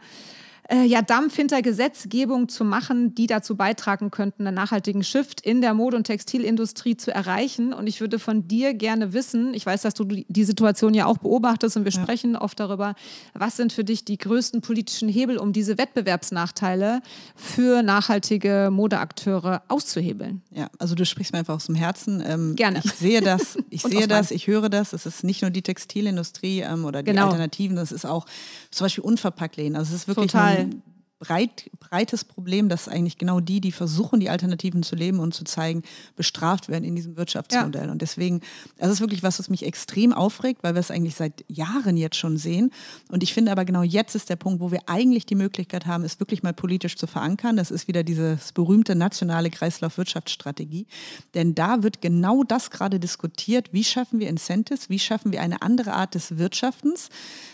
äh, 0.67 0.83
ja, 0.83 1.01
Dampf 1.01 1.35
hinter 1.35 1.61
Gesetzgebung 1.61 2.49
zu 2.49 2.63
machen, 2.65 3.13
die 3.13 3.27
dazu 3.27 3.55
beitragen 3.55 4.09
könnten, 4.09 4.47
einen 4.47 4.55
nachhaltigen 4.55 5.03
Shift 5.03 5.41
in 5.41 5.61
der 5.61 5.73
Mode- 5.73 5.97
und 5.97 6.05
Textilindustrie 6.05 6.97
zu 6.97 7.13
erreichen. 7.13 7.73
Und 7.73 7.87
ich 7.87 8.01
würde 8.01 8.17
von 8.17 8.47
dir 8.47 8.73
gerne 8.73 9.13
wissen, 9.13 9.53
ich 9.53 9.65
weiß, 9.65 9.83
dass 9.83 9.93
du 9.93 10.05
die 10.05 10.43
Situation 10.43 10.93
ja 10.93 11.05
auch 11.05 11.19
beobachtest 11.19 11.77
und 11.77 11.85
wir 11.85 11.91
ja. 11.91 12.01
sprechen 12.01 12.35
oft 12.35 12.59
darüber, 12.59 12.95
was 13.33 13.57
sind 13.57 13.73
für 13.73 13.83
dich 13.83 14.05
die 14.05 14.17
größten 14.17 14.61
politischen 14.61 15.07
Hebel, 15.07 15.37
um 15.37 15.53
diese 15.53 15.77
Wettbewerbsnachteile 15.77 17.01
für 17.35 17.83
nachhaltige 17.83 18.69
Modeakteure 18.71 19.61
auszuhebeln? 19.67 20.41
Ja, 20.51 20.69
also 20.79 20.95
du 20.95 21.05
sprichst 21.05 21.33
mir 21.33 21.39
einfach 21.39 21.55
aus 21.55 21.67
dem 21.67 21.75
Herzen. 21.75 22.23
Ähm, 22.25 22.55
gerne. 22.55 22.81
Ich 22.83 22.91
sehe 22.93 23.21
das, 23.21 23.57
ich 23.69 23.83
sehe 23.83 24.07
das, 24.07 24.31
ich 24.31 24.47
höre 24.47 24.69
das. 24.69 24.93
Es 24.93 25.05
ist 25.05 25.23
nicht 25.23 25.43
nur 25.43 25.51
die 25.51 25.61
Textilindustrie 25.61 26.61
ähm, 26.61 26.85
oder 26.85 27.03
die 27.03 27.11
genau. 27.11 27.25
Alternativen, 27.25 27.75
das 27.75 27.91
ist 27.91 28.05
auch 28.05 28.25
zum 28.71 28.85
Beispiel 28.85 29.03
Unverpacktläden. 29.03 29.75
Also 29.75 29.93
es 29.93 30.01
ist 30.01 30.07
wirklich 30.07 30.31
Total. 30.31 30.54
Ein 30.55 30.83
breit, 31.19 31.69
breites 31.79 32.23
Problem, 32.23 32.67
dass 32.67 32.87
eigentlich 32.87 33.17
genau 33.17 33.39
die, 33.39 33.61
die 33.61 33.71
versuchen, 33.71 34.19
die 34.19 34.29
Alternativen 34.29 34.83
zu 34.83 34.95
leben 34.95 35.19
und 35.19 35.33
zu 35.33 35.43
zeigen, 35.43 35.83
bestraft 36.15 36.67
werden 36.67 36.83
in 36.83 36.95
diesem 36.95 37.15
Wirtschaftsmodell. 37.15 37.85
Ja. 37.85 37.91
Und 37.91 38.01
deswegen, 38.01 38.41
das 38.77 38.91
ist 38.91 38.99
wirklich 38.99 39.23
was, 39.23 39.39
was 39.39 39.49
mich 39.49 39.65
extrem 39.65 40.13
aufregt, 40.13 40.63
weil 40.63 40.75
wir 40.75 40.79
es 40.79 40.91
eigentlich 40.91 41.15
seit 41.15 41.45
Jahren 41.47 41.95
jetzt 41.95 42.17
schon 42.17 42.37
sehen. 42.37 42.71
Und 43.09 43.23
ich 43.23 43.33
finde 43.33 43.51
aber 43.51 43.65
genau 43.65 43.81
jetzt 43.81 44.15
ist 44.15 44.29
der 44.29 44.35
Punkt, 44.35 44.59
wo 44.59 44.71
wir 44.71 44.81
eigentlich 44.87 45.25
die 45.25 45.35
Möglichkeit 45.35 45.85
haben, 45.85 46.03
es 46.03 46.19
wirklich 46.19 46.43
mal 46.43 46.53
politisch 46.53 46.97
zu 46.97 47.07
verankern. 47.07 47.55
Das 47.55 47.71
ist 47.71 47.87
wieder 47.87 48.03
dieses 48.03 48.51
berühmte 48.51 48.95
nationale 48.95 49.49
Kreislaufwirtschaftsstrategie. 49.49 50.85
Denn 51.33 51.55
da 51.55 51.81
wird 51.81 52.01
genau 52.01 52.43
das 52.43 52.71
gerade 52.71 52.99
diskutiert. 52.99 53.71
Wie 53.71 53.83
schaffen 53.83 54.19
wir 54.19 54.27
Incentives? 54.27 54.89
Wie 54.89 54.99
schaffen 54.99 55.31
wir 55.31 55.41
eine 55.41 55.61
andere 55.61 55.93
Art 55.93 56.13
des 56.13 56.37
Wirtschaftens? 56.37 57.09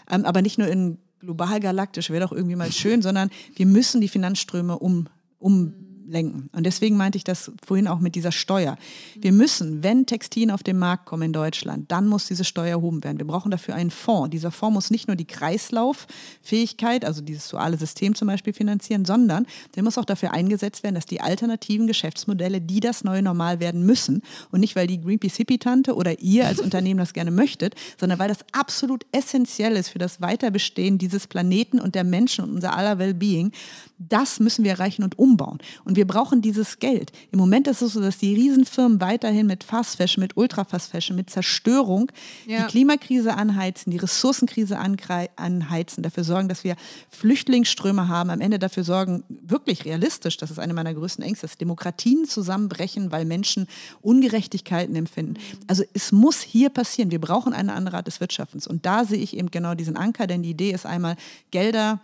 Ähm, 0.10 0.26
aber 0.26 0.42
nicht 0.42 0.58
nur 0.58 0.68
in 0.68 0.98
global 1.22 1.60
galaktisch 1.60 2.10
wäre 2.10 2.26
doch 2.26 2.32
irgendwie 2.32 2.56
mal 2.56 2.72
schön, 2.72 3.02
sondern 3.02 3.30
wir 3.56 3.66
müssen 3.66 4.02
die 4.02 4.08
Finanzströme 4.08 4.78
um, 4.78 5.08
um 5.40 5.74
lenken. 6.12 6.50
Und 6.54 6.66
deswegen 6.66 6.98
meinte 6.98 7.18
ich 7.18 7.24
das 7.24 7.52
vorhin 7.66 7.88
auch 7.88 8.00
mit 8.00 8.16
dieser 8.16 8.32
Steuer. 8.32 8.78
Wir 9.20 9.32
müssen, 9.32 9.84
wenn 9.84 10.06
Textilien 10.06 10.52
auf 10.52 10.64
den 10.64 10.78
Markt 10.78 11.06
kommen 11.06 11.24
in 11.24 11.34
Deutschland, 11.34 11.92
dann 11.92 12.08
muss 12.08 12.28
diese 12.28 12.44
Steuer 12.44 12.72
erhoben 12.72 13.04
werden. 13.04 13.18
Wir 13.18 13.26
brauchen 13.26 13.52
dafür 13.52 13.76
einen 13.76 13.92
Fonds. 13.92 14.30
Dieser 14.30 14.52
Fonds 14.52 14.74
muss 14.76 14.92
nicht 14.92 15.08
nur 15.08 15.16
die 15.16 15.26
Kreislauffähigkeit, 15.26 17.06
also 17.06 17.22
dieses 17.22 17.48
duale 17.50 17.78
System 17.78 18.14
zum 18.16 18.28
Beispiel 18.28 18.54
finanzieren, 18.54 19.06
sondern 19.06 19.48
der 19.76 19.84
muss 19.84 19.98
auch 19.98 20.06
dafür 20.06 20.34
eingesetzt 20.34 20.84
werden, 20.84 20.96
dass 20.96 21.06
die 21.06 21.22
alternativen 21.22 21.88
Geschäftsmodelle, 21.88 22.62
die 22.62 22.80
das 22.80 23.04
neue 23.04 23.22
Normal 23.22 23.60
werden 23.60 23.86
müssen 23.86 24.22
und 24.52 24.60
nicht, 24.60 24.76
weil 24.76 24.88
die 24.88 25.02
Greenpeace 25.02 25.38
Hippie-Tante 25.38 25.96
oder 25.96 26.20
ihr 26.20 26.48
als 26.48 26.60
Unternehmen 26.72 27.00
das 27.00 27.14
gerne 27.14 27.32
möchtet, 27.32 27.76
sondern 28.00 28.20
weil 28.20 28.30
das 28.30 28.40
absolut 28.52 29.06
essentiell 29.12 29.76
ist 29.76 29.90
für 29.90 30.00
das 30.00 30.22
Weiterbestehen 30.22 30.98
dieses 30.98 31.28
Planeten 31.28 31.80
und 31.80 31.96
der 31.96 32.04
Menschen 32.04 32.44
und 32.44 32.52
unser 32.56 32.76
aller 32.76 33.00
Wellbeing, 33.00 33.52
das 33.98 34.40
müssen 34.40 34.64
wir 34.64 34.72
erreichen 34.72 35.04
und 35.04 35.18
umbauen. 35.20 35.60
Und 35.86 35.96
wir 35.96 36.01
brauchen 36.06 36.42
dieses 36.42 36.80
Geld. 36.80 37.12
Im 37.32 37.40
Moment 37.40 37.68
ist 37.68 37.82
es 37.82 37.94
so, 37.94 38.02
dass 38.02 38.18
die 38.18 38.34
Riesenfirmen 38.34 39.02
weiterhin 39.02 39.48
mit 39.48 39.64
Fast 39.64 39.98
Fashion, 39.98 40.22
mit 40.22 40.38
Ultra 40.38 40.64
Fast 40.64 40.92
Fashion, 40.92 41.16
mit 41.16 41.30
Zerstörung 41.30 42.12
ja. 42.46 42.62
die 42.62 42.68
Klimakrise 42.72 43.36
anheizen, 43.36 43.92
die 43.92 43.98
Ressourcenkrise 43.98 44.78
anheizen, 44.78 46.04
dafür 46.04 46.24
sorgen, 46.24 46.50
dass 46.50 46.64
wir 46.64 46.76
Flüchtlingsströme 47.10 48.08
haben, 48.08 48.30
am 48.30 48.42
Ende 48.42 48.60
dafür 48.60 48.84
sorgen, 48.84 49.24
wirklich 49.30 49.86
realistisch, 49.86 50.38
das 50.38 50.52
ist 50.52 50.60
eine 50.60 50.74
meiner 50.74 50.94
größten 50.94 51.24
Ängste, 51.24 51.48
dass 51.48 51.58
Demokratien 51.58 52.26
zusammenbrechen, 52.26 53.12
weil 53.12 53.26
Menschen 53.26 53.68
Ungerechtigkeiten 54.02 54.96
empfinden. 54.96 55.36
Also 55.68 55.84
es 55.94 56.12
muss 56.12 56.42
hier 56.42 56.70
passieren. 56.70 57.12
Wir 57.12 57.22
brauchen 57.22 57.54
eine 57.54 57.74
andere 57.74 57.98
Art 57.98 58.08
des 58.08 58.20
Wirtschaftens. 58.20 58.68
Und 58.68 58.86
da 58.86 59.06
sehe 59.06 59.20
ich 59.20 59.36
eben 59.38 59.52
genau 59.52 59.76
diesen 59.76 59.98
Anker, 59.98 60.28
denn 60.28 60.44
die 60.44 60.52
Idee 60.52 60.72
ist 60.72 60.86
einmal, 60.86 61.16
Gelder 61.52 62.00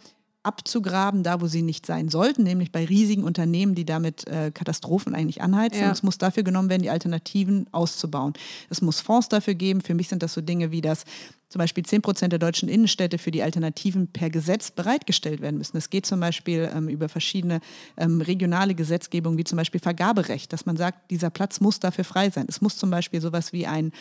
abzugraben, 0.48 1.24
da 1.24 1.42
wo 1.42 1.48
sie 1.48 1.62
nicht 1.62 1.86
sein 1.86 2.08
sollten, 2.08 2.44
nämlich 2.44 2.72
bei 2.72 2.86
riesigen 2.86 3.24
Unternehmen, 3.24 3.76
die 3.76 3.86
damit 3.86 4.26
äh, 4.28 4.52
Katastrophen 4.52 5.14
eigentlich 5.14 5.42
anheizen. 5.42 5.82
Ja. 5.82 5.88
Und 5.88 5.92
es 5.92 6.04
muss 6.04 6.18
dafür 6.18 6.44
genommen 6.44 6.70
werden, 6.70 6.84
die 6.84 6.90
Alternativen 6.90 7.68
auszubauen. 7.74 8.34
Es 8.70 8.82
muss 8.82 9.02
Fonds 9.02 9.28
dafür 9.28 9.56
geben. 9.56 9.82
Für 9.82 9.94
mich 9.94 10.08
sind 10.08 10.24
das 10.24 10.34
so 10.34 10.42
Dinge 10.42 10.72
wie 10.72 10.82
das 10.82 11.04
zum 11.50 11.60
Beispiel 11.60 11.86
10 11.86 12.02
Prozent 12.02 12.34
der 12.34 12.40
deutschen 12.40 12.68
Innenstädte 12.68 13.18
für 13.18 13.32
die 13.32 13.42
Alternativen 13.42 14.08
per 14.08 14.30
Gesetz 14.30 14.72
bereitgestellt 14.72 15.42
werden 15.42 15.58
müssen. 15.58 15.78
Es 15.78 15.90
geht 15.90 16.06
zum 16.06 16.20
Beispiel 16.20 16.70
ähm, 16.76 16.90
über 16.90 17.08
verschiedene 17.08 17.62
ähm, 17.96 18.22
regionale 18.22 18.76
Gesetzgebungen, 18.76 19.38
wie 19.38 19.46
zum 19.46 19.58
Beispiel 19.58 19.80
Vergaberecht, 19.80 20.52
dass 20.52 20.66
man 20.66 20.76
sagt, 20.76 21.10
dieser 21.10 21.30
Platz 21.30 21.62
muss 21.62 21.80
dafür 21.80 22.04
frei 22.04 22.30
sein. 22.30 22.46
Es 22.50 22.62
muss 22.62 22.78
zum 22.78 22.90
Beispiel 22.90 23.22
sowas 23.22 23.54
wie 23.54 23.66
ein 23.66 23.94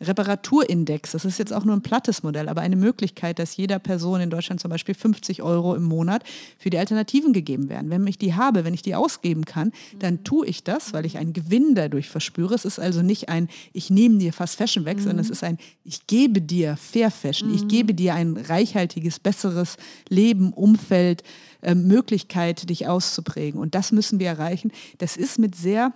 Reparaturindex, 0.00 1.12
das 1.12 1.24
ist 1.24 1.38
jetzt 1.38 1.52
auch 1.52 1.64
nur 1.64 1.76
ein 1.76 1.82
plattes 1.82 2.22
Modell, 2.22 2.48
aber 2.48 2.62
eine 2.62 2.76
Möglichkeit, 2.76 3.38
dass 3.38 3.56
jeder 3.56 3.78
Person 3.78 4.20
in 4.20 4.30
Deutschland 4.30 4.60
zum 4.60 4.70
Beispiel 4.70 4.94
50 4.94 5.42
Euro 5.42 5.74
im 5.74 5.82
Monat 5.82 6.24
für 6.58 6.70
die 6.70 6.78
Alternativen 6.78 7.32
gegeben 7.32 7.68
werden. 7.68 7.90
Wenn 7.90 8.06
ich 8.06 8.18
die 8.18 8.34
habe, 8.34 8.64
wenn 8.64 8.74
ich 8.74 8.82
die 8.82 8.94
ausgeben 8.94 9.44
kann, 9.44 9.72
dann 9.98 10.24
tue 10.24 10.46
ich 10.46 10.64
das, 10.64 10.92
weil 10.92 11.04
ich 11.04 11.18
einen 11.18 11.32
Gewinn 11.32 11.74
dadurch 11.74 12.08
verspüre. 12.08 12.54
Es 12.54 12.64
ist 12.64 12.78
also 12.78 13.02
nicht 13.02 13.28
ein, 13.28 13.48
ich 13.72 13.90
nehme 13.90 14.18
dir 14.18 14.32
fast 14.32 14.56
Fashion 14.56 14.84
weg, 14.84 14.98
mhm. 14.98 15.02
sondern 15.02 15.20
es 15.20 15.30
ist 15.30 15.44
ein, 15.44 15.58
ich 15.84 16.06
gebe 16.06 16.40
dir 16.40 16.76
Fair 16.90 17.10
Fashion. 17.10 17.48
Mhm. 17.48 17.54
Ich 17.54 17.68
gebe 17.68 17.94
dir 17.94 18.14
ein 18.14 18.36
reichhaltiges, 18.36 19.20
besseres 19.20 19.76
Leben, 20.08 20.52
Umfeld, 20.52 21.22
äh, 21.62 21.74
Möglichkeit, 21.74 22.68
dich 22.68 22.86
auszuprägen. 22.86 23.60
Und 23.60 23.74
das 23.74 23.92
müssen 23.92 24.18
wir 24.18 24.28
erreichen. 24.28 24.72
Das 24.98 25.16
ist 25.16 25.38
mit 25.38 25.54
sehr 25.54 25.92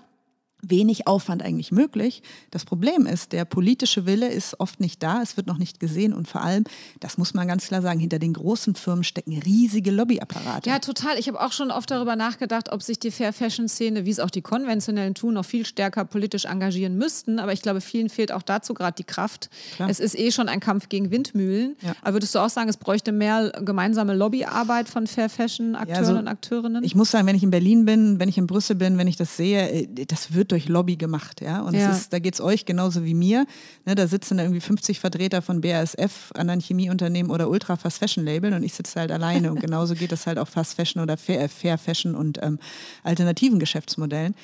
wenig 0.71 1.07
Aufwand 1.07 1.43
eigentlich 1.43 1.73
möglich. 1.73 2.23
Das 2.51 2.65
Problem 2.65 3.07
ist, 3.07 3.33
der 3.33 3.45
politische 3.45 4.07
Wille 4.07 4.29
ist 4.29 4.59
oft 4.61 4.81
nicht 4.81 5.03
da, 5.03 5.23
es 5.23 5.37
wird 5.37 5.47
noch 5.47 5.59
nicht 5.59 5.81
gesehen 5.81 6.13
und 6.13 6.29
vor 6.29 6.43
allem, 6.43 6.65
das 7.01 7.19
muss 7.19 7.35
man 7.35 7.49
ganz 7.49 7.67
klar 7.67 7.83
sagen, 7.83 8.01
hinter 8.01 8.19
den 8.19 8.33
großen 8.33 8.75
Firmen 8.75 9.05
stecken 9.05 9.39
riesige 9.39 9.91
Lobbyapparate. 9.91 10.69
Ja, 10.69 10.79
total. 10.79 11.19
Ich 11.19 11.29
habe 11.29 11.41
auch 11.41 11.53
schon 11.53 11.71
oft 11.71 11.91
darüber 11.91 12.17
nachgedacht, 12.17 12.73
ob 12.73 12.83
sich 12.83 12.99
die 12.99 13.11
Fair 13.11 13.33
Fashion 13.33 13.69
Szene, 13.69 14.05
wie 14.05 14.11
es 14.11 14.21
auch 14.21 14.31
die 14.31 14.43
konventionellen 14.43 15.15
tun, 15.15 15.35
noch 15.35 15.45
viel 15.45 15.67
stärker 15.67 16.05
politisch 16.05 16.45
engagieren 16.45 16.97
müssten. 16.97 17.39
Aber 17.39 17.53
ich 17.53 17.63
glaube, 17.63 17.81
vielen 17.81 18.09
fehlt 18.09 18.33
auch 18.33 18.43
dazu 18.43 18.75
gerade 18.75 18.95
die 18.97 19.05
Kraft. 19.05 19.51
Klar. 19.77 19.89
Es 19.91 20.01
ist 20.01 20.19
eh 20.19 20.31
schon 20.31 20.49
ein 20.49 20.61
Kampf 20.61 20.89
gegen 20.89 21.11
Windmühlen. 21.11 21.77
Ja. 21.83 21.95
Aber 22.03 22.15
würdest 22.15 22.35
du 22.35 22.39
auch 22.39 22.49
sagen, 22.49 22.69
es 22.69 22.77
bräuchte 22.77 23.13
mehr 23.13 23.53
gemeinsame 23.65 24.15
Lobbyarbeit 24.15 24.89
von 24.89 25.07
Fair 25.07 25.29
Fashion 25.29 25.75
Akteuren 25.75 26.03
ja, 26.03 26.09
also, 26.09 26.19
und 26.19 26.29
Akteurinnen? 26.29 26.85
Ich 26.85 26.95
muss 26.95 27.11
sagen, 27.11 27.27
wenn 27.27 27.37
ich 27.37 27.43
in 27.43 27.51
Berlin 27.51 27.85
bin, 27.85 28.19
wenn 28.19 28.29
ich 28.29 28.39
in 28.39 28.47
Brüssel 28.47 28.77
bin, 28.77 28.99
wenn 28.99 29.09
ich 29.09 29.17
das 29.17 29.37
sehe, 29.37 29.71
äh, 29.71 30.07
das 30.07 30.35
wird 30.35 30.53
durch 30.55 30.69
Lobby 30.69 30.97
gemacht. 30.97 31.41
Ja? 31.41 31.61
Und 31.63 31.75
ja. 31.75 31.91
Ist, 31.91 32.13
da 32.13 32.19
geht 32.19 32.35
es 32.35 32.41
euch 32.41 32.65
genauso 32.65 33.05
wie 33.05 33.15
mir. 33.15 33.47
Ne, 33.85 33.95
da 33.95 34.07
sitzen 34.07 34.39
da 34.39 34.45
irgendwie 34.45 34.61
50 34.61 35.01
Vertreter 35.01 35.43
von 35.43 35.61
BASF, 35.61 36.33
anderen 36.35 36.61
Chemieunternehmen 36.61 37.31
oder 37.31 37.51
Ultra 37.51 37.77
Fast 37.77 37.99
Fashion 37.99 38.25
Labeln 38.25 38.55
und 38.55 38.63
ich 38.63 38.73
sitze 38.73 39.01
halt 39.01 39.13
alleine. 39.13 39.51
Und 39.51 39.61
genauso 39.61 39.95
geht 39.95 40.13
es 40.13 40.27
halt 40.27 40.39
auch 40.39 40.49
Fast 40.49 40.75
Fashion 40.75 41.03
oder 41.03 41.17
Fair, 41.17 41.49
Fair 41.49 41.77
Fashion 41.77 42.15
und 42.15 42.39
ähm, 42.43 42.59
alternativen 43.03 43.59
Geschäftsmodellen. 43.59 44.35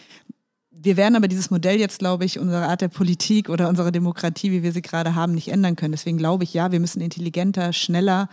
Wir 0.70 0.96
werden 0.96 1.14
aber 1.14 1.29
dieses 1.29 1.51
Modell 1.51 1.79
jetzt, 1.79 1.99
glaube 1.99 2.25
ich, 2.25 2.38
unsere 2.38 2.66
Art 2.66 2.81
der 2.81 2.88
Politik 2.88 3.49
oder 3.49 3.68
unsere 3.68 3.92
Demokratie, 3.92 4.51
wie 4.51 4.62
wir 4.62 4.73
sie 4.73 4.83
gerade 4.83 5.14
haben, 5.14 5.35
nicht 5.35 5.49
ändern 5.49 5.77
können. 5.77 5.92
Deswegen 5.92 6.18
glaube 6.18 6.44
ich, 6.44 6.55
ja, 6.55 6.73
wir 6.73 6.81
müssen 6.81 7.01
intelligenter, 7.01 7.73
schneller 7.73 8.29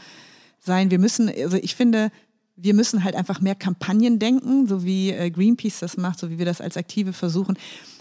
sein. 0.59 0.89
Wir 0.89 0.99
müssen, 0.99 1.29
also 1.29 1.57
ich 1.57 1.75
finde, 1.75 2.09
wir 2.57 2.73
müssen 2.73 3.03
halt 3.03 3.15
einfach 3.15 3.39
mehr 3.39 3.55
Kampagnen 3.55 4.19
denken, 4.19 4.67
so 4.67 4.83
wie 4.83 5.11
äh, 5.11 5.29
Greenpeace 5.29 5.79
das 5.79 5.95
macht, 5.95 6.19
so 6.19 6.29
wie 6.29 6.39
wir 6.39 6.45
das 6.45 6.59
als 6.59 6.75
Aktive 6.75 7.13
versuchen 7.13 7.57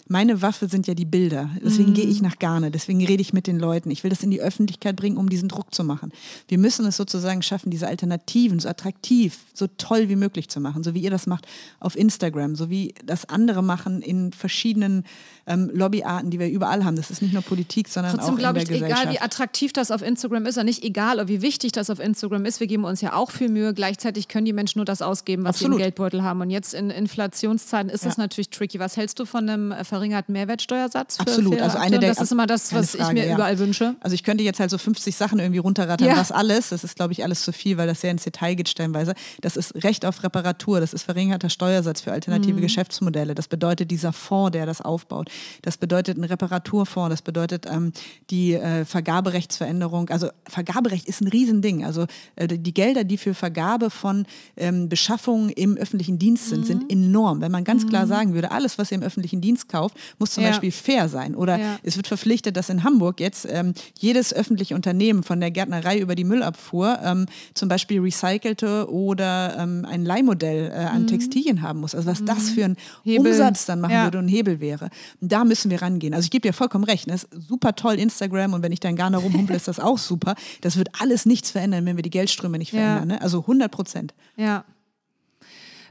meine 0.09 0.41
Waffe 0.43 0.69
sind 0.69 0.87
ja 0.87 0.95
die 0.95 1.05
Bilder. 1.05 1.51
Deswegen 1.65 1.91
mhm. 1.91 1.95
gehe 1.95 2.07
ich 2.07 2.23
nach 2.23 2.39
Garne, 2.39 2.71
deswegen 2.71 3.05
rede 3.05 3.21
ich 3.21 3.33
mit 3.33 3.47
den 3.47 3.59
Leuten. 3.59 3.91
Ich 3.91 4.05
will 4.05 4.11
das 4.11 4.23
in 4.23 4.31
die 4.31 4.41
Öffentlichkeit 4.41 4.97
bringen, 4.97 5.17
um 5.17 5.29
diesen 5.29 5.49
Druck 5.49 5.75
zu 5.75 5.85
machen. 5.85 6.13
Wir 6.49 6.59
müssen 6.59 6.87
es 6.87 6.97
sozusagen 6.97 7.43
schaffen, 7.43 7.71
diese 7.71 7.89
Alternativen 7.89 8.59
so 8.59 8.69
attraktiv, 8.69 9.39
so 9.53 9.67
toll 9.79 10.09
wie 10.09 10.17
möglich 10.17 10.49
zu 10.49 10.61
machen, 10.61 10.85
so 10.85 10.95
wie 10.95 11.01
ihr 11.01 11.11
das 11.11 11.27
macht 11.27 11.47
auf 11.81 11.97
Instagram, 11.97 12.55
so 12.55 12.71
wie 12.71 12.95
das 13.05 13.29
andere 13.29 13.63
machen 13.63 14.03
in 14.03 14.33
verschiedenen 14.33 15.05
ähm, 15.47 15.71
Lobbyarten, 15.73 16.31
die 16.31 16.39
wir 16.39 16.49
überall 16.49 16.85
haben. 16.85 16.97
Das 16.97 17.11
ist 17.11 17.23
nicht 17.23 17.33
nur 17.33 17.43
Politik, 17.43 17.89
sondern 17.89 18.15
Trotzdem 18.15 18.35
auch 18.35 18.39
in 18.39 18.55
der 18.55 18.63
ich, 18.63 18.69
Gesellschaft. 18.69 19.03
Egal 19.03 19.15
wie 19.15 19.21
attraktiv 19.21 19.73
das 19.73 19.91
auf 19.91 20.03
Instagram 20.03 20.47
ist, 20.47 20.57
oder 20.57 20.65
nicht 20.65 20.85
egal, 20.85 21.27
wie 21.29 21.43
wichtig 21.43 21.73
das 21.73 21.91
auf 21.91 22.01
Instagram 22.01 22.45
ist, 22.45 22.61
wir 22.61 22.67
geben 22.67 22.85
uns 22.85 23.01
ja 23.01 23.15
auch 23.15 23.31
viel 23.31 23.49
Mühe. 23.49 23.75
Gleichzeitig 23.75 24.29
können 24.29 24.45
die 24.45 24.53
Menschen 24.53 24.79
nur 24.79 24.85
das 24.85 25.03
ausgeben, 25.03 25.45
was 25.45 25.57
Absolut. 25.57 25.75
sie 25.75 25.79
im 25.79 25.85
Geldbeutel 25.85 26.23
haben. 26.23 26.41
Und 26.41 26.51
jetzt 26.51 26.75
in 26.75 26.91
Inflationszeiten 26.91 27.91
ist 27.91 28.03
ja. 28.03 28.09
das 28.09 28.19
natürlich 28.19 28.51
tricky. 28.51 28.79
Was 28.79 28.97
hältst 28.97 29.19
du 29.19 29.25
von 29.25 29.49
einem 29.49 29.73
verringerten 29.97 30.33
Mehrwertsteuersatz? 30.33 31.19
Absolut. 31.21 31.61
Also 31.61 31.79
eine 31.79 31.99
der, 31.99 32.11
das 32.11 32.21
ist 32.21 32.33
immer 32.33 32.47
das, 32.47 32.73
was 32.75 32.91
Frage, 32.91 33.05
ich 33.05 33.15
mir 33.15 33.29
ja. 33.29 33.35
überall 33.35 33.59
wünsche. 33.59 33.97
Also 34.01 34.15
ich 34.15 34.23
könnte 34.23 34.45
jetzt 34.45 34.61
halt 34.61 34.71
so 34.71 34.77
50 34.77 35.17
Sachen 35.17 35.39
irgendwie 35.39 35.59
runterrattern, 35.59 36.09
ja. 36.09 36.17
was 36.17 36.33
alles. 36.33 36.69
Das 36.69 36.85
ist, 36.85 36.97
glaube 36.97 37.13
ich, 37.13 37.25
alles 37.25 37.43
zu 37.43 37.53
viel, 37.53 37.79
weil 37.79 37.87
das 37.87 38.03
sehr 38.03 38.11
ins 38.11 38.25
Detail 38.25 38.55
geht 38.55 38.69
stellenweise. 38.69 39.15
Das 39.41 39.57
ist 39.57 39.75
Recht 39.83 40.05
auf 40.05 40.23
Reparatur, 40.23 40.81
das 40.81 40.93
ist 40.93 41.05
verringerter 41.05 41.49
Steuersatz 41.49 42.03
für 42.03 42.13
alternative 42.13 42.59
mhm. 42.59 42.63
Geschäftsmodelle. 42.63 43.35
Das 43.35 43.49
bedeutet 43.49 43.91
dieser 43.91 44.13
Fonds, 44.13 44.53
der 44.53 44.67
das 44.67 44.83
aufbaut. 44.83 45.31
Das 45.63 45.79
bedeutet 45.79 46.19
ein 46.19 46.25
Reparaturfonds, 46.25 47.11
das 47.11 47.23
bedeutet 47.23 47.65
ähm, 47.67 47.93
die 48.29 48.53
äh, 48.55 48.85
Vergaberechtsveränderung. 48.85 50.11
Also 50.11 50.29
Vergaberecht 50.47 51.07
ist 51.09 51.23
ein 51.23 51.29
Riesending. 51.29 51.85
Also 51.85 52.07
äh, 52.37 52.49
die 52.49 52.75
Gelder, 52.75 53.05
die 53.05 53.17
für 53.17 53.33
Vergabe 53.33 53.89
von 53.89 54.27
ähm, 54.57 54.91
Beschaffungen 54.91 55.49
im 55.51 55.77
öffentlichen 55.77 56.19
Dienst 56.19 56.51
sind, 56.51 56.61
mhm. 56.61 56.67
sind 56.67 56.93
enorm. 56.93 57.41
Wenn 57.41 57.53
man 57.53 57.65
ganz 57.65 57.85
mhm. 57.85 57.89
klar 57.89 58.07
sagen 58.07 58.35
würde, 58.35 58.51
alles, 58.51 58.77
was 58.79 58.91
ihr 58.91 58.97
im 58.97 59.03
öffentlichen 59.03 59.41
Dienst 59.41 59.69
kauft, 59.69 59.86
verkauft, 59.89 59.97
muss 60.19 60.31
zum 60.33 60.43
Ja. 60.45 60.51
Beispiel 60.51 60.73
fair 60.73 61.09
sein. 61.09 61.35
Oder 61.35 61.59
Ja. 61.59 61.79
es 61.83 61.97
wird 61.97 62.07
verpflichtet, 62.07 62.57
dass 62.57 62.69
in 62.69 62.85
Hamburg 62.85 63.21
jetzt 63.21 63.47
ähm, 63.51 63.75
jedes 63.99 64.33
öffentliche 64.33 64.75
Unternehmen 64.75 65.23
von 65.23 65.41
der 65.41 65.51
Gärtnerei 65.51 65.99
über 65.99 66.15
die 66.15 66.25
Müllabfuhr 66.25 66.99
ähm, 67.03 67.27
zum 67.55 67.69
Beispiel 67.69 68.01
recycelte 68.01 68.91
oder 68.91 69.57
ähm, 69.59 69.85
ein 69.89 70.05
Leihmodell 70.05 70.71
äh, 70.71 70.75
an 70.75 71.07
Textilien 71.07 71.63
haben 71.63 71.81
muss. 71.81 71.95
Also 71.95 72.09
was 72.09 72.25
das 72.25 72.51
für 72.51 72.65
ein 72.65 72.73
Mhm. 72.73 72.77
Hebel. 73.11 73.33
Umsatz 73.33 73.67
dann 73.67 73.81
machen 73.81 73.93
Ja. 73.93 74.05
würde 74.05 74.19
und 74.19 74.27
ein 74.27 74.29
Hebel 74.29 74.61
wäre. 74.61 74.91
Da 75.21 75.45
müssen 75.45 75.71
wir 75.71 75.83
rangehen. 75.83 76.15
Also 76.15 76.25
ich 76.27 76.31
gebe 76.31 76.47
dir 76.47 76.53
vollkommen 76.53 76.85
recht. 76.85 77.09
Das 77.11 77.25
ist 77.25 77.49
super 77.49 77.75
toll 77.75 77.95
Instagram 77.95 78.53
und 78.55 78.63
wenn 78.63 78.73
ich 78.73 78.81
da 78.81 78.89
in 78.89 78.97
Ghana 78.97 79.19
rumhumpel, 79.19 79.55
ist 79.57 79.69
das 79.69 79.81
auch 79.81 79.99
super. 79.99 80.35
Das 80.61 80.77
wird 80.77 80.89
alles 81.01 81.27
nichts 81.27 81.51
verändern, 81.51 81.85
wenn 81.87 81.97
wir 81.97 82.03
die 82.03 82.11
Geldströme 82.11 82.59
nicht 82.59 82.71
verändern. 82.71 83.09
Ne? 83.09 83.21
Also 83.21 83.41
100 83.43 83.71
Prozent. 83.71 84.15
Ja. 84.37 84.65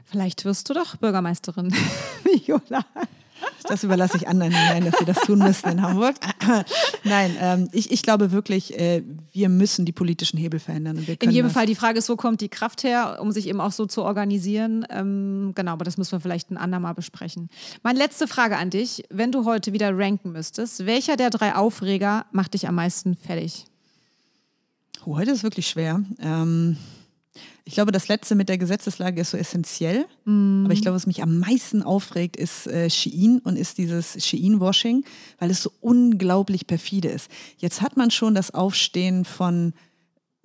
Vielleicht 0.04 0.44
wirst 0.44 0.68
du 0.70 0.74
doch 0.74 0.96
Bürgermeisterin, 0.96 1.72
Viola. 2.24 2.84
Das 3.64 3.84
überlasse 3.84 4.16
ich 4.16 4.28
anderen 4.28 4.52
hinein, 4.52 4.84
dass 4.84 4.98
sie 4.98 5.04
das 5.04 5.20
tun 5.20 5.38
müssen 5.38 5.68
in 5.68 5.82
Hamburg. 5.82 6.14
Nein, 7.04 7.36
ähm, 7.40 7.68
ich, 7.72 7.90
ich 7.90 8.02
glaube 8.02 8.32
wirklich, 8.32 8.78
äh, 8.78 9.02
wir 9.32 9.48
müssen 9.48 9.84
die 9.84 9.92
politischen 9.92 10.38
Hebel 10.38 10.60
verändern. 10.60 11.06
Wir 11.06 11.20
In 11.20 11.30
jedem 11.30 11.46
das. 11.46 11.54
Fall, 11.54 11.66
die 11.66 11.74
Frage 11.74 11.98
ist, 11.98 12.08
wo 12.08 12.16
kommt 12.16 12.40
die 12.40 12.48
Kraft 12.48 12.84
her, 12.84 13.18
um 13.20 13.32
sich 13.32 13.48
eben 13.48 13.60
auch 13.60 13.72
so 13.72 13.86
zu 13.86 14.02
organisieren? 14.02 14.86
Ähm, 14.90 15.52
genau, 15.54 15.72
aber 15.72 15.84
das 15.84 15.96
müssen 15.96 16.12
wir 16.12 16.20
vielleicht 16.20 16.50
ein 16.50 16.56
andermal 16.56 16.94
besprechen. 16.94 17.48
Meine 17.82 17.98
letzte 17.98 18.28
Frage 18.28 18.56
an 18.56 18.70
dich. 18.70 19.04
Wenn 19.10 19.32
du 19.32 19.44
heute 19.44 19.72
wieder 19.72 19.96
ranken 19.96 20.32
müsstest, 20.32 20.86
welcher 20.86 21.16
der 21.16 21.30
drei 21.30 21.54
Aufreger 21.54 22.26
macht 22.32 22.54
dich 22.54 22.68
am 22.68 22.76
meisten 22.76 23.16
fertig? 23.16 23.64
Oh, 25.04 25.16
heute 25.16 25.30
ist 25.30 25.42
wirklich 25.42 25.68
schwer. 25.68 26.02
Ähm, 26.20 26.76
ich 27.64 27.74
glaube, 27.74 27.92
das 27.92 28.08
letzte 28.08 28.34
mit 28.34 28.48
der 28.48 28.58
Gesetzeslage 28.58 29.20
ist 29.20 29.30
so 29.30 29.36
essentiell. 29.36 30.06
Aber 30.64 30.72
ich 30.72 30.82
glaube, 30.82 30.96
was 30.96 31.06
mich 31.06 31.22
am 31.22 31.38
meisten 31.38 31.82
aufregt, 31.82 32.36
ist 32.36 32.66
äh, 32.66 32.88
Shein 32.88 33.40
und 33.42 33.56
ist 33.56 33.78
dieses 33.78 34.16
Shein-Washing, 34.24 35.04
weil 35.38 35.50
es 35.50 35.62
so 35.62 35.72
unglaublich 35.80 36.66
perfide 36.66 37.08
ist. 37.08 37.30
Jetzt 37.58 37.82
hat 37.82 37.96
man 37.96 38.10
schon 38.10 38.34
das 38.34 38.52
Aufstehen 38.52 39.24
von 39.24 39.72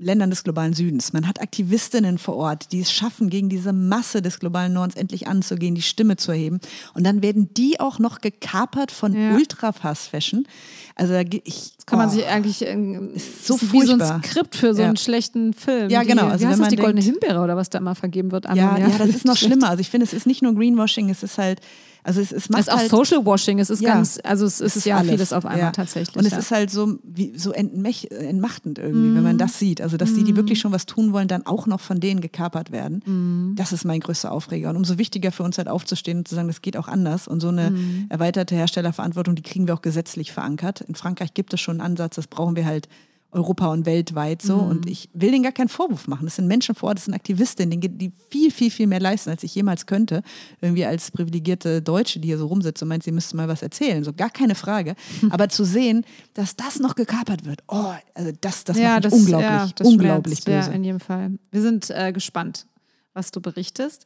Ländern 0.01 0.29
des 0.31 0.43
globalen 0.43 0.73
Südens. 0.73 1.13
Man 1.13 1.27
hat 1.27 1.39
Aktivistinnen 1.41 2.17
vor 2.17 2.35
Ort, 2.35 2.71
die 2.71 2.81
es 2.81 2.91
schaffen, 2.91 3.29
gegen 3.29 3.49
diese 3.49 3.71
Masse 3.71 4.21
des 4.21 4.39
globalen 4.39 4.73
Nordens 4.73 4.95
endlich 4.95 5.27
anzugehen, 5.27 5.75
die 5.75 5.81
Stimme 5.83 6.17
zu 6.17 6.31
erheben. 6.31 6.59
Und 6.93 7.03
dann 7.05 7.21
werden 7.21 7.53
die 7.55 7.79
auch 7.79 7.99
noch 7.99 8.19
gekapert 8.19 8.91
von 8.91 9.13
Ja. 9.13 9.35
Ultra-Fast-Fashion. 9.35 10.47
Also 10.95 11.13
ich, 11.43 11.73
Das 11.77 11.85
kann 11.85 11.99
man 11.99 12.09
oh. 12.09 12.11
sich 12.11 12.25
eigentlich 12.25 12.65
ähm, 12.65 13.11
Ist 13.15 13.45
so 13.47 13.55
ist 13.55 13.71
wie 13.73 13.81
so 13.85 13.93
ein. 13.93 14.23
Skript 14.23 14.55
für 14.55 14.73
so 14.73 14.81
Ja. 14.81 14.87
einen 14.87 14.97
schlechten 14.97 15.53
Film. 15.53 15.89
Ja, 15.89 16.01
die, 16.01 16.07
genau. 16.07 16.25
Also 16.27 16.39
wie 16.39 16.41
wenn 16.43 16.49
heißt 16.49 16.59
das, 16.59 16.65
man 16.65 16.69
die 16.69 16.75
goldene 16.77 17.01
denkt- 17.01 17.21
Himbeere 17.21 17.43
oder 17.43 17.55
was 17.55 17.69
da 17.69 17.77
immer 17.77 17.95
vergeben 17.95 18.31
wird? 18.31 18.45
Ja, 18.45 18.77
ja, 18.77 18.89
das 18.97 19.09
ist 19.09 19.25
noch 19.25 19.35
Schlecht. 19.37 19.53
schlimmer. 19.53 19.69
Also 19.69 19.81
ich 19.81 19.89
finde, 19.89 20.05
es 20.05 20.13
ist 20.13 20.25
nicht 20.27 20.41
nur 20.41 20.53
Greenwashing, 20.55 21.09
es 21.09 21.23
ist 21.23 21.37
halt, 21.37 21.59
also 22.03 22.19
es, 22.21 22.31
es 22.31 22.49
macht 22.49 22.61
Es 22.61 22.67
ist 22.67 22.73
auch 22.73 22.77
halt, 22.79 22.89
Social 22.89 23.25
Washing, 23.25 23.59
es 23.59 23.69
ist 23.69 23.81
Ja. 23.81 23.93
ganz, 23.95 24.19
also 24.23 24.45
es 24.45 24.59
ist, 24.59 24.85
ja 24.85 24.97
alles. 24.97 25.09
vieles 25.11 25.33
auf 25.33 25.45
einmal 25.45 25.59
Ja. 25.67 25.71
tatsächlich. 25.71 26.15
Und 26.17 26.25
es 26.25 26.31
ja. 26.31 26.37
ist 26.39 26.51
halt 26.51 26.69
so, 26.71 26.97
wie, 27.03 27.37
so 27.37 27.51
entmech, 27.51 28.09
entmachtend 28.11 28.79
irgendwie, 28.79 29.13
wenn 29.15 29.23
man 29.23 29.35
Mhm. 29.35 29.39
das 29.39 29.59
sieht. 29.59 29.81
Also, 29.81 29.97
dass 29.97 30.13
die, 30.13 30.23
die 30.23 30.35
wirklich 30.35 30.59
schon 30.59 30.71
was 30.71 30.85
tun 30.85 31.13
wollen, 31.13 31.27
dann 31.27 31.45
auch 31.45 31.67
noch 31.67 31.79
von 31.79 31.99
denen 31.99 32.21
gekapert 32.21 32.71
werden. 32.71 33.03
Mhm. 33.05 33.55
Das 33.55 33.71
ist 33.71 33.85
mein 33.85 33.99
größter 33.99 34.31
Aufreger. 34.31 34.69
Und 34.71 34.77
umso 34.77 34.97
wichtiger 34.97 35.31
für 35.31 35.43
uns 35.43 35.57
halt 35.57 35.67
aufzustehen 35.67 36.19
und 36.19 36.27
zu 36.27 36.35
sagen, 36.35 36.47
das 36.47 36.61
geht 36.61 36.77
auch 36.77 36.87
anders. 36.87 37.27
Und 37.27 37.39
so 37.41 37.49
eine 37.49 37.71
Mhm. 37.71 38.05
erweiterte 38.09 38.55
Herstellerverantwortung, 38.55 39.35
die 39.35 39.41
kriegen 39.43 39.67
wir 39.67 39.73
auch 39.75 39.81
gesetzlich 39.81 40.31
verankert. 40.31 40.81
In 40.81 40.95
Frankreich 40.95 41.33
gibt 41.33 41.53
es 41.53 41.59
schon 41.61 41.79
einen 41.79 41.91
Ansatz, 41.91 42.15
das 42.15 42.27
brauchen 42.27 42.55
wir 42.55 42.65
halt 42.65 42.87
Europa 43.31 43.67
und 43.67 43.85
weltweit 43.85 44.41
so. 44.41 44.57
Mhm. 44.57 44.69
Und 44.69 44.89
ich 44.89 45.09
will 45.13 45.31
denen 45.31 45.43
gar 45.43 45.51
keinen 45.51 45.69
Vorwurf 45.69 46.07
machen. 46.07 46.25
Das 46.25 46.35
sind 46.35 46.47
Menschen 46.47 46.75
vor 46.75 46.89
Ort, 46.89 46.97
das 46.97 47.05
sind 47.05 47.13
Aktivistinnen, 47.13 47.79
die, 47.79 48.11
viel, 48.29 48.51
viel, 48.51 48.71
viel 48.71 48.87
mehr 48.87 48.99
leisten, 48.99 49.29
als 49.29 49.43
ich 49.43 49.55
jemals 49.55 49.85
könnte. 49.85 50.21
Irgendwie 50.61 50.85
als 50.85 51.11
privilegierte 51.11 51.81
Deutsche, 51.81 52.19
die 52.19 52.27
hier 52.27 52.37
so 52.37 52.47
rumsitzt 52.47 52.81
und 52.83 52.89
meint, 52.89 53.03
sie 53.03 53.11
müssten 53.11 53.37
mal 53.37 53.47
was 53.47 53.61
erzählen. 53.61 54.03
So 54.03 54.13
gar 54.13 54.29
keine 54.29 54.55
Frage. 54.55 54.95
Hm. 55.21 55.31
Aber 55.31 55.49
zu 55.49 55.63
sehen, 55.63 56.05
dass 56.33 56.55
das 56.55 56.79
noch 56.79 56.95
gekapert 56.95 57.45
wird, 57.45 57.63
oh, 57.67 57.93
also 58.13 58.31
das, 58.41 58.63
das 58.63 58.77
ja, 58.77 58.93
macht 58.93 59.05
das, 59.05 59.13
unglaublich, 59.13 59.49
ja, 59.49 59.69
das 59.75 59.87
unglaublich 59.87 60.39
schmerzt, 60.39 60.67
böse. 60.67 60.69
Ja, 60.71 60.75
in 60.75 60.83
jedem 60.83 60.99
Fall. 60.99 61.31
Wir 61.51 61.61
sind 61.61 61.89
äh, 61.89 62.11
gespannt, 62.11 62.65
was 63.13 63.31
du 63.31 63.41
berichtest. 63.41 64.03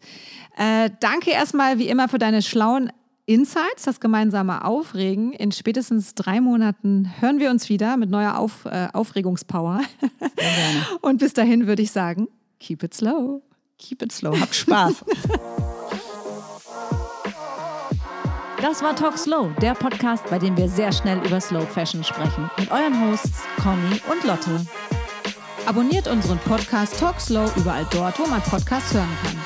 Äh, 0.58 0.90
danke 1.00 1.32
erstmal 1.32 1.80
wie 1.80 1.88
immer 1.88 2.10
für 2.10 2.20
deine 2.20 2.42
schlauen 2.42 2.92
Insights, 3.28 3.84
das 3.84 4.00
gemeinsame 4.00 4.64
Aufregen. 4.64 5.34
In 5.34 5.52
spätestens 5.52 6.14
drei 6.14 6.42
Monaten 6.42 7.12
hören 7.20 7.40
wir 7.40 7.50
uns 7.50 7.70
wieder 7.70 7.98
mit 7.98 8.12
neuer 8.12 8.38
Auf, 8.38 8.66
äh, 8.66 8.88
Aufregungspower. 8.94 9.82
Und 11.02 11.18
bis 11.18 11.34
dahin 11.34 11.66
würde 11.66 11.82
ich 11.82 11.92
sagen, 11.92 12.28
keep 12.60 12.84
it 12.84 12.94
slow. 12.94 13.42
Keep 13.80 14.04
it 14.04 14.12
slow, 14.12 14.40
habt 14.40 14.56
Spaß. 14.56 15.04
Das 18.62 18.82
war 18.82 18.96
Talk 18.96 19.18
Slow, 19.18 19.52
der 19.62 19.74
Podcast, 19.74 20.26
bei 20.30 20.40
dem 20.40 20.56
wir 20.56 20.70
sehr 20.70 20.92
schnell 20.92 21.20
über 21.26 21.42
Slow 21.42 21.66
Fashion 21.66 22.04
sprechen. 22.04 22.50
Mit 22.58 22.72
euren 22.72 23.00
Hosts 23.02 23.44
Conny 23.62 24.02
und 24.12 24.24
Lotte. 24.24 24.66
Abonniert 25.66 26.08
unseren 26.08 26.40
Podcast 26.40 27.00
Talk 27.00 27.20
Slow 27.20 27.52
überall 27.58 27.86
dort, 27.92 28.18
wo 28.20 28.28
man 28.28 28.42
Podcasts 28.42 28.94
hören 28.94 29.10
kann. 29.24 29.45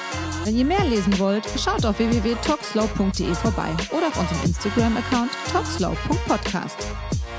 Wenn 0.49 0.57
ihr 0.57 0.65
mehr 0.65 0.83
lesen 0.83 1.19
wollt, 1.19 1.45
schaut 1.63 1.85
auf 1.85 1.99
www.talkslow.de 1.99 3.35
vorbei 3.35 3.71
oder 3.91 4.07
auf 4.07 4.19
unserem 4.19 4.45
Instagram-Account 4.45 5.29
talkslow.podcast. 5.51 6.88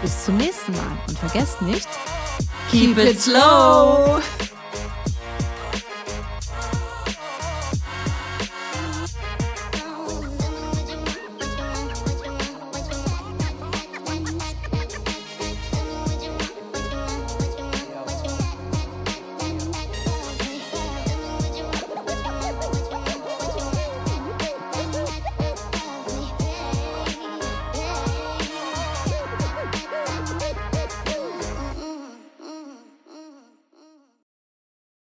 Bis 0.00 0.26
zum 0.26 0.36
nächsten 0.36 0.70
Mal 0.70 0.96
und 1.08 1.18
vergesst 1.18 1.60
nicht, 1.60 1.88
Keep 2.70 2.98
it 2.98 3.20
slow! 3.20 4.20